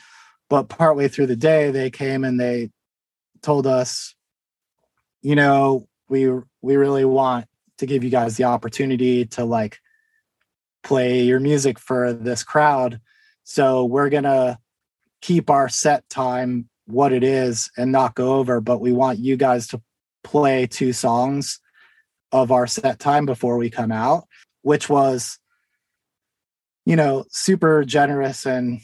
But 0.48 0.68
partway 0.68 1.08
through 1.08 1.26
the 1.26 1.36
day, 1.36 1.70
they 1.70 1.90
came 1.90 2.24
and 2.24 2.40
they 2.40 2.70
told 3.42 3.66
us, 3.66 4.14
you 5.22 5.36
know, 5.36 5.88
we 6.08 6.28
we 6.62 6.76
really 6.76 7.04
want 7.04 7.46
to 7.78 7.86
give 7.86 8.02
you 8.02 8.10
guys 8.10 8.36
the 8.36 8.44
opportunity 8.44 9.26
to 9.26 9.44
like 9.44 9.78
play 10.82 11.22
your 11.22 11.40
music 11.40 11.78
for 11.78 12.12
this 12.12 12.42
crowd. 12.42 13.00
So 13.44 13.84
we're 13.84 14.08
gonna 14.08 14.58
keep 15.20 15.50
our 15.50 15.68
set 15.68 16.08
time 16.08 16.68
what 16.86 17.12
it 17.12 17.24
is 17.24 17.70
and 17.76 17.90
not 17.90 18.14
go 18.14 18.34
over, 18.34 18.60
but 18.60 18.80
we 18.80 18.92
want 18.92 19.18
you 19.18 19.36
guys 19.36 19.66
to 19.68 19.82
play 20.22 20.66
two 20.66 20.92
songs 20.92 21.60
of 22.32 22.50
our 22.50 22.66
set 22.66 22.98
time 22.98 23.26
before 23.26 23.56
we 23.56 23.70
come 23.70 23.92
out, 23.92 24.24
which 24.62 24.88
was, 24.88 25.38
you 26.84 26.96
know, 26.96 27.24
super 27.30 27.84
generous 27.84 28.46
and 28.46 28.80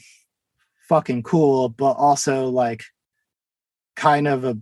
fucking 0.87 1.23
cool, 1.23 1.69
but 1.69 1.93
also 1.93 2.47
like 2.47 2.83
kind 3.95 4.27
of 4.27 4.43
a 4.43 4.57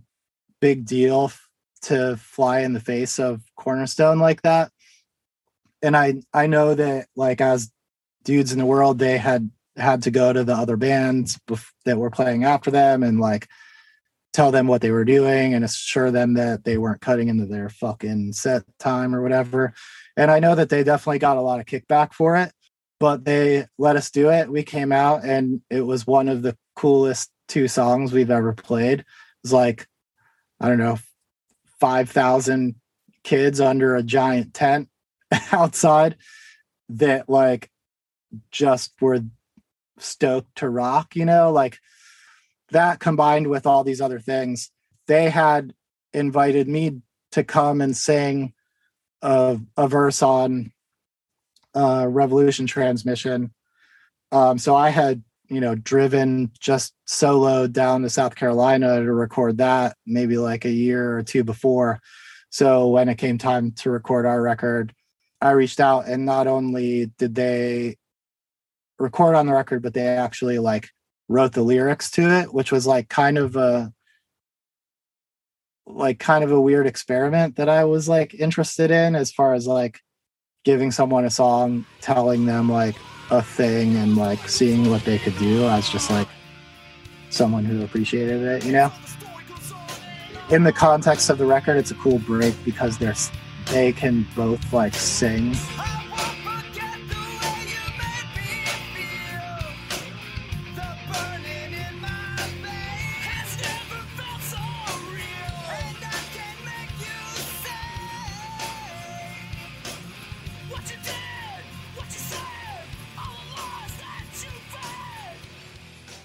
big 0.60 0.84
deal 0.84 1.32
to 1.82 2.16
fly 2.16 2.60
in 2.60 2.72
the 2.72 2.80
face 2.80 3.18
of 3.18 3.42
Cornerstone 3.56 4.18
like 4.18 4.42
that. 4.42 4.70
And 5.82 5.96
I 5.96 6.22
I 6.32 6.46
know 6.46 6.74
that 6.74 7.08
like 7.16 7.40
as 7.40 7.72
dudes 8.24 8.52
in 8.52 8.58
the 8.58 8.66
world, 8.66 8.98
they 8.98 9.18
had 9.18 9.50
had 9.76 10.02
to 10.02 10.10
go 10.10 10.32
to 10.32 10.44
the 10.44 10.54
other 10.54 10.76
bands 10.76 11.38
bef- 11.48 11.72
that 11.84 11.98
were 11.98 12.10
playing 12.10 12.44
after 12.44 12.70
them 12.70 13.02
and 13.02 13.18
like 13.18 13.48
tell 14.32 14.50
them 14.50 14.66
what 14.66 14.80
they 14.80 14.90
were 14.90 15.04
doing 15.04 15.54
and 15.54 15.64
assure 15.64 16.10
them 16.10 16.34
that 16.34 16.64
they 16.64 16.78
weren't 16.78 17.00
cutting 17.00 17.28
into 17.28 17.46
their 17.46 17.68
fucking 17.68 18.32
set 18.32 18.62
time 18.78 19.14
or 19.14 19.22
whatever. 19.22 19.74
And 20.16 20.30
I 20.30 20.40
know 20.40 20.54
that 20.54 20.68
they 20.68 20.82
definitely 20.82 21.18
got 21.18 21.36
a 21.36 21.42
lot 21.42 21.60
of 21.60 21.66
kickback 21.66 22.12
for 22.12 22.36
it, 22.36 22.52
but 22.98 23.24
they 23.24 23.66
let 23.78 23.96
us 23.96 24.10
do 24.10 24.30
it. 24.30 24.50
We 24.50 24.62
came 24.62 24.92
out 24.92 25.24
and 25.24 25.60
it 25.70 25.82
was 25.82 26.06
one 26.06 26.28
of 26.28 26.42
the 26.42 26.56
coolest 26.76 27.30
two 27.48 27.68
songs 27.68 28.12
we've 28.12 28.30
ever 28.30 28.54
played. 28.54 29.00
It 29.00 29.06
was 29.42 29.52
like, 29.52 29.86
I 30.60 30.68
don't 30.68 30.78
know, 30.78 30.98
5,000 31.80 32.74
kids 33.24 33.60
under 33.60 33.96
a 33.96 34.02
giant 34.02 34.54
tent 34.54 34.88
outside 35.52 36.16
that 36.88 37.28
like 37.28 37.70
just 38.50 38.92
were 39.00 39.20
stoked 39.98 40.56
to 40.56 40.68
rock, 40.68 41.16
you 41.16 41.24
know, 41.24 41.52
like 41.52 41.78
that 42.72 43.00
combined 43.00 43.46
with 43.48 43.66
all 43.66 43.84
these 43.84 44.00
other 44.00 44.18
things, 44.18 44.70
they 45.06 45.30
had 45.30 45.74
invited 46.12 46.68
me 46.68 47.00
to 47.32 47.44
come 47.44 47.80
and 47.80 47.96
sing 47.96 48.52
a, 49.22 49.58
a 49.76 49.88
verse 49.88 50.22
on 50.22 50.72
uh, 51.74 52.06
Revolution 52.08 52.66
Transmission. 52.66 53.52
Um, 54.30 54.58
so 54.58 54.74
I 54.76 54.90
had, 54.90 55.22
you 55.48 55.60
know, 55.60 55.74
driven 55.74 56.50
just 56.58 56.94
solo 57.06 57.66
down 57.66 58.02
to 58.02 58.10
South 58.10 58.34
Carolina 58.34 59.02
to 59.02 59.12
record 59.12 59.58
that 59.58 59.96
maybe 60.06 60.38
like 60.38 60.64
a 60.64 60.70
year 60.70 61.16
or 61.16 61.22
two 61.22 61.44
before. 61.44 62.00
So 62.50 62.88
when 62.88 63.08
it 63.08 63.16
came 63.16 63.38
time 63.38 63.72
to 63.72 63.90
record 63.90 64.26
our 64.26 64.40
record, 64.40 64.94
I 65.40 65.52
reached 65.52 65.80
out 65.80 66.06
and 66.06 66.24
not 66.24 66.46
only 66.46 67.06
did 67.18 67.34
they 67.34 67.96
record 68.98 69.34
on 69.34 69.46
the 69.46 69.52
record, 69.52 69.82
but 69.82 69.94
they 69.94 70.06
actually 70.06 70.58
like 70.58 70.90
wrote 71.32 71.52
the 71.52 71.62
lyrics 71.62 72.10
to 72.12 72.30
it, 72.30 72.52
which 72.52 72.70
was 72.70 72.86
like 72.86 73.08
kind 73.08 73.38
of 73.38 73.56
a 73.56 73.92
like 75.86 76.18
kind 76.18 76.44
of 76.44 76.52
a 76.52 76.60
weird 76.60 76.86
experiment 76.86 77.56
that 77.56 77.68
I 77.68 77.84
was 77.84 78.08
like 78.08 78.34
interested 78.34 78.90
in 78.90 79.16
as 79.16 79.32
far 79.32 79.54
as 79.54 79.66
like 79.66 80.00
giving 80.64 80.90
someone 80.90 81.24
a 81.24 81.30
song, 81.30 81.84
telling 82.00 82.46
them 82.46 82.70
like 82.70 82.94
a 83.30 83.42
thing 83.42 83.96
and 83.96 84.16
like 84.16 84.48
seeing 84.48 84.88
what 84.90 85.04
they 85.04 85.18
could 85.18 85.36
do. 85.38 85.64
I 85.64 85.76
was 85.76 85.88
just 85.88 86.10
like 86.10 86.28
someone 87.30 87.64
who 87.64 87.82
appreciated 87.82 88.42
it, 88.42 88.64
you 88.64 88.72
know. 88.72 88.92
In 90.50 90.64
the 90.64 90.72
context 90.72 91.30
of 91.30 91.38
the 91.38 91.46
record, 91.46 91.76
it's 91.76 91.90
a 91.90 91.94
cool 91.94 92.18
break 92.20 92.54
because 92.64 92.98
they're 92.98 93.14
they 93.66 93.92
can 93.92 94.26
both 94.34 94.72
like 94.72 94.94
sing 94.94 95.54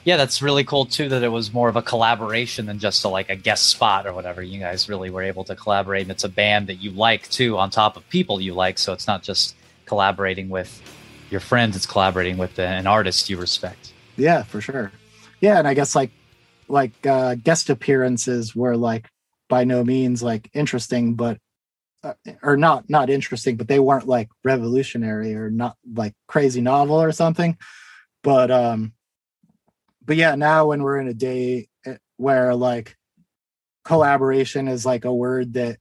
yeah, 0.08 0.16
that's 0.16 0.42
really 0.42 0.64
cool 0.64 0.86
too. 0.86 1.10
That 1.10 1.22
it 1.22 1.28
was 1.28 1.52
more 1.52 1.68
of 1.68 1.76
a 1.76 1.82
collaboration 1.82 2.66
than 2.66 2.80
just 2.80 3.04
a, 3.04 3.10
like 3.10 3.30
a 3.30 3.36
guest 3.36 3.66
spot 3.66 4.08
or 4.08 4.14
whatever. 4.14 4.42
You 4.42 4.58
guys 4.58 4.88
really 4.88 5.10
were 5.10 5.22
able 5.22 5.44
to 5.44 5.54
collaborate, 5.54 6.04
and 6.04 6.12
it's 6.12 6.24
a 6.24 6.30
band 6.30 6.68
that 6.68 6.76
you 6.76 6.92
like 6.92 7.30
too, 7.30 7.58
on 7.58 7.70
top 7.72 7.98
of 7.98 8.08
people 8.08 8.40
you 8.40 8.54
like. 8.54 8.78
So 8.78 8.94
it's 8.94 9.06
not 9.06 9.22
just 9.22 9.54
collaborating 9.86 10.48
with 10.48 10.82
your 11.30 11.42
friends; 11.42 11.76
it's 11.76 11.86
collaborating 11.86 12.38
with 12.38 12.58
an 12.58 12.88
artist 12.88 13.30
you 13.30 13.36
respect. 13.36 13.92
Yeah, 14.16 14.44
for 14.44 14.62
sure. 14.62 14.94
Yeah, 15.42 15.60
and 15.60 15.68
I 15.68 15.74
guess 15.74 15.94
like 15.94 16.12
like 16.70 17.06
uh, 17.06 17.36
guest 17.36 17.70
appearances 17.70 18.56
were 18.56 18.78
like 18.78 19.10
by 19.50 19.66
no 19.66 19.84
means 19.84 20.24
like 20.24 20.50
interesting, 20.54 21.16
but 21.16 21.38
uh, 22.06 22.14
or 22.42 22.56
not 22.56 22.90
not 22.90 23.10
interesting, 23.10 23.58
but 23.58 23.68
they 23.68 23.80
weren't 23.80 24.08
like 24.08 24.30
revolutionary 24.46 25.36
or 25.36 25.50
not 25.50 25.76
like 25.94 26.14
crazy 26.30 26.62
novel 26.62 26.96
or 26.96 27.12
something. 27.12 27.58
But 28.24 28.52
um 28.52 28.94
but 30.08 30.16
yeah, 30.16 30.34
now 30.36 30.68
when 30.68 30.82
we're 30.82 31.00
in 31.00 31.08
a 31.08 31.14
day 31.14 31.68
eh, 31.86 31.98
where 32.16 32.56
like 32.56 32.96
collaboration 33.86 34.68
is 34.68 34.86
like 34.86 35.06
a 35.06 35.14
word 35.14 35.54
that 35.54 35.78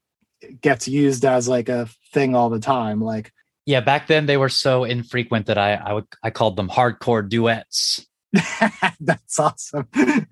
gets 0.60 0.86
used 0.86 1.24
as 1.24 1.48
like 1.48 1.70
a 1.70 1.88
thing 2.12 2.34
all 2.34 2.50
the 2.50 2.60
time, 2.60 3.00
like 3.00 3.32
yeah, 3.64 3.80
back 3.80 4.06
then 4.06 4.26
they 4.26 4.36
were 4.36 4.48
so 4.48 4.84
infrequent 4.84 5.46
that 5.46 5.56
I 5.56 5.74
I 5.74 5.92
would 5.94 6.06
I 6.22 6.30
called 6.30 6.56
them 6.56 6.68
hardcore 6.68 7.26
duets. 7.26 8.06
that's 9.00 9.38
awesome. 9.38 9.88
yeah, 9.96 10.26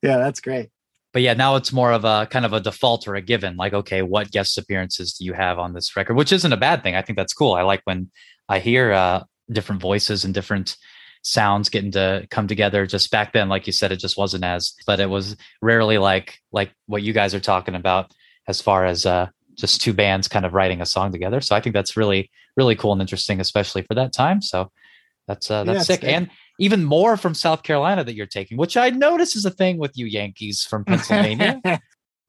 that's 0.00 0.40
great. 0.40 0.70
But 1.12 1.22
yeah, 1.22 1.34
now 1.34 1.56
it's 1.56 1.72
more 1.72 1.92
of 1.92 2.04
a 2.04 2.26
kind 2.30 2.44
of 2.44 2.52
a 2.52 2.60
default 2.60 3.08
or 3.08 3.16
a 3.16 3.20
given. 3.20 3.56
Like, 3.56 3.74
okay, 3.74 4.02
what 4.02 4.30
guest 4.30 4.56
appearances 4.56 5.14
do 5.14 5.24
you 5.24 5.32
have 5.32 5.58
on 5.58 5.72
this 5.72 5.96
record? 5.96 6.14
Which 6.14 6.32
isn't 6.32 6.52
a 6.52 6.56
bad 6.56 6.84
thing. 6.84 6.94
I 6.94 7.02
think 7.02 7.16
that's 7.16 7.32
cool. 7.32 7.54
I 7.54 7.62
like 7.62 7.80
when 7.82 8.10
I 8.48 8.60
hear 8.60 8.92
uh, 8.92 9.24
different 9.50 9.82
voices 9.82 10.24
and 10.24 10.32
different 10.32 10.76
sounds 11.22 11.68
getting 11.68 11.92
to 11.92 12.26
come 12.30 12.46
together. 12.48 12.86
Just 12.86 13.10
back 13.10 13.32
then 13.32 13.48
like 13.48 13.66
you 13.66 13.72
said 13.72 13.92
it 13.92 13.98
just 13.98 14.16
wasn't 14.16 14.44
as 14.44 14.74
but 14.86 15.00
it 15.00 15.10
was 15.10 15.36
rarely 15.60 15.98
like 15.98 16.38
like 16.52 16.72
what 16.86 17.02
you 17.02 17.12
guys 17.12 17.34
are 17.34 17.40
talking 17.40 17.74
about 17.74 18.12
as 18.48 18.60
far 18.60 18.84
as 18.84 19.06
uh 19.06 19.28
just 19.54 19.80
two 19.82 19.92
bands 19.92 20.28
kind 20.28 20.46
of 20.46 20.54
writing 20.54 20.80
a 20.80 20.86
song 20.86 21.12
together. 21.12 21.40
So 21.40 21.54
i 21.54 21.60
think 21.60 21.74
that's 21.74 21.96
really 21.96 22.30
really 22.56 22.76
cool 22.76 22.92
and 22.92 23.00
interesting 23.00 23.40
especially 23.40 23.82
for 23.82 23.94
that 23.94 24.12
time. 24.12 24.42
So 24.42 24.70
that's 25.26 25.50
uh 25.50 25.64
that's 25.64 25.88
yeah, 25.88 25.96
sick. 25.96 26.04
and 26.04 26.30
even 26.58 26.84
more 26.84 27.16
from 27.16 27.34
south 27.34 27.62
carolina 27.62 28.02
that 28.04 28.14
you're 28.14 28.26
taking 28.26 28.56
which 28.58 28.76
i 28.76 28.90
notice 28.90 29.36
is 29.36 29.44
a 29.44 29.50
thing 29.50 29.78
with 29.78 29.96
you 29.96 30.06
yankees 30.06 30.64
from 30.64 30.84
pennsylvania. 30.86 31.60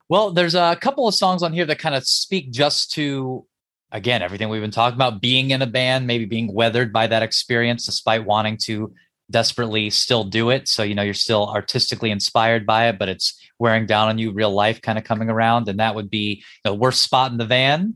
Well 0.10 0.32
there's 0.32 0.56
a 0.56 0.78
couple 0.80 1.08
of 1.08 1.16
songs 1.16 1.42
on 1.42 1.54
here 1.54 1.66
that 1.66 1.80
kind 1.80 1.96
of 1.96 2.06
speak 2.06 2.52
just 2.52 2.92
to 2.92 3.46
again, 3.92 4.22
everything 4.22 4.50
we've 4.50 4.62
been 4.62 4.72
talking 4.72 4.96
about, 4.96 5.22
being 5.22 5.52
in 5.52 5.62
a 5.62 5.68
band, 5.68 6.08
maybe 6.08 6.26
being 6.26 6.54
weathered 6.54 6.94
by 6.94 7.08
that 7.08 7.24
experience 7.24 7.86
despite 7.86 8.26
wanting 8.26 8.58
to 8.64 8.94
desperately 9.30 9.90
still 9.90 10.24
do 10.24 10.50
it. 10.50 10.68
So, 10.68 10.84
you 10.84 10.94
know, 10.94 11.04
you're 11.04 11.14
still 11.14 11.50
artistically 11.50 12.12
inspired 12.12 12.66
by 12.66 12.90
it, 12.90 13.00
but 13.00 13.10
it's 13.10 13.40
wearing 13.60 13.86
down 13.86 14.10
on 14.10 14.18
you, 14.18 14.32
real 14.32 14.52
life 14.52 14.82
kind 14.82 14.98
of 14.98 15.04
coming 15.04 15.30
around. 15.30 15.68
And 15.68 15.80
that 15.80 15.96
would 15.96 16.10
be 16.10 16.44
the 16.64 16.74
worst 16.74 17.02
spot 17.02 17.32
in 17.32 17.38
the 17.38 17.46
van. 17.46 17.96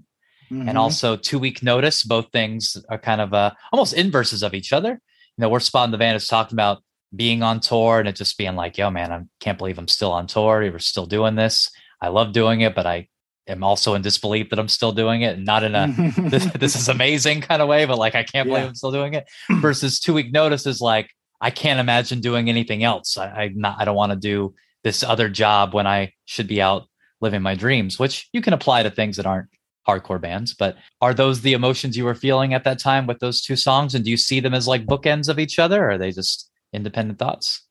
Mm-hmm. 0.51 0.69
And 0.69 0.77
also 0.77 1.17
two 1.17 1.39
week 1.39 1.63
notice. 1.63 2.03
Both 2.03 2.31
things 2.31 2.77
are 2.89 2.99
kind 2.99 3.19
of 3.19 3.33
uh, 3.33 3.51
almost 3.71 3.93
inverses 3.93 4.43
of 4.43 4.53
each 4.53 4.71
other. 4.73 4.91
You 4.91 5.41
know, 5.41 5.49
worst 5.49 5.67
spot 5.67 5.85
in 5.85 5.91
the 5.91 5.97
van 5.97 6.15
is 6.15 6.27
talking 6.27 6.55
about 6.55 6.83
being 7.15 7.43
on 7.43 7.59
tour 7.59 7.99
and 7.99 8.07
it 8.07 8.15
just 8.15 8.37
being 8.37 8.55
like, 8.55 8.77
yo, 8.77 8.89
man, 8.89 9.11
I 9.11 9.21
can't 9.39 9.57
believe 9.57 9.77
I'm 9.77 9.87
still 9.87 10.11
on 10.11 10.27
tour. 10.27 10.59
We're 10.59 10.79
still 10.79 11.05
doing 11.05 11.35
this. 11.35 11.71
I 11.99 12.09
love 12.09 12.31
doing 12.31 12.61
it, 12.61 12.75
but 12.75 12.85
I 12.85 13.07
am 13.47 13.63
also 13.63 13.93
in 13.93 14.01
disbelief 14.01 14.49
that 14.49 14.59
I'm 14.59 14.67
still 14.67 14.91
doing 14.91 15.21
it, 15.21 15.35
and 15.35 15.45
not 15.45 15.63
in 15.63 15.75
a 15.75 15.93
this, 16.17 16.45
this, 16.53 16.75
is 16.75 16.89
amazing 16.89 17.41
kind 17.41 17.61
of 17.61 17.67
way, 17.67 17.85
but 17.85 17.97
like 17.97 18.15
I 18.15 18.23
can't 18.23 18.47
believe 18.47 18.63
yeah. 18.63 18.69
I'm 18.69 18.75
still 18.75 18.91
doing 18.91 19.13
it. 19.13 19.27
Versus 19.59 19.99
two 19.99 20.13
week 20.13 20.31
notice 20.31 20.65
is 20.65 20.81
like 20.81 21.11
I 21.41 21.51
can't 21.51 21.79
imagine 21.79 22.21
doing 22.21 22.49
anything 22.49 22.83
else. 22.83 23.17
I, 23.17 23.27
I'm 23.27 23.59
not. 23.59 23.77
I 23.79 23.85
don't 23.85 23.95
want 23.95 24.11
to 24.11 24.17
do 24.17 24.55
this 24.83 25.03
other 25.03 25.29
job 25.29 25.73
when 25.73 25.87
I 25.87 26.13
should 26.25 26.47
be 26.47 26.61
out 26.61 26.87
living 27.21 27.41
my 27.41 27.55
dreams, 27.55 27.97
which 27.97 28.29
you 28.33 28.41
can 28.41 28.53
apply 28.53 28.83
to 28.83 28.89
things 28.89 29.17
that 29.17 29.25
aren't 29.25 29.49
hardcore 29.87 30.21
bands. 30.21 30.53
But 30.53 30.77
are 31.01 31.13
those 31.13 31.41
the 31.41 31.53
emotions 31.53 31.97
you 31.97 32.05
were 32.05 32.15
feeling 32.15 32.53
at 32.53 32.63
that 32.63 32.79
time 32.79 33.07
with 33.07 33.19
those 33.19 33.41
two 33.41 33.55
songs? 33.55 33.95
And 33.95 34.03
do 34.03 34.11
you 34.11 34.17
see 34.17 34.39
them 34.39 34.53
as 34.53 34.67
like 34.67 34.85
bookends 34.85 35.29
of 35.29 35.39
each 35.39 35.59
other? 35.59 35.85
Or 35.85 35.91
are 35.91 35.97
they 35.97 36.11
just 36.11 36.49
independent 36.73 37.19
thoughts? 37.19 37.64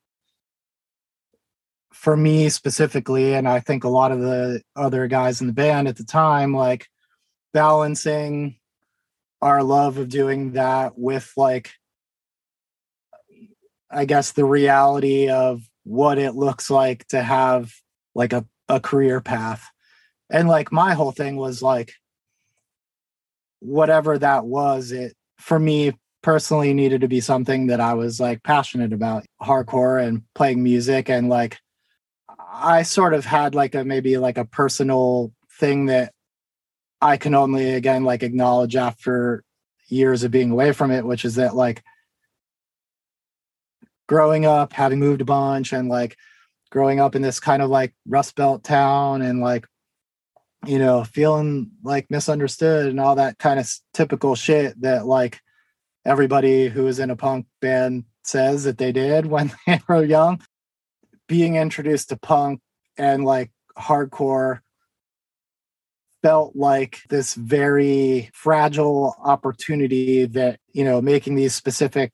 For 2.04 2.18
me 2.18 2.50
specifically, 2.50 3.32
and 3.32 3.48
I 3.48 3.60
think 3.60 3.82
a 3.82 3.88
lot 3.88 4.12
of 4.12 4.20
the 4.20 4.60
other 4.76 5.06
guys 5.06 5.40
in 5.40 5.46
the 5.46 5.54
band 5.54 5.88
at 5.88 5.96
the 5.96 6.04
time, 6.04 6.54
like 6.54 6.86
balancing 7.54 8.56
our 9.40 9.62
love 9.62 9.96
of 9.96 10.10
doing 10.10 10.52
that 10.52 10.98
with 10.98 11.32
like 11.34 11.72
I 13.90 14.04
guess 14.04 14.32
the 14.32 14.44
reality 14.44 15.30
of 15.30 15.62
what 15.84 16.18
it 16.18 16.34
looks 16.34 16.68
like 16.68 17.06
to 17.06 17.22
have 17.22 17.72
like 18.14 18.34
a, 18.34 18.44
a 18.68 18.80
career 18.80 19.22
path. 19.22 19.66
And 20.28 20.46
like 20.46 20.70
my 20.70 20.92
whole 20.92 21.12
thing 21.12 21.36
was 21.36 21.62
like 21.62 21.94
whatever 23.60 24.18
that 24.18 24.44
was, 24.44 24.92
it 24.92 25.14
for 25.38 25.58
me 25.58 25.94
personally 26.22 26.74
needed 26.74 27.00
to 27.00 27.08
be 27.08 27.22
something 27.22 27.68
that 27.68 27.80
I 27.80 27.94
was 27.94 28.20
like 28.20 28.42
passionate 28.42 28.92
about 28.92 29.24
hardcore 29.42 30.06
and 30.06 30.20
playing 30.34 30.62
music 30.62 31.08
and 31.08 31.30
like 31.30 31.56
I 32.56 32.82
sort 32.82 33.14
of 33.14 33.24
had 33.24 33.54
like 33.54 33.74
a 33.74 33.84
maybe 33.84 34.16
like 34.16 34.38
a 34.38 34.44
personal 34.44 35.32
thing 35.58 35.86
that 35.86 36.12
I 37.00 37.16
can 37.16 37.34
only 37.34 37.74
again 37.74 38.04
like 38.04 38.22
acknowledge 38.22 38.76
after 38.76 39.42
years 39.88 40.22
of 40.22 40.30
being 40.30 40.50
away 40.50 40.72
from 40.72 40.90
it, 40.90 41.04
which 41.04 41.24
is 41.24 41.34
that 41.34 41.56
like 41.56 41.82
growing 44.08 44.46
up, 44.46 44.72
having 44.72 45.00
moved 45.00 45.20
a 45.20 45.24
bunch 45.24 45.72
and 45.72 45.88
like 45.88 46.16
growing 46.70 47.00
up 47.00 47.14
in 47.14 47.22
this 47.22 47.40
kind 47.40 47.60
of 47.60 47.70
like 47.70 47.94
Rust 48.06 48.36
Belt 48.36 48.62
town 48.62 49.22
and 49.22 49.40
like, 49.40 49.66
you 50.66 50.78
know, 50.78 51.04
feeling 51.04 51.72
like 51.82 52.10
misunderstood 52.10 52.86
and 52.86 53.00
all 53.00 53.16
that 53.16 53.38
kind 53.38 53.58
of 53.58 53.68
typical 53.92 54.34
shit 54.34 54.80
that 54.80 55.06
like 55.06 55.40
everybody 56.04 56.68
who 56.68 56.86
is 56.86 56.98
in 56.98 57.10
a 57.10 57.16
punk 57.16 57.46
band 57.60 58.04
says 58.22 58.64
that 58.64 58.78
they 58.78 58.92
did 58.92 59.26
when 59.34 59.52
they 59.66 59.80
were 59.88 60.04
young. 60.04 60.40
Being 61.28 61.56
introduced 61.56 62.10
to 62.10 62.16
punk 62.16 62.60
and 62.96 63.24
like 63.24 63.50
hardcore 63.78 64.60
felt 66.22 66.56
like 66.56 67.00
this 67.10 67.34
very 67.34 68.30
fragile 68.32 69.14
opportunity 69.22 70.24
that, 70.24 70.58
you 70.72 70.84
know, 70.84 71.02
making 71.02 71.34
these 71.34 71.54
specific 71.54 72.12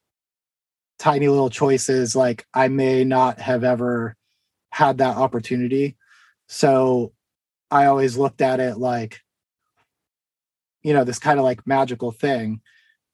tiny 1.01 1.29
little 1.29 1.49
choices 1.49 2.15
like 2.15 2.45
i 2.53 2.69
may 2.69 3.05
not 3.05 3.41
have 3.41 3.65
ever 3.65 4.15
had 4.71 4.99
that 4.99 5.17
opportunity. 5.17 5.97
So 6.47 7.13
i 7.71 7.87
always 7.87 8.19
looked 8.19 8.43
at 8.43 8.61
it 8.61 8.77
like 8.77 9.21
you 10.83 10.93
know 10.93 11.05
this 11.05 11.19
kind 11.19 11.39
of 11.39 11.45
like 11.45 11.67
magical 11.67 12.13
thing. 12.13 12.61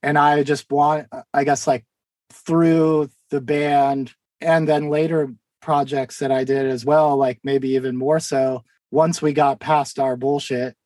And 0.02 0.18
i 0.18 0.42
just 0.42 0.70
want 0.70 1.06
i 1.32 1.44
guess 1.44 1.66
like 1.66 1.84
through 2.32 3.08
the 3.30 3.40
band 3.40 4.14
and 4.40 4.68
then 4.68 4.88
later 4.88 5.32
projects 5.66 6.20
that 6.20 6.30
i 6.30 6.44
did 6.44 6.64
as 6.64 6.84
well 6.84 7.16
like 7.16 7.40
maybe 7.42 7.70
even 7.70 7.96
more 7.96 8.20
so 8.20 8.62
once 8.92 9.20
we 9.20 9.32
got 9.32 9.58
past 9.58 9.98
our 9.98 10.16
bullshit 10.16 10.76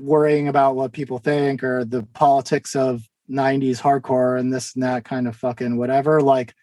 worrying 0.00 0.48
about 0.48 0.74
what 0.74 0.94
people 0.94 1.18
think 1.18 1.62
or 1.62 1.84
the 1.84 2.04
politics 2.14 2.74
of 2.74 3.06
90s 3.30 3.78
hardcore 3.78 4.40
and 4.40 4.50
this 4.50 4.74
and 4.74 4.82
that 4.82 5.04
kind 5.04 5.28
of 5.28 5.36
fucking 5.36 5.76
whatever 5.76 6.22
like 6.22 6.54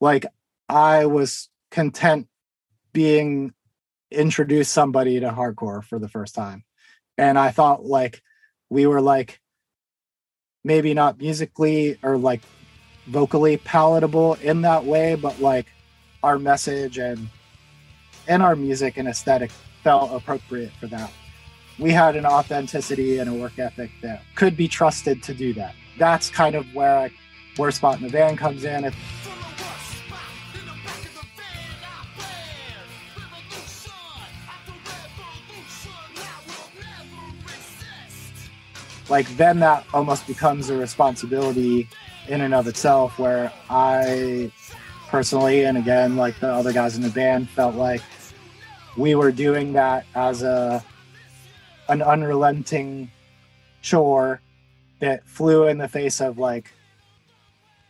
like 0.00 0.24
i 0.70 1.04
was 1.04 1.50
content 1.70 2.26
being 2.94 3.52
introduced 4.10 4.72
somebody 4.72 5.20
to 5.20 5.28
hardcore 5.28 5.84
for 5.84 5.98
the 5.98 6.08
first 6.08 6.34
time. 6.34 6.64
And 7.18 7.38
i 7.38 7.50
thought 7.50 7.84
like 7.84 8.22
we 8.70 8.86
were 8.86 9.02
like 9.02 9.40
maybe 10.64 10.94
not 10.94 11.18
musically 11.18 11.98
or 12.02 12.16
like 12.16 12.40
vocally 13.06 13.58
palatable 13.58 14.34
in 14.40 14.62
that 14.62 14.86
way 14.86 15.16
but 15.16 15.38
like 15.38 15.66
our 16.24 16.38
message 16.38 16.98
and 16.98 17.28
and 18.26 18.42
our 18.42 18.56
music 18.56 18.96
and 18.96 19.06
aesthetic 19.06 19.50
felt 19.82 20.10
appropriate 20.12 20.72
for 20.80 20.86
that 20.88 21.12
we 21.78 21.90
had 21.90 22.16
an 22.16 22.24
authenticity 22.24 23.18
and 23.18 23.28
a 23.28 23.34
work 23.34 23.58
ethic 23.58 23.90
that 24.02 24.22
could 24.34 24.56
be 24.56 24.66
trusted 24.66 25.22
to 25.22 25.34
do 25.34 25.52
that 25.52 25.74
that's 25.98 26.28
kind 26.30 26.54
of 26.54 26.66
where 26.74 26.98
I, 26.98 27.10
where 27.56 27.70
spot 27.70 27.96
in 27.96 28.02
the 28.02 28.08
van 28.08 28.36
comes 28.36 28.64
in. 28.64 28.84
If, 28.84 28.96
like 39.08 39.28
then 39.36 39.60
that 39.60 39.86
almost 39.92 40.26
becomes 40.26 40.70
a 40.70 40.76
responsibility 40.76 41.88
in 42.28 42.40
and 42.40 42.54
of 42.54 42.66
itself 42.66 43.18
where 43.18 43.52
i 43.68 44.50
personally 45.14 45.64
and 45.64 45.78
again 45.78 46.16
like 46.16 46.36
the 46.40 46.48
other 46.52 46.72
guys 46.72 46.96
in 46.96 47.02
the 47.02 47.08
band 47.10 47.48
felt 47.48 47.76
like 47.76 48.02
we 48.96 49.14
were 49.14 49.30
doing 49.30 49.72
that 49.72 50.04
as 50.16 50.42
a 50.42 50.84
an 51.88 52.02
unrelenting 52.02 53.08
chore 53.80 54.40
that 54.98 55.24
flew 55.24 55.68
in 55.68 55.78
the 55.78 55.86
face 55.86 56.20
of 56.20 56.36
like 56.36 56.72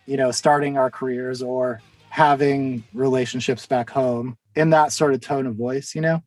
you 0.05 0.19
know 0.19 0.31
starting 0.31 0.77
our 0.77 0.91
careers 0.91 1.41
or 1.41 1.81
having 2.11 2.85
relationships 2.93 3.65
back 3.65 3.89
home 3.89 4.37
in 4.55 4.69
that 4.69 4.93
sort 4.93 5.15
of 5.15 5.23
tone 5.23 5.47
of 5.47 5.55
voice 5.55 5.95
you 5.95 6.03
know? 6.03 6.23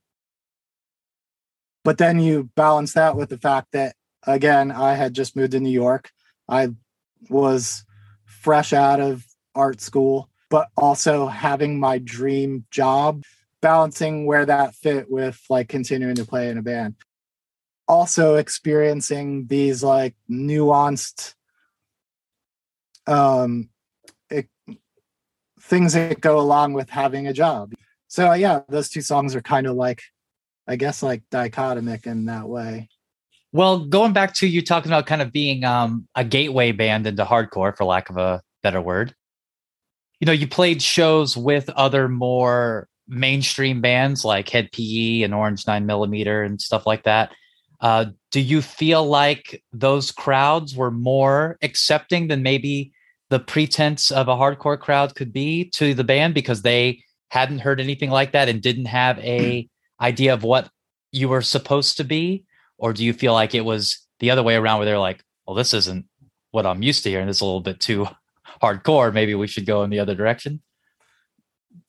But 1.84 2.00
then 2.00 2.20
you 2.20 2.50
balance 2.56 2.94
that 2.94 3.16
with 3.16 3.30
the 3.30 3.38
fact 3.38 3.68
that 3.74 3.96
again 4.26 4.72
i 4.72 4.96
had 4.96 5.14
just 5.14 5.36
moved 5.36 5.52
to 5.52 5.60
new 5.60 5.70
york. 5.70 6.10
I 6.50 6.70
was 7.30 7.86
fresh 8.26 8.74
out 8.74 9.00
of 9.00 9.24
art 9.54 9.80
school 9.80 10.32
but 10.50 10.70
also 10.78 11.28
having 11.28 11.80
my 11.80 11.98
dream 11.98 12.66
job 12.72 13.24
balancing 13.62 14.26
where 14.26 14.46
that 14.46 14.76
fit 14.76 15.10
with 15.10 15.40
like 15.50 15.68
continuing 15.68 16.16
to 16.16 16.26
play 16.26 16.50
in 16.50 16.58
a 16.58 16.62
band. 16.62 16.96
Also 17.88 18.36
experiencing 18.36 19.48
these 19.48 19.84
like 19.84 20.16
nuanced 20.30 21.34
um 23.08 23.70
it, 24.30 24.48
things 25.62 25.94
that 25.94 26.20
go 26.20 26.40
along 26.40 26.74
with 26.74 26.90
having 26.90 27.28
a 27.28 27.34
job. 27.34 27.74
So 28.08 28.34
yeah 28.34 28.62
those 28.70 28.90
two 28.90 29.02
songs 29.02 29.36
are 29.36 29.42
kind 29.42 29.68
of 29.68 29.76
like 29.76 30.02
i 30.68 30.76
guess 30.76 31.02
like 31.02 31.24
dichotomic 31.32 32.06
in 32.06 32.26
that 32.26 32.48
way. 32.48 32.90
Well 33.54 33.86
going 33.86 34.14
back 34.14 34.34
to 34.36 34.48
you 34.48 34.62
talking 34.62 34.92
about 34.92 35.08
kind 35.08 35.22
of 35.22 35.32
being 35.32 35.64
um 35.64 36.08
a 36.16 36.24
gateway 36.24 36.72
band 36.74 37.08
into 37.08 37.26
hardcore 37.26 37.76
for 37.76 37.86
lack 37.86 38.10
of 38.10 38.18
a 38.18 38.42
better 38.64 38.82
word 38.82 39.16
you 40.20 40.26
know 40.26 40.32
you 40.32 40.48
played 40.48 40.82
shows 40.82 41.38
with 41.38 41.70
other 41.70 42.08
more 42.08 42.88
mainstream 43.08 43.82
bands 43.82 44.26
like 44.26 44.50
Hed 44.50 44.72
PE 44.72 45.22
and 45.22 45.34
orange 45.34 45.66
9 45.66 45.86
millimeter 45.86 46.44
and 46.44 46.62
stuff 46.62 46.86
like 46.86 47.04
that 47.04 47.32
uh, 47.80 48.06
do 48.32 48.42
you 48.42 48.62
feel 48.62 49.06
like 49.06 49.64
those 49.72 50.12
crowds 50.12 50.76
were 50.76 50.92
more 50.92 51.58
accepting 51.62 52.28
than 52.28 52.42
maybe 52.44 52.92
the 53.30 53.40
pretense 53.40 54.10
of 54.12 54.28
a 54.28 54.36
hardcore 54.36 54.80
crowd 54.80 55.16
could 55.16 55.34
be 55.34 55.66
to 55.72 55.94
the 55.94 56.04
band 56.04 56.34
because 56.34 56.62
they 56.62 57.04
hadn't 57.30 57.60
heard 57.60 57.80
anything 57.80 58.10
like 58.10 58.32
that 58.32 58.50
and 58.50 58.62
didn't 58.62 58.86
have 58.86 59.20
a 59.20 59.68
idea 60.02 60.34
of 60.34 60.44
what 60.44 60.70
you 61.12 61.30
were 61.30 61.42
supposed 61.42 61.98
to 61.98 62.04
be? 62.04 62.46
Or 62.78 62.94
do 62.94 63.04
you 63.04 63.14
feel 63.14 63.34
like 63.34 63.54
it 63.54 63.66
was 63.66 64.06
the 64.20 64.32
other 64.32 64.44
way 64.44 64.56
around 64.56 64.80
where 64.80 64.86
they're 64.86 65.00
like, 65.00 65.24
well, 65.46 65.56
this 65.56 65.74
isn't 65.74 66.06
what 66.52 66.66
I'm 66.66 66.84
used 66.84 67.04
to 67.04 67.10
hearing. 67.10 67.28
This 67.28 67.38
is 67.38 67.42
a 67.42 67.46
little 67.46 67.62
bit 67.62 67.80
too 67.80 68.08
hardcore. 68.62 69.14
Maybe 69.14 69.36
we 69.36 69.48
should 69.48 69.66
go 69.66 69.84
in 69.84 69.90
the 69.90 70.00
other 70.00 70.16
direction. 70.16 70.62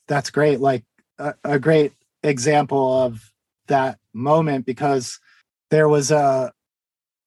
That's 0.07 0.31
great. 0.31 0.61
Like 0.61 0.85
a, 1.19 1.35
a 1.45 1.59
great 1.59 1.93
example 2.23 3.03
of 3.03 3.33
that 3.67 3.99
moment 4.15 4.67
because 4.67 5.21
there 5.71 5.89
was 5.89 6.11
a 6.11 6.53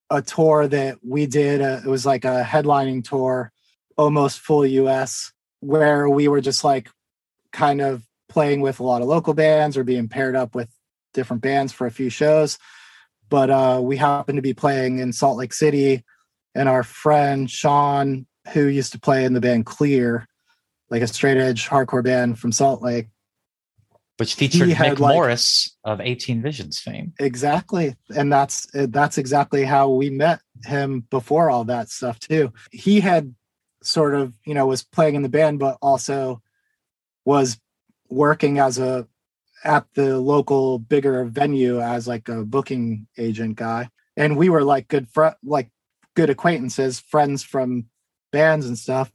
a 0.09 0.21
tour 0.21 0.67
that 0.67 0.97
we 1.01 1.25
did. 1.25 1.61
Uh, 1.61 1.79
it 1.83 1.87
was 1.87 2.05
like 2.05 2.25
a 2.25 2.43
headlining 2.43 3.03
tour, 3.03 3.51
almost 3.97 4.39
full 4.39 4.65
US, 4.65 5.31
where 5.61 6.09
we 6.09 6.27
were 6.27 6.41
just 6.41 6.63
like 6.63 6.89
kind 7.53 7.81
of 7.81 8.03
playing 8.27 8.61
with 8.61 8.79
a 8.79 8.83
lot 8.83 9.01
of 9.01 9.07
local 9.07 9.33
bands 9.33 9.77
or 9.77 9.83
being 9.83 10.09
paired 10.09 10.35
up 10.35 10.53
with 10.53 10.69
different 11.13 11.41
bands 11.41 11.71
for 11.71 11.87
a 11.87 11.91
few 11.91 12.09
shows. 12.09 12.57
But 13.29 13.49
uh, 13.49 13.79
we 13.81 13.95
happened 13.95 14.37
to 14.37 14.41
be 14.41 14.53
playing 14.53 14.99
in 14.99 15.13
Salt 15.13 15.37
Lake 15.37 15.53
City, 15.53 16.03
and 16.53 16.67
our 16.67 16.83
friend 16.83 17.49
Sean, 17.49 18.25
who 18.53 18.65
used 18.65 18.91
to 18.93 18.99
play 18.99 19.25
in 19.25 19.33
the 19.33 19.41
band 19.41 19.65
Clear, 19.65 20.27
like 20.89 21.01
a 21.01 21.07
straight 21.07 21.37
edge 21.37 21.67
hardcore 21.67 22.03
band 22.03 22.39
from 22.39 22.51
Salt 22.51 22.81
Lake, 22.81 23.07
which 24.17 24.35
featured 24.35 24.67
Nick 24.67 24.99
like, 24.99 25.13
Morris 25.15 25.75
of 25.83 26.01
18 26.01 26.41
Visions 26.41 26.79
fame. 26.79 27.13
Exactly. 27.19 27.95
And 28.15 28.31
that's 28.31 28.67
that's 28.73 29.17
exactly 29.17 29.63
how 29.63 29.89
we 29.89 30.09
met 30.09 30.41
him 30.63 31.07
before 31.09 31.49
all 31.49 31.63
that 31.65 31.89
stuff 31.89 32.19
too. 32.19 32.53
He 32.71 32.99
had 32.99 33.33
sort 33.83 34.13
of, 34.13 34.33
you 34.45 34.53
know, 34.53 34.67
was 34.67 34.83
playing 34.83 35.15
in 35.15 35.23
the 35.23 35.29
band 35.29 35.59
but 35.59 35.77
also 35.81 36.41
was 37.25 37.59
working 38.09 38.59
as 38.59 38.77
a 38.77 39.07
at 39.63 39.85
the 39.93 40.19
local 40.19 40.79
bigger 40.79 41.23
venue 41.25 41.79
as 41.79 42.07
like 42.07 42.27
a 42.29 42.43
booking 42.43 43.07
agent 43.17 43.55
guy 43.55 43.89
and 44.17 44.37
we 44.37 44.49
were 44.49 44.63
like 44.63 44.87
good 44.87 45.07
fr- 45.09 45.37
like 45.43 45.69
good 46.15 46.29
acquaintances 46.29 46.99
friends 46.99 47.43
from 47.43 47.85
bands 48.31 48.65
and 48.65 48.77
stuff 48.77 49.11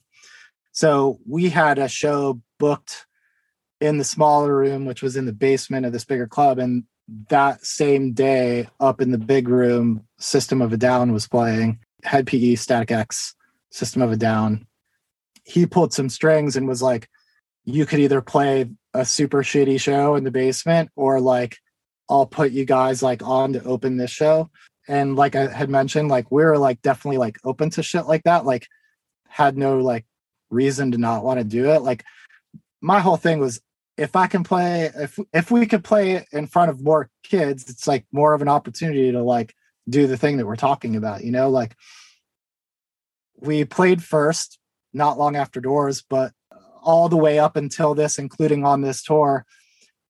so 0.72 1.18
we 1.26 1.48
had 1.48 1.78
a 1.78 1.88
show 1.88 2.40
booked 2.58 3.06
in 3.80 3.98
the 3.98 4.04
smaller 4.04 4.56
room 4.56 4.86
which 4.86 5.02
was 5.02 5.16
in 5.16 5.26
the 5.26 5.32
basement 5.32 5.86
of 5.86 5.92
this 5.92 6.04
bigger 6.04 6.26
club 6.26 6.58
and 6.58 6.84
that 7.28 7.64
same 7.64 8.12
day 8.12 8.68
up 8.80 9.00
in 9.00 9.12
the 9.12 9.18
big 9.18 9.48
room 9.48 10.04
system 10.18 10.60
of 10.60 10.72
a 10.72 10.76
down 10.76 11.12
was 11.12 11.28
playing 11.28 11.78
Hed 12.02 12.26
PE 12.26 12.54
static 12.56 12.90
x 12.90 13.34
system 13.70 14.02
of 14.02 14.12
a 14.12 14.16
down 14.16 14.66
he 15.44 15.66
pulled 15.66 15.92
some 15.92 16.08
strings 16.08 16.56
and 16.56 16.66
was 16.66 16.82
like 16.82 17.08
you 17.64 17.84
could 17.84 17.98
either 17.98 18.20
play 18.20 18.68
a 18.94 19.04
super 19.04 19.42
shitty 19.42 19.80
show 19.80 20.16
in 20.16 20.24
the 20.24 20.30
basement 20.30 20.90
or 20.96 21.20
like 21.20 21.58
I'll 22.08 22.26
put 22.26 22.52
you 22.52 22.64
guys 22.64 23.02
like 23.02 23.22
on 23.22 23.52
to 23.52 23.64
open 23.64 23.96
this 23.96 24.10
show. 24.10 24.50
And 24.88 25.16
like 25.16 25.34
I 25.34 25.48
had 25.48 25.68
mentioned, 25.68 26.08
like 26.08 26.30
we 26.30 26.44
are 26.44 26.56
like 26.56 26.80
definitely 26.82 27.18
like 27.18 27.38
open 27.44 27.70
to 27.70 27.82
shit 27.82 28.06
like 28.06 28.22
that. 28.24 28.44
Like 28.44 28.68
had 29.28 29.56
no 29.56 29.78
like 29.78 30.04
reason 30.50 30.92
to 30.92 30.98
not 30.98 31.24
want 31.24 31.38
to 31.38 31.44
do 31.44 31.70
it. 31.70 31.82
Like 31.82 32.04
my 32.80 33.00
whole 33.00 33.16
thing 33.16 33.38
was 33.38 33.60
if 33.96 34.14
I 34.14 34.26
can 34.26 34.44
play 34.44 34.90
if 34.94 35.18
if 35.32 35.50
we 35.50 35.66
could 35.66 35.84
play 35.84 36.26
in 36.32 36.46
front 36.46 36.70
of 36.70 36.82
more 36.82 37.10
kids, 37.22 37.68
it's 37.68 37.86
like 37.86 38.04
more 38.12 38.34
of 38.34 38.42
an 38.42 38.48
opportunity 38.48 39.12
to 39.12 39.22
like 39.22 39.54
do 39.88 40.06
the 40.06 40.16
thing 40.16 40.36
that 40.36 40.46
we're 40.46 40.56
talking 40.56 40.96
about, 40.96 41.24
you 41.24 41.32
know, 41.32 41.48
like 41.48 41.76
we 43.38 43.64
played 43.64 44.02
first 44.02 44.58
not 44.92 45.18
long 45.18 45.36
after 45.36 45.60
doors, 45.60 46.02
but 46.08 46.32
all 46.82 47.08
the 47.08 47.16
way 47.16 47.38
up 47.38 47.56
until 47.56 47.94
this, 47.94 48.18
including 48.18 48.64
on 48.64 48.80
this 48.80 49.02
tour, 49.02 49.44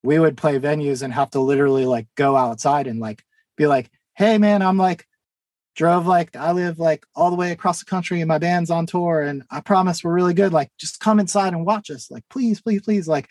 we 0.03 0.19
would 0.19 0.37
play 0.37 0.59
venues 0.59 1.03
and 1.03 1.13
have 1.13 1.31
to 1.31 1.41
literally 1.41 1.85
like 1.85 2.07
go 2.17 2.37
outside 2.37 2.87
and 2.87 3.01
like 3.01 3.23
be 3.57 3.67
like, 3.67 3.91
hey 4.15 4.39
man, 4.39 4.63
I'm 4.63 4.79
like 4.79 5.07
drove 5.77 6.07
like 6.07 6.35
I 6.35 6.53
live 6.53 6.79
like 6.79 7.07
all 7.15 7.31
the 7.31 7.37
way 7.37 7.53
across 7.53 7.79
the 7.79 7.85
country 7.85 8.21
and 8.21 8.29
my 8.29 8.39
band's 8.39 8.71
on 8.71 8.87
tour 8.87 9.21
and 9.21 9.45
I 9.51 9.61
promise 9.61 10.03
we're 10.03 10.15
really 10.15 10.35
good. 10.35 10.53
Like 10.53 10.71
just 10.79 11.01
come 11.01 11.21
inside 11.21 11.53
and 11.53 11.67
watch 11.67 11.91
us. 11.91 12.11
Like 12.11 12.25
please, 12.31 12.61
please, 12.61 12.83
please. 12.83 13.07
Like 13.07 13.29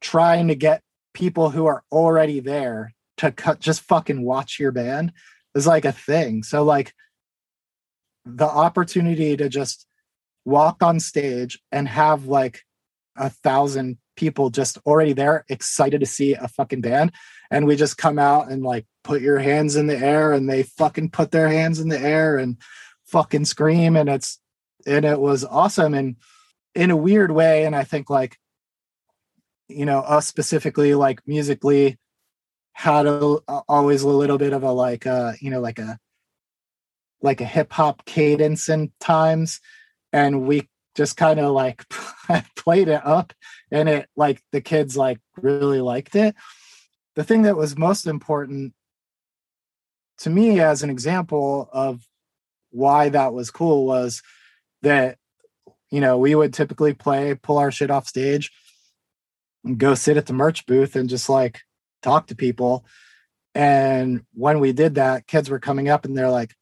trying 0.00 0.48
to 0.48 0.54
get 0.54 0.82
people 1.12 1.50
who 1.50 1.66
are 1.66 1.82
already 1.90 2.40
there 2.40 2.94
to 3.18 3.32
cut 3.32 3.60
just 3.60 3.82
fucking 3.82 4.22
watch 4.22 4.58
your 4.58 4.72
band 4.72 5.12
is 5.54 5.66
like 5.66 5.84
a 5.84 5.92
thing. 5.92 6.44
So 6.44 6.62
like 6.62 6.94
the 8.24 8.46
opportunity 8.46 9.36
to 9.36 9.48
just 9.48 9.86
walk 10.44 10.82
on 10.82 11.00
stage 11.00 11.58
and 11.72 11.88
have 11.88 12.26
like 12.26 12.62
a 13.16 13.30
thousand 13.30 13.98
people 14.16 14.50
just 14.50 14.78
already 14.86 15.12
there, 15.12 15.44
excited 15.48 16.00
to 16.00 16.06
see 16.06 16.34
a 16.34 16.46
fucking 16.46 16.82
band. 16.82 17.12
And 17.50 17.66
we 17.66 17.74
just 17.74 17.98
come 17.98 18.18
out 18.18 18.50
and 18.50 18.62
like 18.62 18.86
put 19.02 19.22
your 19.22 19.38
hands 19.38 19.76
in 19.76 19.86
the 19.86 19.96
air 19.96 20.32
and 20.32 20.48
they 20.48 20.62
fucking 20.62 21.10
put 21.10 21.30
their 21.30 21.48
hands 21.48 21.80
in 21.80 21.88
the 21.88 21.98
air 21.98 22.38
and 22.38 22.56
fucking 23.06 23.44
scream. 23.44 23.96
And 23.96 24.08
it's, 24.08 24.38
and 24.86 25.04
it 25.04 25.20
was 25.20 25.44
awesome. 25.44 25.94
And 25.94 26.16
in 26.74 26.90
a 26.90 26.96
weird 26.96 27.30
way, 27.30 27.64
and 27.64 27.74
I 27.74 27.84
think 27.84 28.10
like, 28.10 28.38
you 29.68 29.84
know, 29.84 30.00
us 30.00 30.26
specifically, 30.26 30.94
like 30.94 31.20
musically, 31.26 31.98
had 32.72 33.06
a, 33.06 33.38
always 33.68 34.02
a 34.02 34.08
little 34.08 34.38
bit 34.38 34.52
of 34.52 34.62
a 34.62 34.72
like, 34.72 35.06
uh, 35.06 35.32
you 35.40 35.50
know, 35.50 35.60
like 35.60 35.78
a, 35.78 35.98
like 37.20 37.40
a 37.40 37.44
hip 37.44 37.72
hop 37.72 38.04
cadence 38.04 38.68
in 38.68 38.92
times. 39.00 39.60
And 40.12 40.46
we 40.46 40.68
just 40.96 41.16
kind 41.16 41.38
of 41.38 41.52
like 41.52 41.84
played 42.56 42.88
it 42.88 43.04
up 43.04 43.32
and 43.70 43.88
it 43.88 44.08
like 44.16 44.42
the 44.52 44.60
kids 44.60 44.96
like 44.96 45.18
really 45.36 45.80
liked 45.80 46.16
it 46.16 46.34
the 47.16 47.24
thing 47.24 47.42
that 47.42 47.56
was 47.56 47.76
most 47.76 48.06
important 48.06 48.72
to 50.20 50.30
me 50.30 50.60
as 50.60 50.82
an 50.82 50.90
example 50.90 51.68
of 51.72 52.06
why 52.70 53.08
that 53.08 53.32
was 53.32 53.50
cool 53.50 53.86
was 53.86 54.22
that 54.82 55.18
you 55.90 56.00
know 56.00 56.18
we 56.18 56.34
would 56.34 56.54
typically 56.54 56.94
play 56.94 57.34
pull 57.34 57.58
our 57.58 57.70
shit 57.70 57.90
off 57.90 58.06
stage 58.06 58.52
and 59.64 59.78
go 59.78 59.94
sit 59.94 60.16
at 60.16 60.26
the 60.26 60.32
merch 60.32 60.66
booth 60.66 60.96
and 60.96 61.08
just 61.08 61.28
like 61.28 61.60
talk 62.02 62.28
to 62.28 62.34
people 62.34 62.84
and 63.54 64.24
when 64.34 64.60
we 64.60 64.72
did 64.72 64.94
that 64.94 65.26
kids 65.26 65.50
were 65.50 65.58
coming 65.58 65.88
up 65.88 66.04
and 66.04 66.16
they're 66.16 66.30
like 66.30 66.54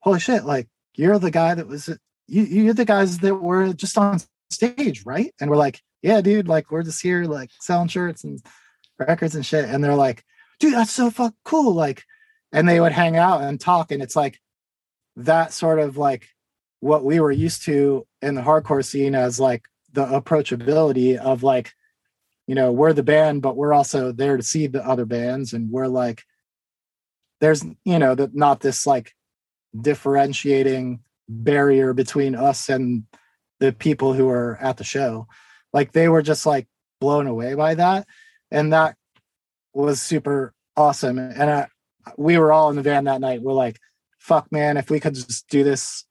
holy 0.00 0.20
shit 0.20 0.44
like 0.44 0.68
you're 0.94 1.18
the 1.18 1.30
guy 1.30 1.54
that 1.54 1.66
was 1.66 1.88
you, 2.30 2.42
you're 2.44 2.74
the 2.74 2.84
guys 2.84 3.18
that 3.18 3.34
were 3.34 3.72
just 3.72 3.98
on 3.98 4.20
stage, 4.50 5.04
right? 5.04 5.34
And 5.40 5.50
we're 5.50 5.56
like, 5.56 5.80
yeah, 6.02 6.20
dude, 6.20 6.48
like 6.48 6.70
we're 6.70 6.82
just 6.82 7.02
here 7.02 7.24
like 7.24 7.50
selling 7.60 7.88
shirts 7.88 8.24
and 8.24 8.40
records 8.98 9.34
and 9.34 9.44
shit. 9.44 9.64
And 9.68 9.82
they're 9.82 9.96
like, 9.96 10.24
dude, 10.60 10.74
that's 10.74 10.92
so 10.92 11.10
fuck 11.10 11.34
cool. 11.44 11.74
Like, 11.74 12.04
and 12.52 12.68
they 12.68 12.80
would 12.80 12.92
hang 12.92 13.16
out 13.16 13.42
and 13.42 13.60
talk. 13.60 13.92
And 13.92 14.02
it's 14.02 14.16
like 14.16 14.40
that 15.16 15.52
sort 15.52 15.78
of 15.78 15.96
like 15.96 16.28
what 16.80 17.04
we 17.04 17.20
were 17.20 17.30
used 17.30 17.64
to 17.64 18.06
in 18.22 18.34
the 18.34 18.42
hardcore 18.42 18.84
scene 18.84 19.14
as 19.14 19.38
like 19.38 19.64
the 19.92 20.06
approachability 20.06 21.16
of 21.16 21.42
like, 21.42 21.72
you 22.46 22.54
know, 22.54 22.72
we're 22.72 22.92
the 22.92 23.02
band, 23.02 23.42
but 23.42 23.56
we're 23.56 23.72
also 23.72 24.12
there 24.12 24.36
to 24.36 24.42
see 24.42 24.66
the 24.66 24.86
other 24.86 25.04
bands. 25.04 25.52
And 25.52 25.70
we're 25.70 25.86
like, 25.86 26.22
there's, 27.40 27.64
you 27.84 27.98
know, 27.98 28.14
that 28.14 28.34
not 28.34 28.60
this 28.60 28.86
like 28.86 29.12
differentiating 29.78 31.00
barrier 31.28 31.92
between 31.92 32.34
us 32.34 32.68
and 32.68 33.04
the 33.60 33.72
people 33.72 34.12
who 34.12 34.28
are 34.28 34.58
at 34.60 34.78
the 34.78 34.84
show. 34.84 35.28
Like 35.72 35.92
they 35.92 36.08
were 36.08 36.22
just 36.22 36.46
like 36.46 36.66
blown 37.00 37.26
away 37.26 37.54
by 37.54 37.74
that. 37.74 38.06
And 38.50 38.72
that 38.72 38.96
was 39.72 40.02
super 40.02 40.52
awesome. 40.76 41.18
And 41.18 41.50
I, 41.50 41.68
we 42.16 42.38
were 42.38 42.52
all 42.52 42.70
in 42.70 42.76
the 42.76 42.82
van 42.82 43.04
that 43.04 43.20
night. 43.20 43.42
We're 43.42 43.52
like, 43.52 43.78
fuck, 44.18 44.50
man, 44.52 44.76
if 44.76 44.90
we 44.90 45.00
could 45.00 45.14
just 45.14 45.48
do 45.48 45.64
this 45.64 46.04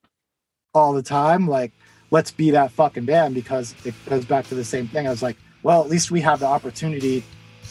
all 0.74 0.94
the 0.94 1.04
time, 1.04 1.48
like, 1.48 1.72
let's 2.12 2.32
be 2.32 2.52
that 2.52 2.72
fucking 2.72 3.06
band 3.06 3.36
because 3.36 3.76
it 3.86 3.94
goes 4.08 4.26
back 4.26 4.48
to 4.48 4.56
the 4.56 4.64
same 4.64 4.88
thing. 4.88 5.08
I 5.08 5.12
was 5.12 5.24
like, 5.24 5.38
well, 5.64 5.82
at 5.84 5.90
least 5.90 6.12
we 6.12 6.22
have 6.22 6.40
the 6.40 6.48
opportunity 6.48 7.24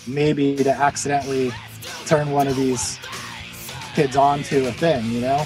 maybe 0.06 0.56
to 0.56 0.70
accidentally 0.70 1.52
turn 2.06 2.30
one 2.30 2.46
of 2.46 2.56
these 2.56 2.98
kids 3.94 4.16
onto 4.16 4.66
a 4.66 4.72
thing, 4.72 5.04
you 5.06 5.20
know? 5.20 5.44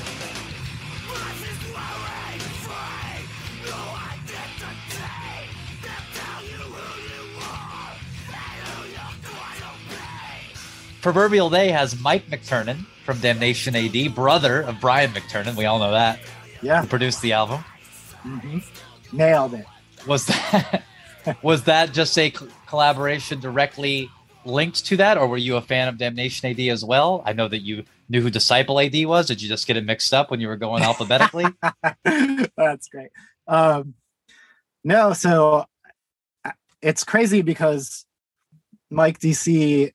Proverbial 11.03 11.51
Day 11.51 11.69
has 11.69 12.01
Mike 12.01 12.29
McTernan 12.29 12.87
from 13.05 13.19
Damnation 13.19 13.75
AD, 13.75 14.15
brother 14.15 14.61
of 14.63 14.81
Brian 14.81 15.11
McTernan. 15.11 15.57
We 15.57 15.65
all 15.65 15.81
know 15.81 15.91
that. 15.91 16.21
Yeah. 16.63 16.83
Who 16.83 16.87
produced 16.87 17.21
the 17.23 17.33
album. 17.33 17.65
Mm-hmm. 18.25 18.59
Nailed 19.17 19.55
it. 19.55 19.67
Was 20.07 20.27
that 20.27 20.85
was 21.43 21.65
that 21.65 21.93
just 21.93 22.17
a 22.19 22.33
collaboration 22.69 23.41
directly 23.41 24.11
linked 24.45 24.87
to 24.87 24.97
that, 24.99 25.19
or 25.19 25.27
were 25.27 25.37
you 25.37 25.57
a 25.57 25.61
fan 25.61 25.89
of 25.89 25.99
Damnation 25.99 26.49
AD 26.49 26.61
as 26.61 26.85
well? 26.85 27.25
I 27.27 27.33
know 27.33 27.49
that 27.49 27.63
you 27.63 27.83
knew 28.09 28.23
who 28.23 28.31
Disciple 28.31 28.79
AD 28.79 29.05
was. 29.05 29.27
Did 29.27 29.43
you 29.43 29.49
just 29.49 29.67
get 29.67 29.77
it 29.77 29.85
mixed 29.85 30.15
up 30.15 30.31
when 30.31 30.41
you 30.41 30.47
were 30.47 30.57
going 30.57 30.85
alphabetically? 30.85 31.47
That's 32.05 32.89
great. 32.89 33.11
Um, 33.49 33.95
no, 34.85 35.15
so 35.15 35.67
uh, 36.45 36.51
it's 36.81 37.03
crazy 37.03 37.43
because 37.43 38.07
Mike 38.89 39.19
DC 39.19 39.93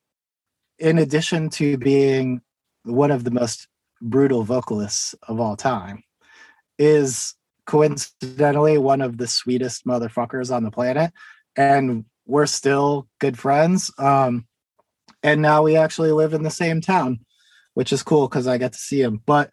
in 0.79 0.97
addition 0.97 1.49
to 1.49 1.77
being 1.77 2.41
one 2.83 3.11
of 3.11 3.23
the 3.23 3.31
most 3.31 3.67
brutal 4.01 4.43
vocalists 4.43 5.15
of 5.27 5.39
all 5.39 5.55
time, 5.55 6.03
is 6.77 7.33
coincidentally 7.65 8.77
one 8.77 9.01
of 9.01 9.17
the 9.17 9.27
sweetest 9.27 9.85
motherfuckers 9.85 10.55
on 10.55 10.63
the 10.63 10.71
planet. 10.71 11.11
And 11.55 12.05
we're 12.25 12.45
still 12.45 13.07
good 13.19 13.37
friends. 13.37 13.91
Um, 13.97 14.45
and 15.23 15.41
now 15.41 15.63
we 15.63 15.75
actually 15.75 16.11
live 16.11 16.33
in 16.33 16.43
the 16.43 16.51
same 16.51 16.81
town, 16.81 17.19
which 17.73 17.91
is 17.91 18.03
cool 18.03 18.27
because 18.27 18.47
I 18.47 18.57
get 18.57 18.73
to 18.73 18.79
see 18.79 19.01
him. 19.01 19.21
But 19.25 19.49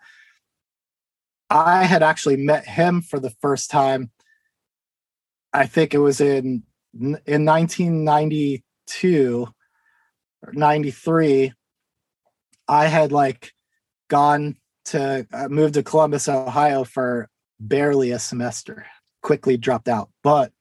I 1.51 1.85
had 1.85 2.03
actually 2.03 2.37
met 2.37 2.67
him 2.67 3.01
for 3.01 3.19
the 3.19 3.33
first 3.41 3.71
time. 3.71 4.11
I 5.53 5.67
think 5.67 5.95
it 5.95 5.99
was 5.99 6.21
in 6.21 6.65
in 6.93 7.45
1992 7.45 9.49
93 10.53 11.53
i 12.69 12.87
had 12.87 13.13
like 13.13 13.53
gone 14.09 14.57
to 14.85 15.27
uh, 15.33 15.49
move 15.49 15.73
to 15.73 15.83
columbus 15.83 16.29
ohio 16.29 16.85
for 16.85 17.29
barely 17.61 18.11
a 18.11 18.19
semester 18.19 18.87
quickly 19.23 19.57
dropped 19.57 19.89
out. 19.89 20.11
But 20.23 20.53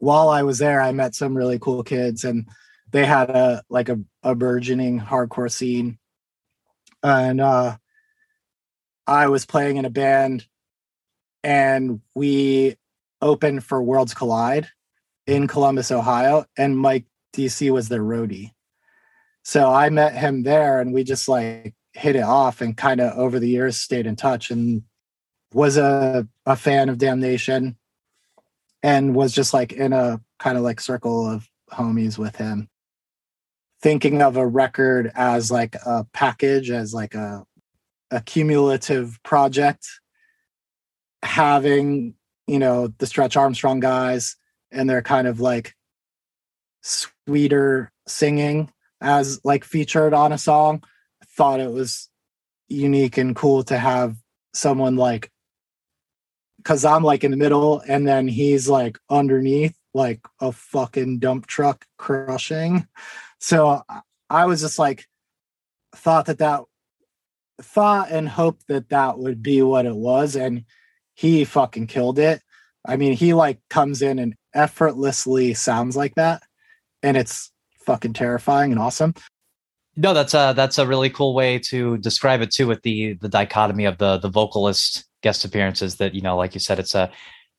while 0.00 0.28
i 0.28 0.44
was 0.44 0.58
there 0.58 0.80
i 0.80 0.92
met 0.92 1.16
some 1.16 1.36
really 1.36 1.58
cool 1.58 1.82
kids 1.82 2.22
and 2.22 2.46
they 2.92 3.04
had 3.04 3.30
a 3.30 3.64
like 3.68 3.88
a, 3.88 3.98
a 4.22 4.32
burgeoning 4.36 5.00
hardcore 5.00 5.50
scene. 5.50 5.98
And 7.02 7.40
uh 7.40 7.76
i 9.06 9.26
was 9.26 9.46
playing 9.46 9.76
in 9.76 9.84
a 9.84 9.90
band 9.90 10.46
and 11.42 12.00
we 12.14 12.76
opened 13.20 13.64
for 13.64 13.82
worlds 13.82 14.14
collide 14.14 14.68
in 15.26 15.48
columbus 15.48 15.90
ohio 15.90 16.44
and 16.56 16.78
mike 16.78 17.04
dc 17.34 17.70
was 17.70 17.88
their 17.88 18.02
roadie 18.02 18.52
So 19.48 19.72
I 19.72 19.88
met 19.88 20.14
him 20.14 20.42
there 20.42 20.78
and 20.78 20.92
we 20.92 21.04
just 21.04 21.26
like 21.26 21.74
hit 21.94 22.16
it 22.16 22.22
off 22.22 22.60
and 22.60 22.76
kind 22.76 23.00
of 23.00 23.16
over 23.16 23.38
the 23.38 23.48
years 23.48 23.78
stayed 23.78 24.06
in 24.06 24.14
touch 24.14 24.50
and 24.50 24.82
was 25.54 25.78
a, 25.78 26.28
a 26.44 26.54
fan 26.54 26.90
of 26.90 26.98
Damnation 26.98 27.78
and 28.82 29.14
was 29.14 29.32
just 29.32 29.54
like 29.54 29.72
in 29.72 29.94
a 29.94 30.20
kind 30.38 30.58
of 30.58 30.64
like 30.64 30.82
circle 30.82 31.26
of 31.26 31.48
homies 31.72 32.18
with 32.18 32.36
him. 32.36 32.68
Thinking 33.80 34.20
of 34.20 34.36
a 34.36 34.46
record 34.46 35.10
as 35.14 35.50
like 35.50 35.76
a 35.76 36.04
package, 36.12 36.70
as 36.70 36.92
like 36.92 37.14
a, 37.14 37.42
a 38.10 38.20
cumulative 38.20 39.18
project, 39.22 39.88
having, 41.22 42.16
you 42.46 42.58
know, 42.58 42.88
the 42.98 43.06
Stretch 43.06 43.34
Arm 43.34 43.54
Strong 43.54 43.80
guys 43.80 44.36
and 44.70 44.90
they're 44.90 45.00
kind 45.00 45.26
of 45.26 45.40
like 45.40 45.74
sweeter 46.82 47.90
singing 48.06 48.70
as 49.00 49.40
like 49.44 49.64
featured 49.64 50.14
on 50.14 50.32
a 50.32 50.38
song. 50.38 50.82
thought 51.36 51.60
it 51.60 51.70
was 51.70 52.08
unique 52.68 53.16
and 53.16 53.34
cool 53.34 53.62
to 53.64 53.78
have 53.78 54.16
someone 54.52 54.96
like 54.96 55.30
because 56.58 56.84
I'm 56.84 57.04
like 57.04 57.24
in 57.24 57.30
the 57.30 57.36
middle 57.36 57.80
and 57.88 58.06
then 58.06 58.28
he's 58.28 58.68
like 58.68 58.98
underneath 59.08 59.76
like 59.94 60.20
a 60.40 60.52
fucking 60.52 61.18
dump 61.18 61.46
truck 61.46 61.86
crushing. 61.96 62.86
So 63.38 63.82
I 64.28 64.46
was 64.46 64.60
just 64.60 64.78
like 64.78 65.06
thought 65.94 66.26
that 66.26 66.38
that 66.38 66.62
thought 67.62 68.10
and 68.10 68.28
hoped 68.28 68.66
that 68.68 68.88
that 68.90 69.18
would 69.18 69.42
be 69.42 69.62
what 69.62 69.86
it 69.86 69.94
was 69.94 70.36
and 70.36 70.64
he 71.14 71.44
fucking 71.44 71.86
killed 71.86 72.18
it. 72.18 72.42
I 72.84 72.96
mean, 72.96 73.12
he 73.12 73.34
like 73.34 73.60
comes 73.70 74.02
in 74.02 74.18
and 74.18 74.34
effortlessly 74.54 75.54
sounds 75.54 75.96
like 75.96 76.16
that 76.16 76.42
and 77.02 77.16
it's 77.16 77.52
fucking 77.88 78.12
terrifying 78.12 78.70
and 78.70 78.78
awesome. 78.78 79.14
No, 79.96 80.12
that's 80.12 80.34
a 80.34 80.52
that's 80.54 80.78
a 80.78 80.86
really 80.86 81.08
cool 81.08 81.34
way 81.34 81.58
to 81.70 81.96
describe 81.98 82.42
it 82.42 82.52
too, 82.52 82.66
with 82.68 82.82
the 82.82 83.14
the 83.14 83.30
dichotomy 83.30 83.86
of 83.86 83.96
the 83.96 84.18
the 84.18 84.28
vocalist 84.28 85.04
guest 85.22 85.44
appearances. 85.44 85.96
That 85.96 86.14
you 86.14 86.20
know, 86.20 86.36
like 86.36 86.54
you 86.54 86.60
said, 86.60 86.78
it's 86.78 86.94
a 86.94 87.10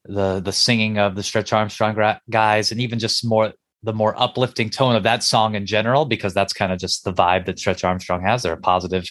the 0.06 0.40
the 0.40 0.54
singing 0.54 1.00
of 1.00 1.16
the 1.16 1.24
Stretch 1.24 1.52
Arm 1.52 1.70
Strong 1.70 1.98
guys, 2.30 2.72
and 2.72 2.80
even 2.80 3.00
just 3.00 3.26
more 3.26 3.54
the 3.82 3.92
more 3.92 4.14
uplifting 4.22 4.70
tone 4.70 4.96
of 4.96 5.04
that 5.04 5.24
song 5.24 5.56
in 5.56 5.66
general, 5.66 6.06
because 6.06 6.34
that's 6.34 6.54
kind 6.54 6.72
of 6.72 6.80
just 6.80 7.04
the 7.04 7.14
vibe 7.14 7.46
that 7.48 7.60
Stretch 7.60 7.84
Arm 7.84 8.00
Strong 8.00 8.22
has. 8.22 8.44
They're 8.44 8.54
a 8.54 8.58
positive 8.58 9.10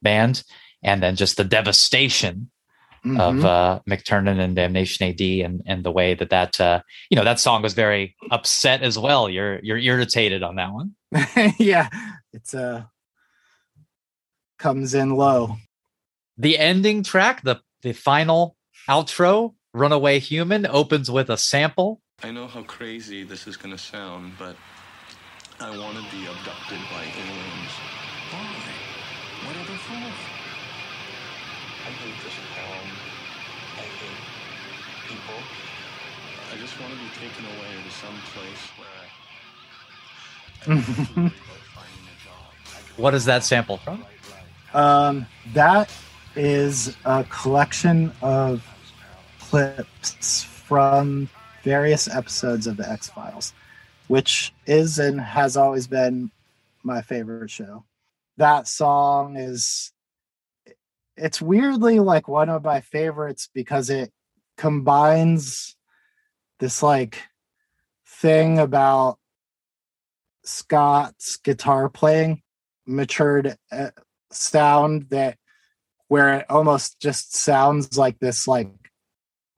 band, 0.00 0.44
and 0.84 1.02
then 1.02 1.16
just 1.16 1.36
the 1.36 1.44
devastation 1.44 2.50
mm-hmm. 3.04 3.20
of 3.20 3.44
uh, 3.44 3.80
McTernan 3.88 4.38
and 4.38 4.56
Damnation 4.56 5.08
AD, 5.08 5.20
and 5.20 5.62
and 5.66 5.84
the 5.84 5.90
way 5.90 6.14
that 6.14 6.30
that 6.30 6.60
uh, 6.60 6.82
you 7.08 7.16
know 7.16 7.24
that 7.24 7.40
song 7.40 7.62
was 7.62 7.74
very 7.74 8.16
upset 8.30 8.82
as 8.82 8.98
well. 8.98 9.28
You're 9.28 9.60
you're 9.62 9.78
irritated 9.78 10.42
on 10.42 10.56
that 10.56 10.72
one. 10.72 10.94
yeah, 11.58 11.88
it's 12.32 12.54
uh 12.54 12.84
comes 14.58 14.94
in 14.94 15.16
low. 15.16 15.56
The 16.36 16.58
ending 16.58 17.02
track, 17.02 17.42
the 17.42 17.60
the 17.82 17.92
final 17.92 18.56
outro, 18.88 19.54
Runaway 19.72 20.18
Human, 20.18 20.66
opens 20.66 21.10
with 21.10 21.30
a 21.30 21.36
sample. 21.36 22.00
I 22.22 22.30
know 22.30 22.46
how 22.46 22.62
crazy 22.62 23.24
this 23.24 23.46
is 23.46 23.56
gonna 23.56 23.78
sound, 23.78 24.34
but 24.38 24.56
I 25.58 25.70
want 25.76 25.96
to 25.96 26.02
be 26.16 26.26
abducted 26.26 26.80
by 26.90 27.02
aliens. 27.02 27.72
Why? 28.30 28.60
What 29.46 29.56
are 29.56 29.64
they 29.64 29.76
for? 29.76 30.39
I 31.90 31.92
hate 31.92 32.22
this 32.22 32.38
town. 32.54 32.86
I 33.76 33.82
hate 33.82 34.22
people. 35.08 35.40
I 36.52 36.56
just 36.56 36.78
want 36.80 36.92
to 36.92 36.98
be 37.00 37.10
taken 37.18 37.44
away 37.46 37.72
to 37.82 37.90
some 37.90 38.16
place 38.30 38.62
where 38.78 38.94
I. 40.76 41.32
What 42.96 43.14
is 43.14 43.24
that 43.24 43.44
sample 43.44 43.78
from? 43.78 44.04
Um, 44.74 45.26
that 45.54 45.90
is 46.36 46.94
a 47.06 47.24
collection 47.24 48.12
of 48.20 48.62
clips 49.38 50.42
from 50.42 51.30
various 51.62 52.08
episodes 52.08 52.66
of 52.66 52.76
the 52.76 52.86
X 52.86 53.08
Files, 53.08 53.54
which 54.08 54.52
is 54.66 54.98
and 54.98 55.18
has 55.18 55.56
always 55.56 55.86
been 55.86 56.30
my 56.82 57.00
favorite 57.00 57.50
show. 57.50 57.84
That 58.36 58.68
song 58.68 59.36
is 59.36 59.92
it's 61.20 61.42
weirdly 61.42 62.00
like 62.00 62.28
one 62.28 62.48
of 62.48 62.64
my 62.64 62.80
favorites 62.80 63.48
because 63.54 63.90
it 63.90 64.10
combines 64.56 65.76
this 66.58 66.82
like 66.82 67.22
thing 68.06 68.58
about 68.58 69.18
Scott's 70.44 71.36
guitar 71.36 71.88
playing 71.88 72.42
matured 72.86 73.56
uh, 73.70 73.90
sound 74.32 75.06
that 75.10 75.36
where 76.08 76.38
it 76.38 76.46
almost 76.50 77.00
just 77.00 77.36
sounds 77.36 77.96
like 77.96 78.18
this 78.18 78.48
like 78.48 78.70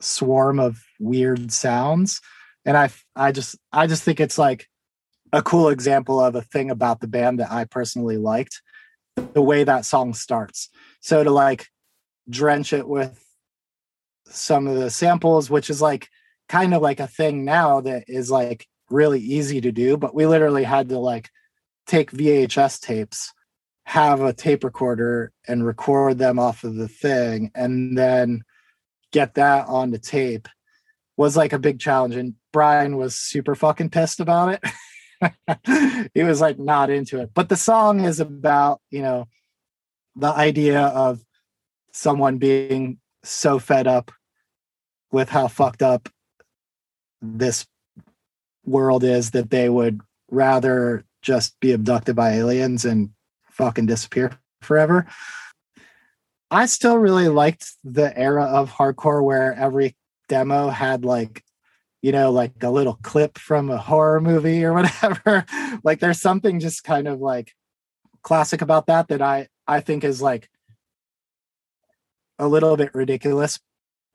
swarm 0.01 0.59
of 0.59 0.79
weird 0.99 1.53
sounds. 1.53 2.21
And 2.65 2.77
i 2.77 2.91
i 3.17 3.33
just 3.33 3.57
i 3.73 3.87
just 3.87 4.03
think 4.05 4.21
it's 4.21 4.39
like 4.39 4.69
a 5.33 5.43
cool 5.43 5.69
example 5.69 6.21
of 6.21 6.35
a 6.35 6.43
thing 6.43 6.71
about 6.71 7.01
the 7.01 7.09
band 7.09 7.41
that 7.41 7.51
i 7.51 7.65
personally 7.65 8.19
liked 8.19 8.63
the 9.17 9.43
way 9.43 9.65
that 9.65 9.85
song 9.85 10.15
starts 10.15 10.69
so 11.01 11.23
to 11.23 11.31
like 11.31 11.67
drench 12.29 12.73
it 12.73 12.87
with 12.87 13.25
some 14.27 14.67
of 14.67 14.77
the 14.77 14.91
samples 14.91 15.51
which 15.51 15.69
is 15.69 15.83
like 15.83 16.09
kind 16.49 16.75
of 16.75 16.83
like 16.83 17.01
a 17.01 17.07
thing 17.07 17.45
now 17.45 17.81
that 17.81 18.05
is 18.09 18.31
like 18.31 18.67
really 18.91 19.21
easy 19.21 19.61
to 19.61 19.73
do 19.73 19.97
but 19.97 20.15
we 20.15 20.27
literally 20.27 20.65
had 20.65 20.89
to 20.89 20.99
like 20.99 21.31
take 21.87 22.11
VHS 22.11 22.81
tapes, 22.81 23.33
have 23.85 24.21
a 24.21 24.33
tape 24.33 24.65
recorder, 24.65 25.33
and 25.47 25.67
record 25.67 26.19
them 26.19 26.39
off 26.39 26.65
of 26.65 26.77
the 26.77 26.89
thing, 26.89 27.51
and 27.55 27.97
then 27.97 28.43
get 29.13 29.35
that 29.35 29.67
on 29.69 29.91
the 29.91 29.99
tape 29.99 30.49
was 31.17 31.37
like 31.37 31.53
a 31.53 31.59
big 31.59 31.79
challenge. 31.79 32.17
And 32.17 32.35
Brian 32.53 32.97
was 32.97 33.15
super 33.15 33.55
fucking 33.55 33.91
pissed 33.91 34.21
about 34.21 34.55
it. 34.55 34.63
he 36.15 36.23
was 36.23 36.41
like 36.41 36.59
not 36.59 36.91
into 36.91 37.21
it. 37.21 37.31
But 37.35 37.49
the 37.49 37.57
song 37.57 38.05
is 38.05 38.21
about, 38.21 38.81
you 38.91 39.03
know, 39.03 39.29
the 40.17 40.29
idea 40.29 40.83
of 40.83 41.25
someone 41.93 42.39
being 42.39 42.99
so 43.23 43.59
fed 43.59 43.87
up 43.87 44.11
with 45.11 45.29
how 45.29 45.49
fucked 45.49 45.83
up 45.83 46.09
this 47.21 47.67
world 48.65 49.05
is 49.05 49.31
that 49.33 49.51
they 49.51 49.69
would 49.69 50.01
rather 50.31 51.05
just 51.21 51.59
be 51.61 51.73
abducted 51.73 52.17
by 52.17 52.33
aliens 52.33 52.85
and 52.85 53.11
fucking 53.51 53.87
disappear 53.87 54.39
forever. 54.61 55.07
I 56.51 56.67
still 56.67 56.99
really 56.99 57.29
liked 57.29 57.73
the 57.85 58.17
era 58.19 58.45
of 58.45 58.73
hardcore 58.73 59.25
where 59.25 59.55
every 59.55 59.97
demo 60.29 60.69
had 60.69 61.05
like, 61.05 61.45
you 62.03 62.13
know, 62.13 62.31
like 62.31 62.53
a 62.63 62.71
little 62.71 62.99
clip 63.03 63.39
from 63.39 63.71
a 63.71 63.79
horror 63.79 64.21
movie 64.21 64.65
or 64.65 64.73
whatever. 64.75 65.47
like 65.83 66.01
there's 66.01 66.21
something 66.21 66.61
just 66.61 66.85
kind 66.85 67.09
of 67.09 67.21
like 67.21 67.55
classic 68.23 68.61
about 68.61 68.87
that 68.87 69.09
that 69.09 69.23
I 69.23 69.49
I 69.67 69.81
think 69.81 70.05
is 70.05 70.21
like 70.21 70.51
a 72.39 72.49
little 72.49 72.77
bit 72.77 72.95
ridiculous 72.95 73.61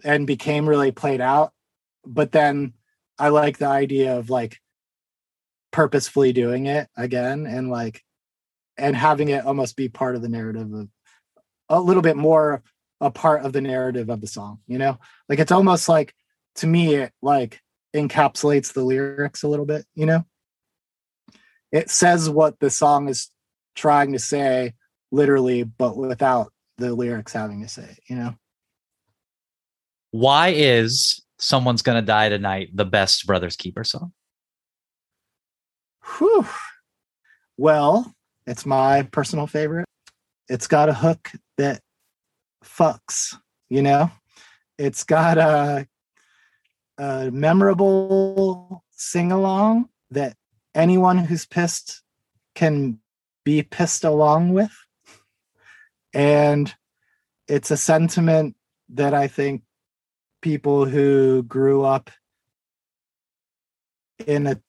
and 0.03 0.27
became 0.27 0.67
really 0.67 0.91
played 0.91 1.21
out. 1.21 1.53
But 2.05 2.31
then 2.31 2.73
I 3.17 3.29
like 3.29 3.57
the 3.57 3.67
idea 3.67 4.17
of 4.17 4.29
like 4.29 4.59
purposefully 5.71 6.33
doing 6.33 6.65
it 6.65 6.87
again 6.95 7.45
and 7.45 7.69
like 7.69 8.03
and 8.77 8.95
having 8.95 9.29
it 9.29 9.45
almost 9.45 9.75
be 9.75 9.89
part 9.89 10.15
of 10.15 10.21
the 10.21 10.29
narrative 10.29 10.71
of 10.73 10.89
a 11.69 11.81
little 11.81 12.01
bit 12.01 12.15
more 12.15 12.63
a 13.01 13.11
part 13.11 13.43
of 13.43 13.53
the 13.53 13.61
narrative 13.61 14.09
of 14.09 14.21
the 14.21 14.27
song 14.27 14.59
you 14.65 14.77
know 14.77 14.97
like 15.27 15.39
it's 15.39 15.51
almost 15.51 15.89
like 15.89 16.15
to 16.55 16.65
me 16.65 16.95
it 16.95 17.11
like 17.21 17.61
encapsulates 17.97 18.73
the 18.73 18.83
lyrics 18.83 19.43
a 19.43 19.47
little 19.47 19.65
bit 19.65 19.85
you 19.95 20.05
know 20.05 20.23
it 21.71 21.89
says 21.89 22.29
what 22.29 22.59
the 22.59 22.69
song 22.69 23.09
is 23.09 23.29
trying 23.75 24.13
to 24.13 24.19
say 24.19 24.73
literally 25.11 25.63
but 25.63 25.97
without 25.97 26.51
the 26.77 26.93
lyrics 26.93 27.33
having 27.33 27.61
to 27.61 27.67
say 27.67 27.83
it, 27.83 27.99
you 28.07 28.15
know 28.15 28.33
why 30.11 30.49
is 30.49 31.23
someone's 31.39 31.81
gonna 31.81 32.01
die 32.01 32.29
tonight 32.29 32.69
the 32.73 32.85
best 32.85 33.25
brothers 33.27 33.55
keeper 33.55 33.83
song 33.83 34.11
Whew. 36.17 36.45
Well, 37.57 38.13
it's 38.45 38.65
my 38.65 39.03
personal 39.03 39.47
favorite. 39.47 39.85
It's 40.47 40.67
got 40.67 40.89
a 40.89 40.93
hook 40.93 41.31
that 41.57 41.81
fucks, 42.63 43.35
you 43.69 43.81
know? 43.81 44.09
It's 44.77 45.03
got 45.03 45.37
a, 45.37 45.87
a 46.97 47.29
memorable 47.31 48.83
sing 48.91 49.31
along 49.31 49.89
that 50.11 50.35
anyone 50.73 51.17
who's 51.17 51.45
pissed 51.45 52.01
can 52.55 52.99
be 53.43 53.61
pissed 53.63 54.03
along 54.03 54.53
with. 54.53 54.71
And 56.13 56.73
it's 57.47 57.71
a 57.71 57.77
sentiment 57.77 58.55
that 58.89 59.13
I 59.13 59.27
think 59.27 59.63
people 60.41 60.85
who 60.85 61.43
grew 61.43 61.83
up 61.83 62.09
in 64.25 64.47
a 64.47 64.61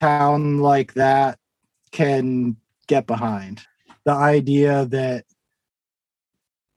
town 0.00 0.58
like 0.58 0.94
that 0.94 1.38
can 1.92 2.56
get 2.86 3.06
behind. 3.06 3.62
The 4.04 4.12
idea 4.12 4.86
that 4.86 5.24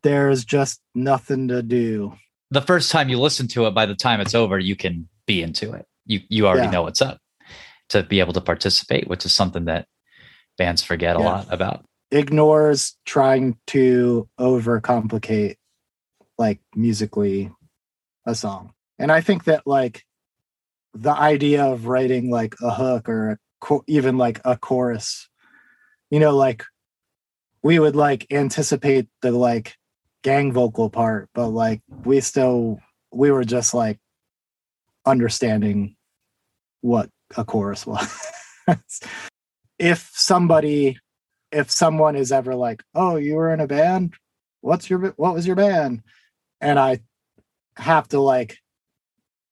there's 0.03 0.45
just 0.45 0.81
nothing 0.93 1.47
to 1.49 1.61
do. 1.61 2.13
The 2.51 2.61
first 2.61 2.91
time 2.91 3.09
you 3.09 3.19
listen 3.19 3.47
to 3.49 3.65
it, 3.65 3.71
by 3.71 3.85
the 3.85 3.95
time 3.95 4.19
it's 4.21 4.35
over, 4.35 4.59
you 4.59 4.75
can 4.75 5.07
be 5.25 5.41
into 5.41 5.71
it. 5.73 5.85
You 6.05 6.21
you 6.29 6.47
already 6.47 6.67
Yeah. 6.67 6.71
know 6.71 6.81
what's 6.83 7.01
up 7.01 7.19
to 7.89 8.03
be 8.03 8.19
able 8.19 8.33
to 8.33 8.41
participate, 8.41 9.07
which 9.07 9.25
is 9.25 9.33
something 9.35 9.65
that 9.65 9.87
bands 10.57 10.83
forget 10.83 11.15
a 11.15 11.19
lot 11.19 11.47
about. 11.49 11.85
Ignores 12.11 12.97
trying 13.05 13.57
to 13.67 14.27
overcomplicate 14.39 15.55
like 16.37 16.59
musically 16.75 17.51
a 18.25 18.35
song. 18.35 18.73
And 18.99 19.11
I 19.11 19.21
think 19.21 19.45
that 19.45 19.65
like 19.65 20.03
the 20.93 21.11
idea 21.11 21.63
of 21.65 21.87
writing 21.87 22.29
like 22.29 22.55
a 22.61 22.73
hook 22.73 23.07
or 23.07 23.31
a 23.31 23.37
cho- 23.65 23.83
even 23.87 24.17
like 24.17 24.41
a 24.43 24.57
chorus, 24.57 25.29
you 26.09 26.19
know, 26.19 26.35
like 26.35 26.65
we 27.63 27.79
would 27.79 27.95
like 27.95 28.27
anticipate 28.31 29.07
the 29.21 29.31
like 29.31 29.77
gang 30.23 30.51
vocal 30.51 30.89
part, 30.89 31.29
but 31.33 31.47
like 31.47 31.81
we 32.03 32.21
still 32.21 32.79
we 33.11 33.31
were 33.31 33.43
just 33.43 33.73
like 33.73 33.99
understanding 35.05 35.95
what 36.81 37.09
a 37.37 37.43
chorus 37.43 37.85
was. 37.87 38.19
if 39.79 40.09
somebody 40.13 40.97
if 41.51 41.69
someone 41.69 42.15
is 42.15 42.31
ever 42.31 42.55
like, 42.55 42.83
"Oh, 42.95 43.17
you 43.17 43.35
were 43.35 43.53
in 43.53 43.59
a 43.59 43.67
band? 43.67 44.13
What's 44.61 44.89
your 44.89 45.13
what 45.17 45.33
was 45.33 45.45
your 45.47 45.55
band?" 45.55 46.01
and 46.61 46.79
I 46.79 46.99
have 47.77 48.07
to 48.09 48.19
like 48.19 48.59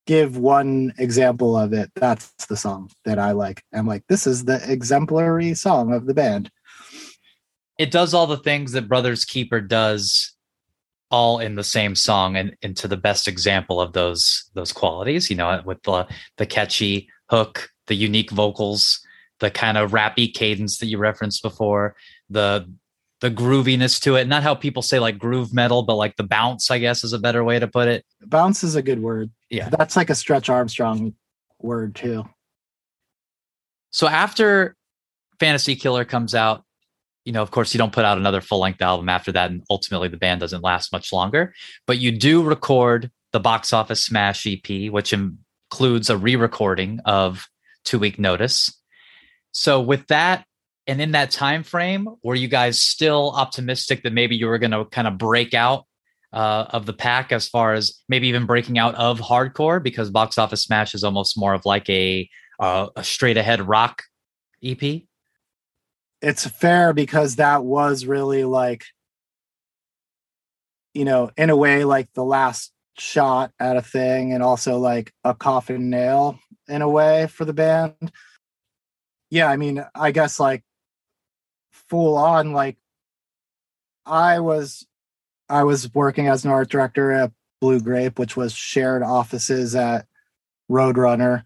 give 0.06 0.38
one 0.38 0.94
example 0.98 1.58
of 1.58 1.74
it, 1.74 1.92
that's 1.96 2.32
the 2.46 2.58
song 2.58 2.90
that 3.06 3.20
I 3.20 3.32
like. 3.32 3.64
I'm 3.74 3.88
like, 3.88 4.04
this 4.08 4.26
is 4.26 4.46
the 4.46 4.60
exemplary 4.72 5.54
song 5.54 5.94
of 5.94 6.06
the 6.06 6.14
band. 6.14 6.50
It 7.78 7.92
does 7.92 8.14
all 8.14 8.28
the 8.28 8.38
things 8.38 8.72
that 8.74 8.88
Brothers 8.88 9.26
Keeper 9.26 9.62
does 9.62 10.36
all 11.12 11.40
in 11.40 11.56
the 11.56 11.64
same 11.64 11.96
song 11.96 12.36
and 12.36 12.56
into 12.62 12.88
the 12.88 12.98
best 12.98 13.28
example 13.28 13.82
of 13.82 13.94
those 13.94 14.50
those 14.54 14.72
qualities, 14.72 15.30
you 15.30 15.36
know, 15.36 15.62
with 15.66 15.82
the 15.84 16.08
the 16.38 16.46
catchy 16.46 17.10
hook, 17.30 17.70
the 17.88 17.96
unique 17.96 18.32
vocals, 18.32 19.00
the 19.40 19.52
kind 19.52 19.78
of 19.78 19.92
rappy 19.92 20.34
cadence 20.34 20.78
that 20.78 20.88
you 20.88 20.98
referenced 20.98 21.42
before, 21.42 21.96
the 22.30 22.72
the 23.22 23.32
grooviness 23.32 24.02
to 24.02 24.16
it. 24.16 24.28
Not 24.28 24.44
how 24.44 24.56
people 24.56 24.82
say 24.82 25.00
like 25.00 25.18
groove 25.18 25.54
metal, 25.54 25.84
but 25.84 25.96
like 25.96 26.16
the 26.16 26.24
bounce, 26.24 26.72
I 26.72 26.80
guess 26.80 27.04
is 27.04 27.14
a 27.14 27.20
better 27.20 27.44
way 27.44 27.60
to 27.60 27.68
put 27.68 27.88
it. 27.88 28.06
Bounce 28.26 28.64
is 28.64 28.76
a 28.76 28.82
good 28.82 29.02
word. 29.02 29.30
Yeah. 29.50 29.70
That's 29.70 29.96
like 29.96 30.10
a 30.10 30.16
Stretch 30.16 30.50
Arm 30.50 30.70
Strong 30.70 31.14
word 31.60 31.96
too. 31.96 32.24
So 33.92 34.08
after 34.08 34.76
Fantasy 35.40 35.76
Killer 35.76 36.06
comes 36.06 36.36
out, 36.36 36.64
you 37.30 37.34
know, 37.34 37.44
of 37.44 37.52
course, 37.52 37.76
you 37.76 37.78
don't 37.78 37.94
put 37.94 38.06
out 38.06 38.18
another 38.18 38.42
full 38.42 38.58
length 38.58 38.82
album 38.82 39.08
after 39.08 39.32
that, 39.32 39.52
and 39.52 39.62
ultimately 39.70 40.08
the 40.08 40.18
band 40.18 40.40
doesn't 40.40 40.64
last 40.64 40.92
much 40.92 41.14
longer. 41.14 41.54
But 41.86 42.00
you 42.00 42.12
do 42.12 42.42
record 42.42 43.12
the 43.34 43.40
box 43.40 43.72
office 43.72 44.04
smash 44.04 44.48
EP, 44.48 44.92
which 44.92 45.14
includes 45.14 46.10
a 46.10 46.18
re-recording 46.18 47.02
of 47.06 47.46
Two 47.86 48.00
Week 48.00 48.18
Notice. 48.18 48.76
So 49.52 49.80
with 49.80 50.08
that, 50.08 50.44
and 50.88 51.00
in 51.00 51.12
that 51.12 51.30
time 51.30 51.62
frame, 51.62 52.08
were 52.24 52.34
you 52.34 52.48
guys 52.48 52.82
still 52.82 53.30
optimistic 53.36 54.02
that 54.02 54.14
maybe 54.14 54.36
you 54.36 54.48
were 54.48 54.58
going 54.58 54.72
to 54.72 54.86
kind 54.86 55.08
of 55.08 55.20
break 55.20 55.54
out 55.54 55.86
uh, 56.34 56.66
of 56.70 56.88
the 56.88 56.94
pack 56.94 57.32
as 57.32 57.48
far 57.48 57.76
as 57.76 57.94
maybe 58.10 58.28
even 58.30 58.48
breaking 58.48 58.80
out 58.80 58.96
of 58.96 59.20
hardcore? 59.20 59.84
Because 59.84 60.10
box 60.10 60.40
office 60.40 60.64
smash 60.64 60.96
is 60.96 61.04
almost 61.04 61.38
more 61.38 61.54
of 61.54 61.64
like 61.64 61.88
a 61.92 62.28
uh, 62.60 62.88
a 62.96 63.04
straight 63.04 63.38
ahead 63.38 63.62
rock 63.62 64.02
EP. 64.64 65.04
It's 66.22 66.46
fair 66.46 66.94
because 66.94 67.38
that 67.38 67.64
was 67.64 68.06
really 68.06 68.44
like, 68.44 68.86
you 70.94 71.06
know, 71.06 71.32
in 71.38 71.50
a 71.50 71.56
way, 71.56 71.86
like 71.86 72.12
the 72.14 72.24
last 72.24 72.74
shot 72.98 73.52
at 73.60 73.78
a 73.78 73.82
thing, 73.82 74.34
and 74.34 74.44
also 74.44 74.80
like 74.80 75.14
a 75.24 75.34
coffin 75.34 75.90
nail 75.90 76.38
in 76.68 76.82
a 76.82 76.90
way 76.90 77.28
for 77.28 77.46
the 77.46 77.54
band. 77.54 78.12
Yeah, 79.30 79.48
I 79.48 79.56
mean, 79.56 79.86
I 79.96 80.12
guess 80.12 80.40
like 80.40 80.64
full 81.72 82.18
on, 82.18 82.52
like 82.52 82.78
I 84.06 84.40
was, 84.40 84.86
I 85.48 85.64
was 85.64 85.94
working 85.94 86.28
as 86.28 86.44
an 86.44 86.52
art 86.52 86.70
director 86.70 87.12
at 87.12 87.32
Blue 87.62 87.80
Grape, 87.80 88.20
which 88.20 88.36
was 88.36 88.54
shared 88.54 89.04
offices 89.04 89.76
at 89.76 90.06
Roadrunner. 90.70 91.44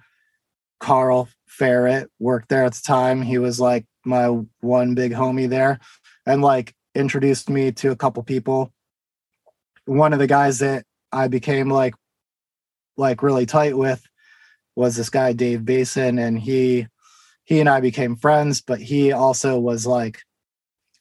Carl 0.80 1.30
Ferret 1.57 2.09
worked 2.19 2.49
there 2.49 2.65
at 2.65 2.73
the 2.73 2.81
time. 2.83 3.21
He 3.21 3.37
was 3.37 3.59
like 3.59 3.85
my 4.03 4.27
one 4.61 4.95
big 4.95 5.11
homie 5.11 5.47
there 5.47 5.79
and 6.25 6.41
like 6.41 6.73
introduced 6.95 7.49
me 7.49 7.71
to 7.73 7.91
a 7.91 7.95
couple 7.95 8.23
people. 8.23 8.73
One 9.85 10.13
of 10.13 10.19
the 10.19 10.27
guys 10.27 10.59
that 10.59 10.85
I 11.11 11.27
became 11.27 11.69
like 11.69 11.93
like 12.97 13.21
really 13.21 13.45
tight 13.45 13.77
with 13.77 14.03
was 14.75 14.95
this 14.95 15.09
guy 15.09 15.33
Dave 15.33 15.63
Basin 15.63 16.17
and 16.17 16.39
he 16.39 16.87
he 17.45 17.59
and 17.59 17.69
I 17.69 17.81
became 17.81 18.15
friends, 18.15 18.61
but 18.61 18.79
he 18.79 19.11
also 19.11 19.59
was 19.59 19.85
like 19.85 20.21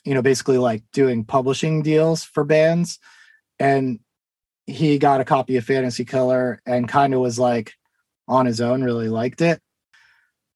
you 0.05 0.15
know 0.15 0.23
basically 0.23 0.59
like 0.59 0.83
doing 0.93 1.25
publishing 1.25 1.83
deals 1.83 2.25
for 2.25 2.45
bands 2.45 2.99
and 3.59 4.01
he 4.67 4.99
got 4.99 5.21
a 5.21 5.25
copy 5.25 5.57
of 5.57 5.65
Fantasy 5.65 6.05
Killer 6.05 6.61
and 6.67 6.89
kind 6.89 7.15
of 7.15 7.21
was 7.21 7.39
like 7.39 7.73
on 8.29 8.47
his 8.47 8.61
own 8.61 8.83
really 8.83 9.09
liked 9.09 9.41
it. 9.41 9.61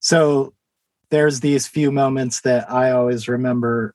So 0.07 0.53
there's 1.11 1.41
these 1.41 1.67
few 1.67 1.91
moments 1.91 2.39
that 2.43 2.71
I 2.71 2.91
always 2.91 3.27
remember 3.27 3.93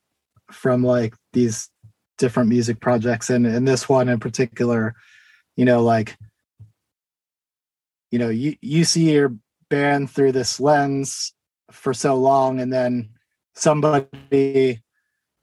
from 0.51 0.85
like 0.85 1.15
these 1.33 1.71
different 2.19 2.51
music 2.51 2.81
projects 2.81 3.31
and 3.31 3.47
and 3.47 3.67
this 3.67 3.89
one 3.89 4.11
in 4.11 4.21
particular, 4.21 4.95
you 5.57 5.65
know, 5.65 5.83
like 5.83 6.19
you 8.11 8.19
know, 8.19 8.29
you 8.29 8.57
you 8.61 8.85
see 8.85 9.11
your 9.11 9.35
band 9.71 10.11
through 10.11 10.33
this 10.33 10.61
lens 10.61 11.33
for 11.71 11.95
so 11.95 12.15
long 12.15 12.61
and 12.61 12.71
then 12.71 13.09
somebody 13.55 14.83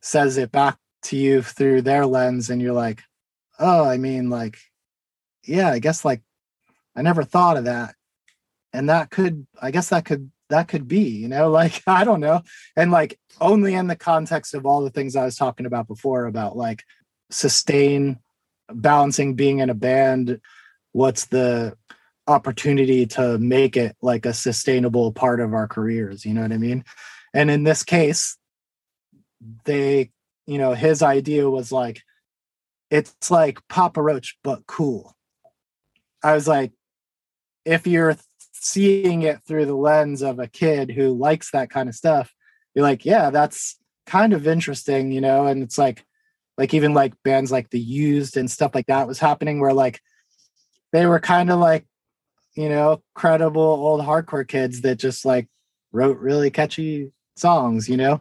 says 0.03 0.37
it 0.37 0.51
back 0.51 0.77
to 1.01 1.17
you 1.17 1.41
through 1.41 1.81
their 1.81 2.05
lens 2.05 2.51
and 2.51 2.61
you're 2.61 2.73
like, 2.73 3.01
"Oh, 3.57 3.85
I 3.85 3.97
mean 3.97 4.29
like 4.29 4.59
yeah, 5.47 5.71
I 5.71 5.79
guess 5.79 6.05
like 6.05 6.21
I 6.95 7.01
never 7.01 7.23
thought 7.23 7.57
of 7.57 7.63
that." 7.65 7.95
And 8.71 8.87
that 8.89 9.09
could 9.09 9.47
I 9.59 9.71
guess 9.71 9.89
that 9.89 10.05
could 10.05 10.31
that 10.49 10.67
could 10.67 10.87
be, 10.87 11.01
you 11.01 11.27
know, 11.27 11.49
like 11.61 11.81
I 11.87 12.03
don't 12.03 12.19
know. 12.19 12.41
And 12.75 12.91
like 12.91 13.19
only 13.39 13.73
in 13.73 13.87
the 13.87 13.95
context 13.95 14.53
of 14.53 14.65
all 14.65 14.83
the 14.83 14.89
things 14.89 15.15
I 15.15 15.25
was 15.25 15.37
talking 15.37 15.65
about 15.65 15.87
before 15.87 16.25
about 16.25 16.57
like 16.57 16.83
sustain 17.31 18.19
balancing 18.71 19.35
being 19.35 19.59
in 19.59 19.69
a 19.69 19.75
band, 19.75 20.39
what's 20.91 21.25
the 21.25 21.75
opportunity 22.27 23.07
to 23.07 23.37
make 23.39 23.75
it 23.75 23.95
like 24.01 24.25
a 24.25 24.33
sustainable 24.33 25.11
part 25.11 25.39
of 25.39 25.53
our 25.53 25.67
careers, 25.67 26.25
you 26.25 26.33
know 26.33 26.41
what 26.41 26.51
I 26.51 26.57
mean? 26.57 26.83
And 27.33 27.49
in 27.49 27.63
this 27.63 27.83
case, 27.83 28.37
they, 29.65 30.11
you 30.45 30.57
know, 30.57 30.73
his 30.73 31.01
idea 31.01 31.49
was 31.49 31.71
like 31.71 32.01
it's 32.91 33.29
like 33.29 33.59
Papa 33.67 34.01
Roach 34.01 34.37
but 34.43 34.65
cool. 34.67 35.15
I 36.23 36.33
was 36.33 36.47
like 36.47 36.71
if 37.65 37.87
you're 37.87 38.17
seeing 38.61 39.21
it 39.23 39.39
through 39.47 39.65
the 39.65 39.75
lens 39.75 40.21
of 40.21 40.39
a 40.39 40.47
kid 40.47 40.91
who 40.91 41.13
likes 41.13 41.51
that 41.51 41.69
kind 41.69 41.89
of 41.89 41.95
stuff 41.95 42.33
you're 42.73 42.83
like 42.83 43.05
yeah 43.05 43.29
that's 43.29 43.79
kind 44.09 44.33
of 44.33 44.47
interesting 44.47 45.11
you 45.11 45.21
know? 45.21 45.45
And 45.45 45.61
it's 45.61 45.77
like 45.77 46.03
like 46.57 46.73
even 46.73 46.93
like 46.93 47.13
bands 47.23 47.51
like 47.51 47.69
the 47.69 47.79
used 47.79 48.35
and 48.35 48.49
stuff 48.49 48.73
like 48.73 48.87
that 48.87 49.07
was 49.07 49.19
happening 49.19 49.59
where 49.59 49.73
like 49.73 50.01
they 50.91 51.05
were 51.05 51.19
kind 51.19 51.51
of 51.51 51.59
like 51.59 51.85
you 52.55 52.67
know 52.67 53.01
credible 53.13 53.61
old 53.61 54.01
hardcore 54.01 54.47
kids 54.47 54.81
that 54.81 54.95
just 54.95 55.25
like 55.25 55.47
wrote 55.91 56.17
really 56.17 56.49
catchy 56.49 57.11
songs 57.37 57.87
you 57.87 57.97
know? 57.97 58.19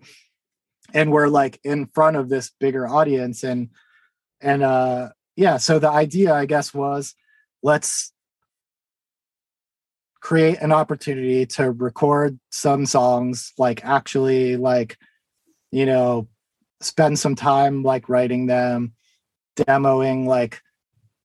And 0.94 1.10
we're 1.10 1.28
like 1.28 1.58
in 1.64 1.86
front 1.86 2.16
of 2.16 2.28
this 2.28 2.50
bigger 2.60 2.86
audience 2.86 3.42
and 3.42 3.70
and 4.40 4.62
uh 4.62 5.08
yeah 5.36 5.56
so 5.56 5.78
the 5.78 5.90
idea 5.90 6.34
i 6.34 6.44
guess 6.44 6.72
was 6.74 7.14
let's 7.62 8.12
create 10.20 10.58
an 10.60 10.72
opportunity 10.72 11.46
to 11.46 11.70
record 11.70 12.38
some 12.50 12.84
songs 12.86 13.52
like 13.58 13.84
actually 13.84 14.56
like 14.56 14.96
you 15.70 15.86
know 15.86 16.28
spend 16.80 17.18
some 17.18 17.34
time 17.34 17.82
like 17.82 18.08
writing 18.08 18.46
them 18.46 18.92
demoing 19.56 20.26
like 20.26 20.60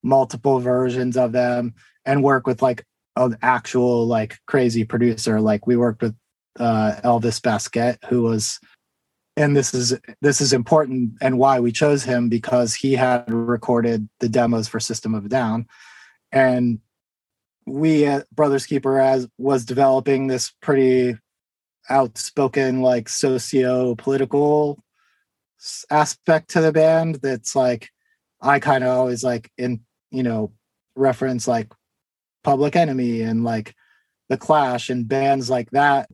multiple 0.03 0.59
versions 0.59 1.15
of 1.15 1.31
them 1.31 1.73
and 2.05 2.23
work 2.23 2.45
with 2.45 2.61
like 2.61 2.85
an 3.15 3.37
actual 3.41 4.05
like 4.07 4.39
crazy 4.47 4.83
producer. 4.83 5.39
Like 5.39 5.67
we 5.67 5.77
worked 5.77 6.01
with 6.01 6.15
uh 6.59 6.99
Elvis 7.03 7.41
Baskette 7.41 7.97
who 8.05 8.21
was 8.21 8.59
and 9.35 9.55
this 9.55 9.73
is 9.73 9.97
this 10.21 10.41
is 10.41 10.53
important 10.53 11.13
and 11.21 11.39
why 11.39 11.59
we 11.59 11.71
chose 11.71 12.03
him 12.03 12.29
because 12.29 12.75
he 12.75 12.93
had 12.93 13.31
recorded 13.31 14.07
the 14.19 14.29
demos 14.29 14.67
for 14.67 14.79
System 14.79 15.15
of 15.15 15.25
a 15.25 15.29
Down. 15.29 15.67
And 16.31 16.79
we 17.65 18.05
at 18.05 18.29
Brothers 18.31 18.65
Keeper 18.65 18.99
as 18.99 19.27
was 19.37 19.65
developing 19.65 20.27
this 20.27 20.51
pretty 20.61 21.17
outspoken 21.89 22.81
like 22.81 23.09
socio-political 23.09 24.81
aspect 25.89 26.49
to 26.51 26.61
the 26.61 26.71
band 26.71 27.15
that's 27.15 27.55
like 27.55 27.89
I 28.41 28.59
kind 28.59 28.83
of 28.83 28.89
always 28.89 29.23
like 29.23 29.51
in 29.57 29.81
you 30.11 30.23
know 30.23 30.51
reference 30.95 31.47
like 31.47 31.71
Public 32.43 32.75
Enemy 32.75 33.21
and 33.21 33.43
like 33.43 33.75
The 34.29 34.37
Clash 34.37 34.89
and 34.89 35.07
bands 35.07 35.49
like 35.49 35.71
that 35.71 36.09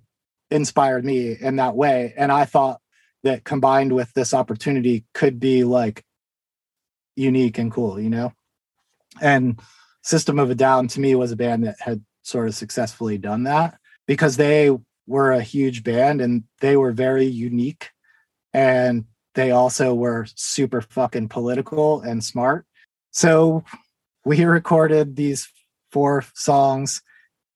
inspired 0.52 1.06
me 1.06 1.36
in 1.40 1.58
that 1.58 1.76
way. 1.76 2.14
And 2.18 2.32
I 2.32 2.46
thought 2.46 2.82
that 3.24 3.44
combined 3.44 3.94
with 3.94 4.14
this 4.14 4.34
opportunity 4.34 5.06
could 5.14 5.40
be 5.40 5.64
like 5.64 6.04
unique 7.16 7.58
and 7.58 7.72
cool 7.72 8.00
you 8.00 8.10
know? 8.10 8.34
And 9.22 9.60
System 10.04 10.40
of 10.40 10.50
a 10.50 10.56
Down 10.56 10.88
to 10.90 11.00
me 11.00 11.16
was 11.16 11.32
a 11.32 11.36
band 11.36 11.66
that 11.66 11.80
had 11.80 12.04
sort 12.24 12.48
of 12.48 12.56
successfully 12.56 13.18
done 13.18 13.44
that 13.44 13.78
because 14.08 14.38
they 14.38 14.72
were 15.08 15.32
a 15.32 15.42
huge 15.42 15.84
band 15.84 16.22
and 16.22 16.44
they 16.62 16.78
were 16.78 16.92
very 16.92 17.26
unique 17.26 17.90
and 18.54 19.06
they 19.36 19.52
also 19.52 19.94
were 19.94 20.26
super 20.36 20.82
fucking 20.82 21.30
political 21.30 22.02
and 22.02 22.24
smart. 22.24 22.66
So 23.12 23.64
we 24.26 24.44
recorded 24.44 25.16
these 25.16 25.50
four 25.92 26.24
songs 26.34 27.02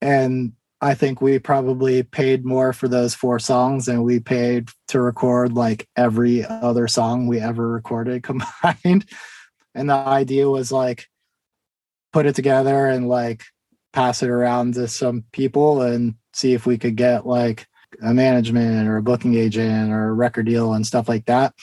and 0.01 0.53
I 0.81 0.95
think 0.95 1.21
we 1.21 1.39
probably 1.39 2.03
paid 2.03 2.43
more 2.43 2.73
for 2.73 2.89
those 2.89 3.15
four 3.15 3.39
songs 3.39 3.85
than 3.85 4.03
we 4.03 4.19
paid 4.19 4.67
to 4.89 4.99
record 4.99 5.53
like 5.53 5.87
every 5.95 6.43
other 6.45 6.89
song 6.89 7.25
we 7.27 7.39
ever 7.39 7.69
recorded 7.69 8.23
combined. 8.31 9.05
And 9.73 9.89
the 9.89 9.93
idea 9.93 10.49
was 10.49 10.73
like 10.73 11.07
put 12.13 12.25
it 12.25 12.35
together 12.35 12.87
and 12.87 13.09
like 13.09 13.43
pass 13.91 14.23
it 14.23 14.29
around 14.29 14.75
to 14.75 14.87
some 14.87 15.23
people 15.31 15.81
and 15.81 16.15
see 16.31 16.53
if 16.53 16.65
we 16.65 16.77
could 16.77 16.95
get 16.95 17.25
like 17.27 17.67
a 18.01 18.13
management 18.13 18.87
or 18.87 18.97
a 18.97 19.03
booking 19.03 19.35
agent 19.35 19.91
or 19.91 20.09
a 20.09 20.13
record 20.13 20.45
deal 20.45 20.73
and 20.73 20.85
stuff 20.85 21.09
like 21.09 21.25
that. 21.25 21.53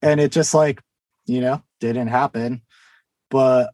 And 0.00 0.20
it 0.20 0.32
just 0.32 0.54
like, 0.54 0.80
you 1.26 1.40
know, 1.40 1.62
didn't 1.80 2.08
happen. 2.08 2.62
But 3.30 3.70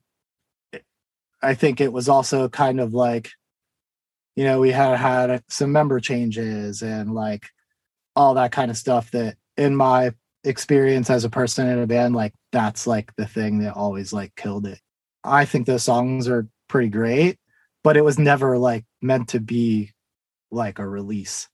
I 1.43 1.55
think 1.55 1.81
it 1.81 1.93
was 1.93 2.09
also 2.09 2.49
kind 2.49 2.81
of 2.81 2.93
like, 2.95 3.31
you 4.37 4.45
know, 4.45 4.61
we 4.61 4.71
had 4.71 4.97
had 4.97 5.43
some 5.49 5.73
member 5.73 6.01
changes 6.01 6.83
and 6.83 7.14
like 7.14 7.47
all 8.14 8.35
that 8.35 8.53
kind 8.53 8.71
of 8.71 8.77
stuff 8.77 9.11
that 9.11 9.37
in 9.57 9.75
my 9.75 10.12
experience 10.45 11.11
as 11.11 11.25
a 11.25 11.31
person 11.31 11.66
in 11.66 11.79
a 11.79 11.87
band, 11.87 12.14
like 12.14 12.35
that's 12.53 12.87
like 12.87 13.14
the 13.16 13.27
thing 13.27 13.59
that 13.61 13.75
always 13.75 14.12
like 14.12 14.35
killed 14.37 14.66
it. 14.66 14.81
I 15.25 15.45
think 15.45 15.66
those 15.66 15.85
songs 15.85 16.29
are 16.29 16.49
pretty 16.68 16.89
great, 16.89 17.39
but 17.83 17.97
it 17.97 18.05
was 18.05 18.18
never 18.18 18.59
like 18.59 18.85
meant 19.01 19.29
to 19.31 19.41
be 19.41 19.93
like 20.51 20.79
a 20.79 20.89
release. 20.89 21.49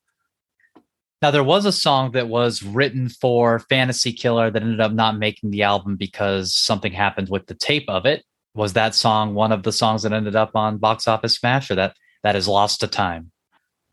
Now 1.23 1.31
there 1.31 1.45
was 1.45 1.65
a 1.65 1.73
song 1.73 2.13
that 2.13 2.29
was 2.29 2.63
written 2.63 3.09
for 3.09 3.59
Fantasy 3.59 4.13
Killer 4.13 4.51
that 4.51 4.63
ended 4.63 4.81
up 4.81 4.93
not 4.93 5.19
making 5.19 5.51
the 5.51 5.63
album 5.63 5.97
because 5.97 6.55
something 6.55 6.93
happened 6.93 7.29
with 7.31 7.47
the 7.47 7.55
tape 7.55 7.89
of 7.89 8.05
it. 8.05 8.25
Was 8.55 8.75
that 8.75 8.95
song 8.95 9.35
one 9.35 9.53
of 9.53 9.63
the 9.63 9.73
songs 9.73 10.03
that 10.03 10.13
ended 10.13 10.37
up 10.37 10.55
on 10.55 10.79
Box 10.79 11.09
Office 11.09 11.37
Smash, 11.37 11.71
or 11.71 11.75
that 11.75 11.95
that 12.23 12.37
is 12.37 12.49
lost 12.49 12.81
to 12.81 12.87
time? 12.87 13.31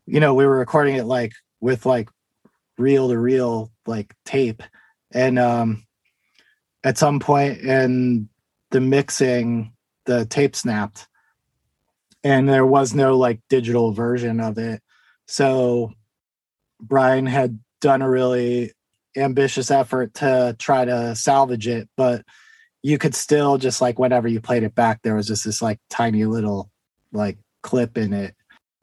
You 0.06 0.20
know, 0.20 0.34
we 0.34 0.46
were 0.46 0.58
recording 0.58 0.96
it 0.96 1.04
like 1.04 1.32
with 1.60 1.86
like 1.86 2.08
reel 2.78 3.08
to 3.08 3.18
reel 3.18 3.72
like 3.86 4.14
tape, 4.24 4.62
and 5.12 5.38
um, 5.38 5.86
at 6.82 6.98
some 6.98 7.20
point 7.20 7.58
in 7.58 8.28
the 8.74 8.80
mixing, 8.80 9.72
the 10.04 10.26
tape 10.26 10.56
snapped, 10.56 11.06
and 12.24 12.48
there 12.48 12.66
was 12.66 12.92
no 12.92 13.16
like 13.16 13.38
digital 13.48 13.92
version 13.92 14.40
of 14.40 14.58
it. 14.58 14.82
So 15.28 15.92
Brian 16.80 17.24
had 17.24 17.60
done 17.80 18.02
a 18.02 18.10
really 18.10 18.72
ambitious 19.16 19.70
effort 19.70 20.14
to 20.14 20.56
try 20.58 20.84
to 20.84 21.14
salvage 21.14 21.68
it, 21.68 21.88
but 21.96 22.24
you 22.82 22.98
could 22.98 23.14
still 23.14 23.58
just 23.58 23.80
like 23.80 24.00
whenever 24.00 24.26
you 24.26 24.40
played 24.40 24.64
it 24.64 24.74
back, 24.74 25.02
there 25.02 25.14
was 25.14 25.28
just 25.28 25.44
this 25.44 25.62
like 25.62 25.78
tiny 25.88 26.24
little 26.24 26.68
like 27.12 27.38
clip 27.62 27.96
in 27.96 28.12
it. 28.12 28.34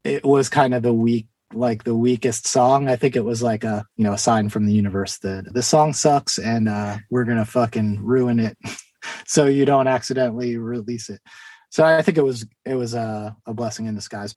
It 0.05 0.23
was 0.23 0.47
kind 0.47 0.73
of 0.73 0.83
the 0.83 0.93
weak, 0.93 1.27
like 1.53 1.83
the 1.83 1.95
weakest 1.95 2.47
song. 2.47 2.87
I 2.87 2.95
think 2.95 3.17
it 3.17 3.25
was 3.25 3.43
like 3.43 3.65
a 3.65 3.85
you 3.97 4.05
know 4.05 4.13
a 4.13 4.17
sign 4.17 4.47
from 4.47 4.67
the 4.67 4.73
universe 4.73 5.17
that 5.17 5.53
the 5.53 5.61
song 5.61 5.91
sucks 5.91 6.39
and 6.39 6.69
uh, 6.69 6.99
we're 7.09 7.25
gonna 7.25 7.43
fucking 7.43 7.99
ruin 8.01 8.39
it, 8.39 8.57
so 9.25 9.45
you 9.45 9.65
don't 9.65 9.87
accidentally 9.87 10.57
release 10.57 11.09
it 11.09 11.21
so 11.71 11.85
I 11.85 12.01
think 12.01 12.17
it 12.17 12.23
was 12.23 12.45
it 12.65 12.75
was 12.75 12.93
a, 12.93 13.35
a 13.47 13.53
blessing 13.53 13.85
in 13.87 13.95
disguise. 13.95 14.35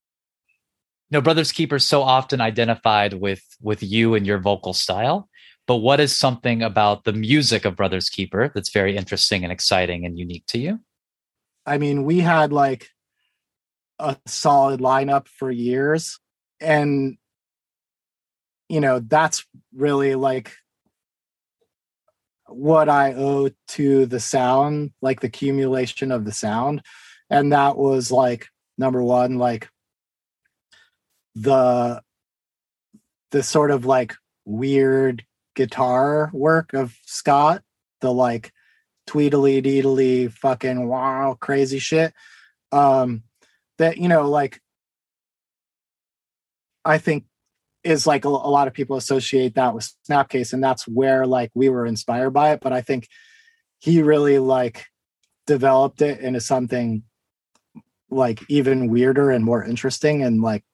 You 1.10 1.18
know, 1.18 1.20
Brothers 1.20 1.52
Keeper 1.52 1.80
so 1.80 2.02
often 2.02 2.40
identified 2.40 3.14
with 3.14 3.42
with 3.60 3.82
you 3.82 4.14
and 4.14 4.26
your 4.26 4.38
vocal 4.38 4.72
style, 4.72 5.28
but 5.66 5.76
what 5.76 6.00
is 6.00 6.16
something 6.16 6.62
about 6.62 7.04
the 7.04 7.12
music 7.12 7.64
of 7.64 7.76
Brothers 7.76 8.08
Keeper 8.08 8.52
that's 8.54 8.70
very 8.70 8.96
interesting 8.96 9.42
and 9.42 9.52
exciting 9.52 10.06
and 10.06 10.16
unique 10.16 10.46
to 10.48 10.58
you? 10.58 10.80
I 11.66 11.78
mean, 11.78 12.04
we 12.04 12.20
had 12.20 12.52
like 12.52 12.88
a 13.98 14.16
solid 14.26 14.80
lineup 14.80 15.26
for 15.26 15.50
years, 15.50 16.20
and 16.60 17.18
you 18.68 18.80
know 18.80 19.00
that's 19.00 19.44
really 19.74 20.14
like 20.14 20.54
what 22.48 22.88
I 22.88 23.14
owe 23.14 23.50
to 23.68 24.06
the 24.06 24.20
sound, 24.20 24.92
like 25.00 25.20
the 25.20 25.28
accumulation 25.28 26.12
of 26.12 26.24
the 26.24 26.32
sound 26.32 26.82
and 27.30 27.52
that 27.52 27.76
was 27.76 28.10
like 28.10 28.48
number 28.78 29.02
one 29.02 29.38
like 29.38 29.68
the 31.34 32.00
the 33.30 33.42
sort 33.42 33.70
of 33.70 33.84
like 33.84 34.14
weird 34.44 35.24
guitar 35.56 36.30
work 36.32 36.72
of 36.74 36.96
Scott, 37.04 37.62
the 38.00 38.12
like 38.12 38.52
tweedly 39.06 39.60
deedly 39.60 40.30
fucking 40.30 40.86
wow 40.86 41.36
crazy 41.40 41.78
shit. 41.78 42.12
Um 42.70 43.24
that 43.78 43.98
you 43.98 44.08
know 44.08 44.28
like 44.28 44.60
I 46.84 46.98
think 46.98 47.24
is 47.84 48.06
like 48.06 48.24
a, 48.24 48.28
a, 48.28 48.30
lot 48.30 48.66
of 48.66 48.74
people 48.74 48.96
associate 48.96 49.54
that 49.54 49.74
with 49.74 49.92
Snapcase 50.08 50.52
and 50.52 50.64
that's 50.64 50.88
where 50.88 51.26
like 51.26 51.50
we 51.54 51.68
were 51.68 51.86
inspired 51.86 52.30
by 52.30 52.52
it 52.52 52.60
but 52.60 52.72
I 52.72 52.80
think 52.80 53.08
he 53.78 54.02
really 54.02 54.38
like 54.38 54.86
developed 55.46 56.00
it 56.02 56.20
into 56.20 56.40
something 56.40 57.02
like 58.10 58.40
even 58.48 58.88
weirder 58.88 59.30
and 59.30 59.44
more 59.44 59.64
interesting 59.64 60.22
and 60.22 60.40
like 60.40 60.64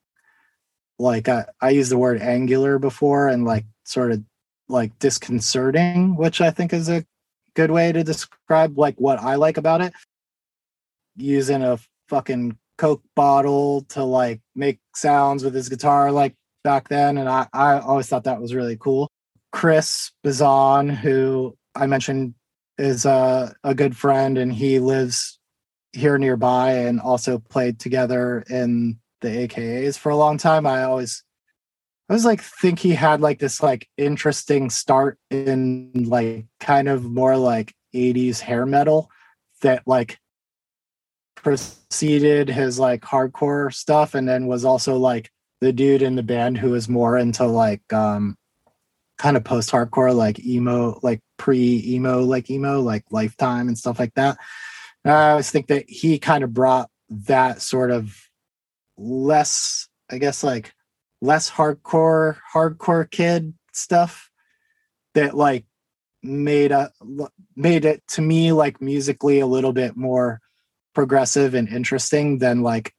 like 0.98 1.28
I, 1.28 1.46
I 1.61 1.70
used 1.70 1.90
the 1.90 1.98
word 1.98 2.20
angular 2.20 2.78
before 2.78 3.28
and 3.28 3.44
like 3.44 3.64
sort 3.84 4.12
of 4.12 4.22
like 4.68 4.96
disconcerting 5.00 6.14
which 6.14 6.40
i 6.40 6.50
think 6.50 6.72
is 6.72 6.88
a 6.88 7.04
good 7.54 7.70
way 7.70 7.92
to 7.92 8.04
describe 8.04 8.78
like 8.78 8.96
what 8.96 9.18
i 9.20 9.34
like 9.34 9.56
about 9.56 9.80
it. 9.80 9.92
Using 11.16 11.62
a 11.62 11.78
fucking 12.08 12.56
coke 12.78 13.02
bottle 13.14 13.82
to 13.90 14.02
like 14.02 14.40
make 14.54 14.78
sounds 14.94 15.44
with 15.44 15.54
his 15.54 15.68
guitar 15.68 16.11
like 16.11 16.34
back 16.62 16.88
then 16.88 17.18
and 17.18 17.28
i 17.28 17.46
i 17.53 17.78
always 17.78 18.08
thought 18.08 18.24
that 18.24 18.41
was 18.41 18.54
really 18.54 18.76
cool 18.76 19.08
chris 19.53 20.12
bazan 20.22 20.88
who 20.88 21.57
i 21.74 21.87
mentioned 21.87 22.34
is 22.80 23.04
a, 23.04 23.54
a 23.62 23.74
good 23.74 23.96
friend 23.96 24.38
and 24.38 24.53
he 24.53 24.78
lives 24.78 25.38
here 25.92 26.18
nearby 26.18 26.72
and 26.72 27.00
also 27.00 27.38
played 27.38 27.78
together 27.78 28.45
in 28.49 28.99
the 29.20 29.28
AKAs 29.28 29.99
for 29.99 30.11
a 30.11 30.16
long 30.16 30.38
time. 30.38 30.66
I 30.66 30.84
always 30.84 31.22
I 32.08 32.12
was 32.12 32.24
like 32.24 32.41
think 32.41 32.78
he 32.78 32.91
had 32.91 33.20
like 33.20 33.38
this 33.38 33.62
like 33.62 33.88
interesting 33.96 34.70
start 34.70 35.18
in 35.30 35.92
like 36.08 36.46
kind 36.58 36.88
of 36.88 37.04
more 37.04 37.37
like 37.37 37.74
80s 37.95 38.41
hair 38.41 38.66
metal 38.66 39.11
that 39.62 39.82
like 39.87 40.18
preceded 41.37 42.49
his 42.49 42.78
like 42.78 43.03
hardcore 43.03 43.72
stuff 43.72 44.14
and 44.14 44.28
then 44.28 44.46
was 44.46 44.64
also 44.64 44.96
like 44.96 45.30
the 45.61 45.72
dude 45.72 46.03
in 46.03 46.16
the 46.16 46.22
band 46.22 46.58
who 46.58 46.70
was 46.70 46.88
more 46.88 47.18
into 47.18 47.45
like 47.46 47.92
um 47.92 48.37
kind 49.18 49.37
of 49.37 49.45
post 49.45 49.70
hardcore 49.70 50.14
like 50.14 50.45
emo 50.45 50.99
like 51.03 51.20
pre 51.37 51.82
emo 51.87 52.22
like 52.22 52.50
emo 52.50 52.80
like 52.80 53.04
lifetime 53.11 53.68
and 53.68 53.76
stuff 53.76 53.99
like 53.99 54.14
that. 54.14 54.38
I 55.04 55.30
always 55.30 55.50
think 55.50 55.68
that 55.68 55.88
he 55.88 56.18
kind 56.18 56.45
of 56.45 56.53
brought 56.53 56.91
that 57.11 57.62
sort 57.62 57.91
of 57.91 58.16
less, 58.96 59.88
I 60.11 60.18
guess, 60.18 60.42
like 60.42 60.72
less 61.20 61.50
hardcore, 61.50 62.38
hardcore 62.53 63.11
kid 63.11 63.54
stuff 63.72 64.30
that 65.14 65.34
like 65.34 65.64
made 66.22 66.70
a 66.70 66.92
made 67.57 67.84
it 67.84 68.03
to 68.08 68.22
me 68.22 68.53
like 68.53 68.80
musically 68.80 69.41
a 69.41 69.46
little 69.46 69.72
bit 69.72 69.96
more 69.96 70.41
progressive 70.95 71.54
and 71.54 71.68
interesting 71.68 72.38
than 72.38 72.62
like 72.62 72.95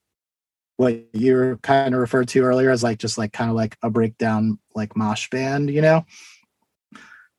what 0.78 1.04
you 1.14 1.60
kind 1.62 1.94
of 1.94 2.02
referred 2.02 2.28
to 2.30 2.42
earlier 2.42 2.72
as 2.72 2.84
like 2.84 2.98
just 2.98 3.18
like 3.18 3.34
kind 3.34 3.50
of 3.50 3.56
like 3.56 3.78
a 3.84 3.90
breakdown 3.90 4.58
like 4.76 4.96
mosh 4.96 5.30
band, 5.30 5.70
you 5.70 5.82
know. 5.82 6.06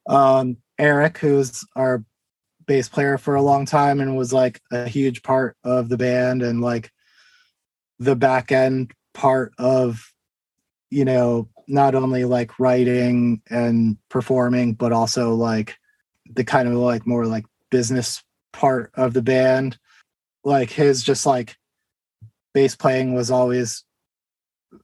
Um 0.07 0.59
Eric, 0.79 1.19
who's 1.19 1.65
our 1.77 2.05
bass 2.67 2.89
player 2.89 3.19
for 3.19 3.35
a 3.35 3.43
long 3.43 3.67
time 3.67 4.01
and 4.01 4.17
was 4.17 4.33
like 4.33 4.61
a 4.71 4.89
huge 4.89 5.23
part 5.23 5.57
of 5.65 5.89
the 5.89 5.97
band 5.97 6.43
and 6.43 6.61
like 6.61 6.91
the 7.99 8.17
back 8.17 8.53
end 8.53 8.93
part 9.15 9.53
of 9.59 10.13
you 10.91 11.07
know, 11.07 11.49
not 11.67 11.95
only 11.95 12.27
like 12.27 12.59
writing 12.59 13.41
and 13.49 13.97
performing, 14.11 14.75
but 14.75 14.93
also 14.93 15.35
like 15.35 15.79
the 16.31 16.45
kind 16.45 16.69
of 16.69 16.75
like 16.75 17.07
more 17.07 17.25
like 17.25 17.47
business 17.71 18.23
part 18.53 18.91
of 18.95 19.15
the 19.15 19.23
band. 19.23 19.79
Like 20.45 20.71
his 20.71 21.03
just 21.03 21.25
like 21.25 21.57
bass 22.55 22.77
playing 22.77 23.15
was 23.15 23.31
always 23.31 23.85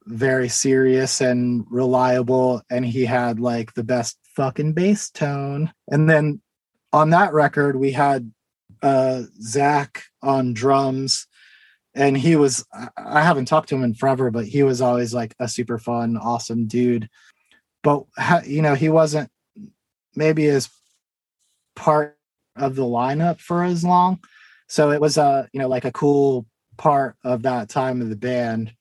very 0.05 0.49
serious 0.49 1.21
and 1.21 1.65
reliable 1.69 2.61
and 2.69 2.85
he 2.85 3.05
had 3.05 3.39
like 3.39 3.73
the 3.73 3.83
best 3.83 4.17
fucking 4.35 4.73
bass 4.73 5.09
tone. 5.09 5.71
And 5.89 6.09
then 6.09 6.41
on 6.93 7.11
that 7.11 7.33
record 7.33 7.75
we 7.75 7.91
had 7.91 8.31
uh 8.81 9.23
zach 9.41 10.03
on 10.21 10.53
drums 10.53 11.27
and 11.93 12.17
he 12.17 12.35
was 12.35 12.65
i 12.97 13.21
haven't 13.21 13.45
talked 13.45 13.67
to 13.67 13.75
him 13.75 13.83
in 13.83 13.93
forever 13.93 14.31
but 14.31 14.45
he 14.45 14.63
was 14.63 14.81
always 14.81 15.13
like 15.13 15.35
a 15.39 15.47
super 15.47 15.77
fun 15.77 16.17
awesome 16.17 16.67
dude. 16.67 17.09
But 17.83 18.03
you 18.45 18.61
know 18.61 18.75
he 18.75 18.89
wasn't 18.89 19.29
maybe 20.15 20.47
as 20.47 20.69
part 21.75 22.17
of 22.55 22.75
the 22.75 22.83
lineup 22.83 23.39
for 23.39 23.63
as 23.63 23.83
long. 23.83 24.19
So 24.67 24.91
it 24.91 25.01
was 25.01 25.17
a 25.17 25.47
you 25.53 25.59
know 25.59 25.67
like 25.67 25.85
a 25.85 25.91
cool 25.91 26.45
part 26.79 27.15
of 27.23 27.43
that 27.43 27.69
time 27.69 28.01
of 28.01 28.09
the 28.09 28.15
band 28.15 28.73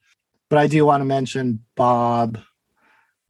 but 0.49 0.59
I 0.59 0.67
do 0.67 0.85
want 0.85 1.01
to 1.03 1.05
mention 1.05 1.65
Bob 1.77 2.39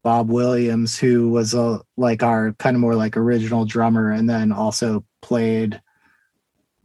Bob 0.04 0.30
Williams, 0.30 0.98
who 0.98 1.30
was 1.30 1.54
a 1.54 1.80
like 1.96 2.22
our 2.22 2.52
kind 2.54 2.76
of 2.76 2.80
more 2.80 2.94
like 2.94 3.16
original 3.16 3.64
drummer, 3.64 4.10
and 4.12 4.30
then 4.30 4.52
also 4.52 5.04
played 5.22 5.80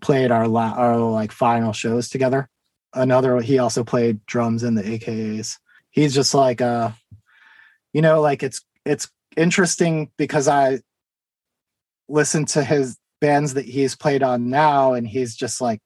played 0.01 0.31
our 0.31 0.47
la- 0.47 0.73
our 0.75 0.97
like 0.97 1.31
final 1.31 1.73
shows 1.73 2.09
together. 2.09 2.49
Another, 2.93 3.39
he 3.41 3.59
also 3.59 3.83
played 3.83 4.25
drums 4.25 4.63
in 4.63 4.75
the 4.75 4.83
AKAs. 4.83 5.57
He's 5.91 6.13
just 6.13 6.33
like 6.33 6.61
uh, 6.61 6.91
you 7.93 8.01
know, 8.01 8.21
like 8.21 8.41
it's 8.43 8.61
it's 8.85 9.07
interesting 9.37 10.11
because 10.17 10.47
I 10.47 10.79
listen 12.09 12.45
to 12.45 12.63
his 12.63 12.97
bands 13.21 13.53
that 13.53 13.65
he's 13.65 13.95
played 13.95 14.23
on 14.23 14.49
now, 14.49 14.93
and 14.93 15.07
he's 15.07 15.35
just 15.35 15.61
like 15.61 15.79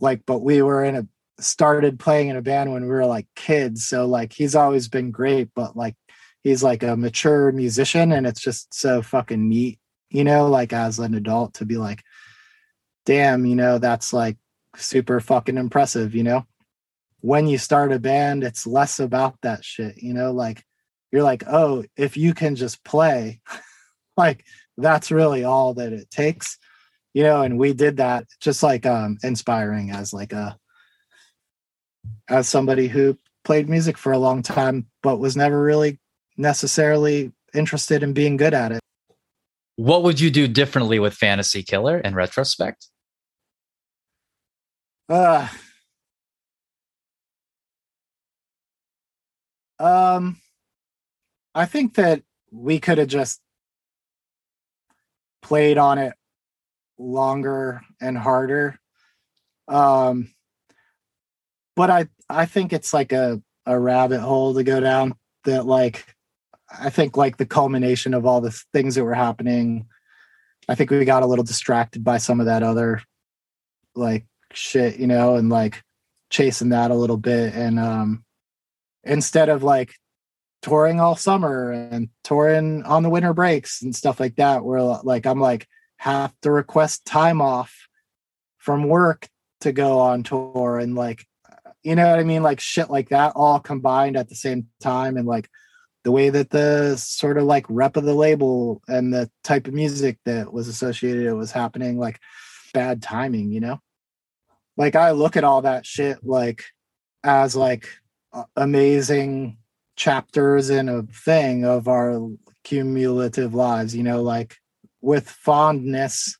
like, 0.00 0.22
but 0.26 0.38
we 0.40 0.62
were 0.62 0.84
in 0.84 0.96
a 0.96 1.06
started 1.38 1.98
playing 1.98 2.28
in 2.28 2.36
a 2.36 2.42
band 2.42 2.72
when 2.72 2.82
we 2.82 2.88
were 2.88 3.06
like 3.06 3.26
kids. 3.34 3.86
So 3.86 4.06
like 4.06 4.32
he's 4.32 4.54
always 4.54 4.88
been 4.88 5.10
great, 5.10 5.50
but 5.54 5.76
like 5.76 5.94
he's 6.42 6.62
like 6.62 6.82
a 6.82 6.96
mature 6.96 7.52
musician 7.52 8.12
and 8.12 8.26
it's 8.26 8.40
just 8.40 8.72
so 8.72 9.02
fucking 9.02 9.48
neat, 9.48 9.78
you 10.10 10.24
know, 10.24 10.48
like 10.48 10.72
as 10.72 10.98
an 10.98 11.14
adult 11.14 11.54
to 11.54 11.64
be 11.64 11.76
like, 11.76 12.02
damn, 13.04 13.44
you 13.44 13.54
know, 13.54 13.78
that's 13.78 14.12
like 14.12 14.36
super 14.76 15.20
fucking 15.20 15.58
impressive, 15.58 16.14
you 16.14 16.22
know? 16.22 16.46
When 17.20 17.48
you 17.48 17.58
start 17.58 17.92
a 17.92 17.98
band, 17.98 18.44
it's 18.44 18.66
less 18.66 18.98
about 18.98 19.36
that 19.42 19.64
shit, 19.64 20.02
you 20.02 20.14
know, 20.14 20.32
like 20.32 20.64
you're 21.10 21.22
like, 21.22 21.44
oh, 21.46 21.84
if 21.96 22.16
you 22.16 22.34
can 22.34 22.56
just 22.56 22.84
play, 22.84 23.40
like 24.16 24.44
that's 24.76 25.10
really 25.10 25.44
all 25.44 25.74
that 25.74 25.92
it 25.92 26.10
takes, 26.10 26.58
you 27.16 27.22
know, 27.22 27.40
and 27.40 27.58
we 27.58 27.72
did 27.72 27.96
that 27.96 28.26
just 28.40 28.62
like 28.62 28.84
um 28.84 29.16
inspiring 29.22 29.90
as 29.90 30.12
like 30.12 30.34
a 30.34 30.58
as 32.28 32.46
somebody 32.46 32.88
who 32.88 33.16
played 33.42 33.70
music 33.70 33.96
for 33.96 34.12
a 34.12 34.18
long 34.18 34.42
time, 34.42 34.86
but 35.02 35.16
was 35.16 35.34
never 35.34 35.62
really 35.62 35.98
necessarily 36.36 37.32
interested 37.54 38.02
in 38.02 38.12
being 38.12 38.36
good 38.36 38.52
at 38.52 38.70
it. 38.70 38.80
What 39.76 40.02
would 40.02 40.20
you 40.20 40.30
do 40.30 40.46
differently 40.46 40.98
with 40.98 41.14
Fantasy 41.14 41.62
Killer 41.62 41.96
in 41.96 42.14
retrospect? 42.14 42.86
Uh, 45.08 45.48
um, 49.78 50.38
I 51.54 51.64
think 51.64 51.94
that 51.94 52.20
we 52.50 52.78
could 52.78 52.98
have 52.98 53.08
just 53.08 53.40
played 55.40 55.78
on 55.78 55.96
it 55.96 56.12
longer 56.98 57.82
and 58.00 58.16
harder. 58.16 58.78
Um, 59.68 60.32
but 61.74 61.90
I 61.90 62.08
I 62.28 62.46
think 62.46 62.72
it's 62.72 62.92
like 62.92 63.12
a 63.12 63.40
a 63.66 63.78
rabbit 63.78 64.20
hole 64.20 64.54
to 64.54 64.64
go 64.64 64.80
down 64.80 65.14
that 65.44 65.66
like 65.66 66.14
I 66.70 66.90
think 66.90 67.16
like 67.16 67.36
the 67.36 67.46
culmination 67.46 68.14
of 68.14 68.26
all 68.26 68.40
the 68.40 68.58
things 68.72 68.94
that 68.94 69.04
were 69.04 69.14
happening. 69.14 69.86
I 70.68 70.74
think 70.74 70.90
we 70.90 71.04
got 71.04 71.22
a 71.22 71.26
little 71.26 71.44
distracted 71.44 72.02
by 72.02 72.18
some 72.18 72.40
of 72.40 72.46
that 72.46 72.62
other 72.62 73.02
like 73.94 74.26
shit, 74.52 74.98
you 74.98 75.06
know, 75.06 75.36
and 75.36 75.48
like 75.48 75.82
chasing 76.30 76.70
that 76.70 76.90
a 76.90 76.94
little 76.94 77.16
bit. 77.16 77.54
And 77.54 77.78
um 77.78 78.24
instead 79.04 79.48
of 79.48 79.62
like 79.62 79.94
touring 80.62 80.98
all 80.98 81.14
summer 81.14 81.70
and 81.70 82.08
touring 82.24 82.82
on 82.84 83.02
the 83.04 83.10
winter 83.10 83.32
breaks 83.32 83.82
and 83.82 83.94
stuff 83.94 84.18
like 84.18 84.36
that, 84.36 84.64
where 84.64 84.80
like 84.80 85.26
I'm 85.26 85.40
like 85.40 85.68
have 85.96 86.34
to 86.42 86.50
request 86.50 87.04
time 87.04 87.40
off 87.40 87.88
from 88.58 88.84
work 88.88 89.28
to 89.60 89.72
go 89.72 89.98
on 89.98 90.22
tour 90.22 90.78
and 90.78 90.94
like 90.94 91.26
you 91.86 91.94
know 91.94 92.10
what 92.10 92.18
I 92.18 92.24
mean? 92.24 92.42
Like 92.42 92.58
shit 92.58 92.90
like 92.90 93.10
that 93.10 93.34
all 93.36 93.60
combined 93.60 94.16
at 94.16 94.28
the 94.28 94.34
same 94.34 94.66
time. 94.80 95.16
And 95.16 95.24
like 95.24 95.48
the 96.02 96.10
way 96.10 96.30
that 96.30 96.50
the 96.50 96.96
sort 96.96 97.38
of 97.38 97.44
like 97.44 97.64
rep 97.68 97.96
of 97.96 98.02
the 98.02 98.12
label 98.12 98.82
and 98.88 99.14
the 99.14 99.30
type 99.44 99.68
of 99.68 99.72
music 99.72 100.18
that 100.24 100.52
was 100.52 100.66
associated 100.66 101.26
it 101.26 101.34
was 101.34 101.52
happening, 101.52 101.96
like 101.96 102.18
bad 102.74 103.02
timing, 103.02 103.52
you 103.52 103.60
know? 103.60 103.80
Like 104.76 104.96
I 104.96 105.12
look 105.12 105.36
at 105.36 105.44
all 105.44 105.62
that 105.62 105.86
shit 105.86 106.18
like 106.24 106.64
as 107.22 107.54
like 107.54 107.88
amazing 108.56 109.58
chapters 109.94 110.70
in 110.70 110.88
a 110.88 111.04
thing 111.04 111.64
of 111.64 111.86
our 111.86 112.20
cumulative 112.64 113.54
lives, 113.54 113.94
you 113.94 114.02
know, 114.02 114.22
like 114.22 114.56
with 115.06 115.30
fondness, 115.30 116.36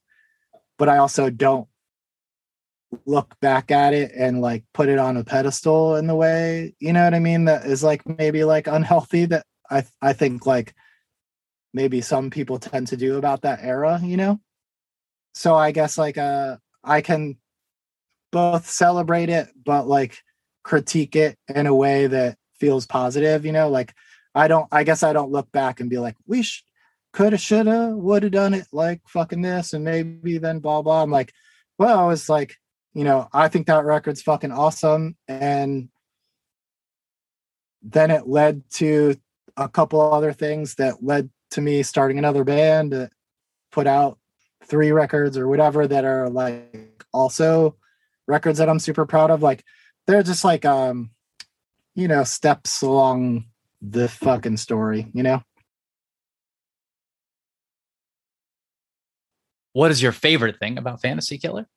but 0.76 0.88
I 0.88 0.98
also 0.98 1.30
don't 1.30 1.68
look 3.06 3.38
back 3.40 3.70
at 3.70 3.94
it 3.94 4.10
and 4.16 4.40
like 4.40 4.64
put 4.74 4.88
it 4.88 4.98
on 4.98 5.16
a 5.16 5.24
pedestal 5.24 5.96
in 5.96 6.06
the 6.06 6.14
way 6.14 6.72
you 6.78 6.92
know 6.92 7.02
what 7.02 7.14
i 7.14 7.18
mean 7.18 7.44
that 7.44 7.66
is 7.66 7.82
like 7.82 8.00
maybe 8.16 8.44
like 8.44 8.68
unhealthy 8.68 9.26
that 9.26 9.44
i 9.70 9.84
i 10.00 10.12
think 10.12 10.46
like 10.46 10.72
maybe 11.74 12.00
some 12.00 12.30
people 12.30 12.60
tend 12.60 12.86
to 12.86 12.96
do 12.96 13.16
about 13.16 13.42
that 13.42 13.58
era 13.60 14.00
you 14.04 14.16
know? 14.16 14.40
So 15.34 15.56
i 15.56 15.72
guess 15.72 15.98
like 15.98 16.16
uh 16.16 16.56
i 16.84 17.00
can 17.00 17.36
both 18.30 18.68
celebrate 18.68 19.28
it 19.28 19.48
but 19.64 19.88
like 19.88 20.16
critique 20.62 21.16
it 21.16 21.36
in 21.54 21.66
a 21.66 21.74
way 21.74 22.06
that 22.06 22.38
feels 22.60 22.86
positive 22.86 23.44
you 23.44 23.52
know? 23.52 23.68
Like 23.68 23.94
i 24.34 24.46
don't 24.46 24.68
i 24.70 24.84
guess 24.84 25.02
i 25.02 25.12
don't 25.12 25.32
look 25.32 25.50
back 25.50 25.80
and 25.80 25.90
be 25.90 25.98
like 25.98 26.16
we 26.26 26.42
sh- 26.44 26.62
coulda 27.16 27.38
shoulda 27.38 27.88
woulda 27.96 28.30
done 28.30 28.54
it 28.54 28.66
like 28.72 29.00
fucking 29.08 29.42
this 29.42 29.72
and 29.72 29.84
maybe 29.84 30.38
then 30.38 30.60
blah 30.60 30.82
blah 30.82 31.02
i'm 31.02 31.10
like 31.10 31.32
well 31.78 31.98
i 31.98 32.06
was 32.06 32.28
like 32.28 32.56
you 32.96 33.04
know, 33.04 33.28
I 33.30 33.48
think 33.48 33.66
that 33.66 33.84
record's 33.84 34.22
fucking 34.22 34.52
awesome. 34.52 35.18
And 35.28 35.90
then 37.82 38.10
it 38.10 38.26
led 38.26 38.62
to 38.76 39.16
a 39.54 39.68
couple 39.68 40.00
other 40.00 40.32
things 40.32 40.76
that 40.76 41.04
led 41.04 41.28
to 41.50 41.60
me 41.60 41.82
starting 41.82 42.16
another 42.16 42.42
band 42.42 42.92
to 42.92 43.10
put 43.70 43.86
out 43.86 44.18
three 44.64 44.92
records 44.92 45.36
or 45.36 45.46
whatever 45.46 45.86
that 45.86 46.06
are 46.06 46.30
like 46.30 47.04
also 47.12 47.76
records 48.26 48.60
that 48.60 48.70
I'm 48.70 48.78
super 48.78 49.04
proud 49.04 49.30
of. 49.30 49.42
Like 49.42 49.62
they're 50.06 50.22
just 50.22 50.42
like 50.42 50.64
um, 50.64 51.10
you 51.94 52.08
know, 52.08 52.24
steps 52.24 52.80
along 52.80 53.44
the 53.82 54.08
fucking 54.08 54.56
story, 54.56 55.10
you 55.12 55.22
know? 55.22 55.42
What 59.76 59.90
is 59.90 60.00
your 60.00 60.12
favorite 60.12 60.58
thing 60.58 60.78
about 60.78 61.02
Fantasy 61.02 61.36
Killer? 61.36 61.68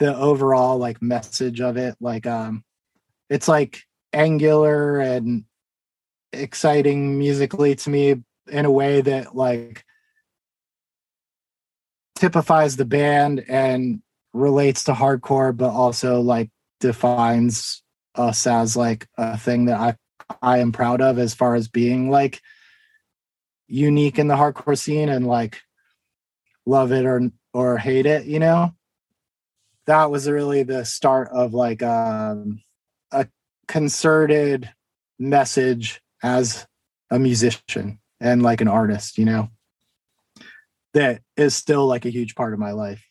the 0.00 0.16
overall 0.16 0.76
like 0.78 1.00
message 1.00 1.60
of 1.60 1.76
it 1.76 1.94
like 2.00 2.26
um 2.26 2.64
it's 3.30 3.46
like 3.46 3.82
angular 4.12 4.98
and 4.98 5.44
exciting 6.32 7.16
musically 7.16 7.76
to 7.76 7.90
me 7.90 8.16
in 8.48 8.64
a 8.64 8.70
way 8.70 9.02
that 9.02 9.36
like 9.36 9.84
typifies 12.16 12.74
the 12.74 12.84
band 12.84 13.44
and 13.48 14.02
relates 14.32 14.82
to 14.84 14.92
hardcore 14.92 15.56
but 15.56 15.70
also 15.70 16.20
like 16.20 16.50
defines 16.80 17.84
us 18.16 18.48
as 18.48 18.76
like 18.76 19.06
a 19.16 19.38
thing 19.38 19.66
that 19.66 19.78
I 19.78 19.96
I 20.42 20.58
am 20.58 20.72
proud 20.72 21.00
of 21.00 21.20
as 21.20 21.34
far 21.34 21.54
as 21.54 21.68
being 21.68 22.10
like 22.10 22.40
unique 23.68 24.18
in 24.18 24.26
the 24.26 24.34
hardcore 24.34 24.76
scene 24.76 25.08
and 25.08 25.26
like 25.26 25.60
love 26.66 26.92
it 26.92 27.04
or 27.04 27.30
or 27.52 27.78
hate 27.78 28.06
it, 28.06 28.26
you 28.26 28.38
know? 28.38 28.72
that 29.86 30.10
was 30.10 30.28
really 30.28 30.62
the 30.62 30.84
start 30.84 31.28
of 31.30 31.52
like 31.52 31.82
um, 31.82 32.62
a 33.12 33.26
concerted 33.68 34.70
message 35.18 36.00
as 36.22 36.66
a 37.10 37.18
musician 37.18 37.98
and 38.20 38.42
like 38.42 38.60
an 38.60 38.68
artist, 38.68 39.18
you 39.18 39.24
know, 39.24 39.48
that 40.94 41.20
is 41.36 41.54
still 41.54 41.86
like 41.86 42.04
a 42.06 42.10
huge 42.10 42.34
part 42.34 42.52
of 42.52 42.58
my 42.58 42.72
life. 42.72 43.04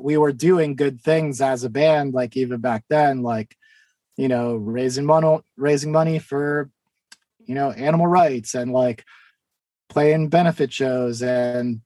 We 0.00 0.16
were 0.16 0.32
doing 0.32 0.76
good 0.76 1.00
things 1.00 1.40
as 1.40 1.64
a 1.64 1.70
band, 1.70 2.14
like 2.14 2.36
even 2.36 2.60
back 2.60 2.84
then, 2.88 3.22
like 3.22 3.54
you 4.16 4.28
know, 4.28 4.56
raising 4.56 5.04
money, 5.04 5.40
raising 5.58 5.92
money 5.92 6.18
for, 6.18 6.70
you 7.44 7.54
know, 7.54 7.70
animal 7.70 8.06
rights 8.06 8.54
and 8.54 8.72
like 8.72 9.04
playing 9.90 10.30
benefit 10.30 10.72
shows 10.72 11.22
and 11.22 11.82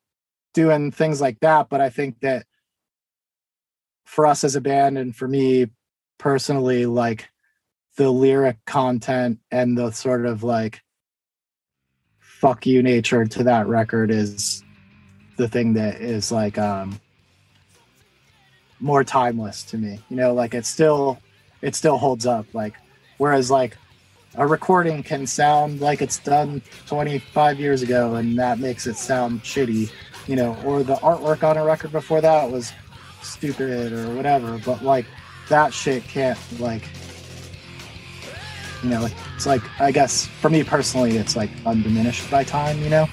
doing 0.54 0.90
things 0.90 1.20
like 1.20 1.40
that. 1.40 1.68
But 1.68 1.80
I 1.80 1.90
think 1.90 2.20
that 2.20 2.46
for 4.04 4.26
us 4.26 4.44
as 4.44 4.56
a 4.56 4.60
band 4.60 4.98
and 4.98 5.14
for 5.14 5.28
me 5.28 5.68
personally, 6.18 6.86
like 6.86 7.28
the 7.96 8.10
lyric 8.10 8.56
content 8.66 9.38
and 9.50 9.76
the 9.76 9.90
sort 9.90 10.26
of 10.26 10.42
like 10.42 10.82
fuck 12.18 12.64
you 12.64 12.82
nature 12.82 13.26
to 13.26 13.44
that 13.44 13.66
record 13.66 14.10
is 14.10 14.64
the 15.36 15.46
thing 15.46 15.74
that 15.74 16.00
is 16.00 16.32
like 16.32 16.56
um 16.56 16.98
more 18.80 19.04
timeless 19.04 19.62
to 19.62 19.76
me 19.76 20.00
you 20.08 20.16
know 20.16 20.32
like 20.32 20.54
it 20.54 20.64
still 20.64 21.18
it 21.60 21.74
still 21.74 21.98
holds 21.98 22.24
up 22.24 22.46
like 22.54 22.74
whereas 23.18 23.50
like 23.50 23.76
a 24.36 24.46
recording 24.46 25.02
can 25.02 25.26
sound 25.26 25.80
like 25.80 26.00
it's 26.00 26.18
done 26.18 26.62
25 26.86 27.60
years 27.60 27.82
ago 27.82 28.14
and 28.14 28.38
that 28.38 28.58
makes 28.58 28.86
it 28.86 28.96
sound 28.96 29.42
shitty 29.42 29.90
you 30.26 30.36
know 30.36 30.56
or 30.64 30.82
the 30.82 30.96
artwork 30.96 31.42
on 31.42 31.56
a 31.56 31.64
record 31.64 31.92
before 31.92 32.20
that 32.20 32.50
was 32.50 32.72
stupid 33.22 33.92
or 33.92 34.14
whatever 34.14 34.58
but 34.64 34.82
like 34.82 35.06
that 35.48 35.72
shit 35.72 36.02
can't 36.04 36.38
like 36.58 36.82
you 38.82 38.88
know 38.88 39.08
it's 39.34 39.46
like 39.46 39.62
i 39.80 39.90
guess 39.90 40.26
for 40.26 40.48
me 40.48 40.64
personally 40.64 41.16
it's 41.16 41.36
like 41.36 41.50
undiminished 41.66 42.30
by 42.30 42.44
time 42.44 42.80
you 42.82 42.88
know 42.90 43.06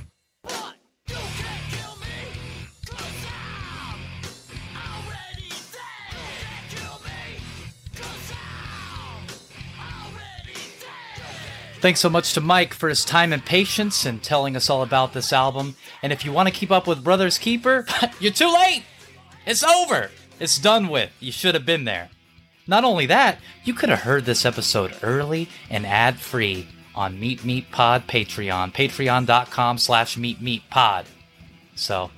Thanks 11.80 12.00
so 12.00 12.10
much 12.10 12.34
to 12.34 12.42
Mike 12.42 12.74
for 12.74 12.90
his 12.90 13.06
time 13.06 13.32
and 13.32 13.46
patience 13.46 14.04
and 14.04 14.24
telling 14.24 14.56
us 14.56 14.68
all 14.70 14.82
about 14.82 15.14
this 15.14 15.32
album. 15.32 15.76
And 16.02 16.12
if 16.12 16.26
you 16.26 16.32
want 16.32 16.50
to 16.50 16.54
keep 16.54 16.72
up 16.72 16.88
with 16.88 17.04
Brothers 17.04 17.38
Keeper, 17.38 17.86
you're 18.20 18.34
too 18.34 18.52
late! 18.52 18.84
It's 19.46 19.64
over! 19.64 20.10
It's 20.40 20.58
done 20.58 20.88
with. 20.88 21.12
You 21.20 21.32
should 21.32 21.54
have 21.54 21.66
been 21.66 21.86
there. 21.86 22.10
Not 22.66 22.84
only 22.84 23.06
that, 23.06 23.38
you 23.64 23.74
could 23.76 23.90
have 23.90 24.02
heard 24.02 24.26
this 24.26 24.44
episode 24.44 24.96
early 25.04 25.50
and 25.70 25.86
ad-free 25.86 26.68
on 26.96 27.20
Meep 27.20 27.42
Meep 27.42 27.70
Pod 27.72 28.08
Patreon, 28.08 28.74
patreon.com 28.74 29.78
slash 29.78 30.18
Meep 30.18 30.62
Pod. 30.72 31.06
So, 31.76 32.10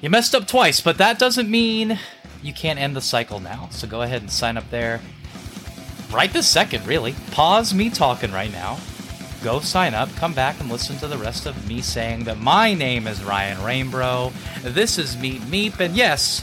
you 0.00 0.10
messed 0.10 0.34
up 0.34 0.46
twice, 0.46 0.80
but 0.80 0.98
that 0.98 1.18
doesn't 1.18 1.50
mean 1.50 1.98
you 2.40 2.52
can't 2.52 2.78
end 2.78 2.94
the 2.94 3.00
cycle 3.00 3.40
now. 3.40 3.68
So 3.72 3.88
go 3.88 4.02
ahead 4.02 4.22
and 4.22 4.30
sign 4.30 4.56
up 4.56 4.70
there 4.70 5.00
right 6.14 6.32
this 6.32 6.48
second, 6.48 6.86
really. 6.86 7.14
Pause 7.32 7.74
me 7.74 7.90
talking 7.90 8.32
right 8.32 8.52
now. 8.52 8.78
Go 9.42 9.60
sign 9.60 9.92
up, 9.92 10.08
come 10.16 10.32
back 10.32 10.58
and 10.60 10.70
listen 10.70 10.96
to 10.98 11.06
the 11.06 11.18
rest 11.18 11.44
of 11.44 11.68
me 11.68 11.82
saying 11.82 12.24
that 12.24 12.38
my 12.38 12.72
name 12.72 13.06
is 13.06 13.22
Ryan 13.22 13.58
Rainbro. 13.58 14.32
This 14.62 14.96
is 14.96 15.16
Meet 15.18 15.42
Meep, 15.42 15.80
and 15.80 15.94
yes, 15.94 16.40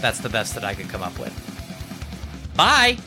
that's 0.00 0.18
the 0.18 0.28
best 0.28 0.54
that 0.54 0.64
I 0.64 0.74
could 0.74 0.88
come 0.88 1.02
up 1.02 1.16
with. 1.18 1.32
Bye! 2.56 2.98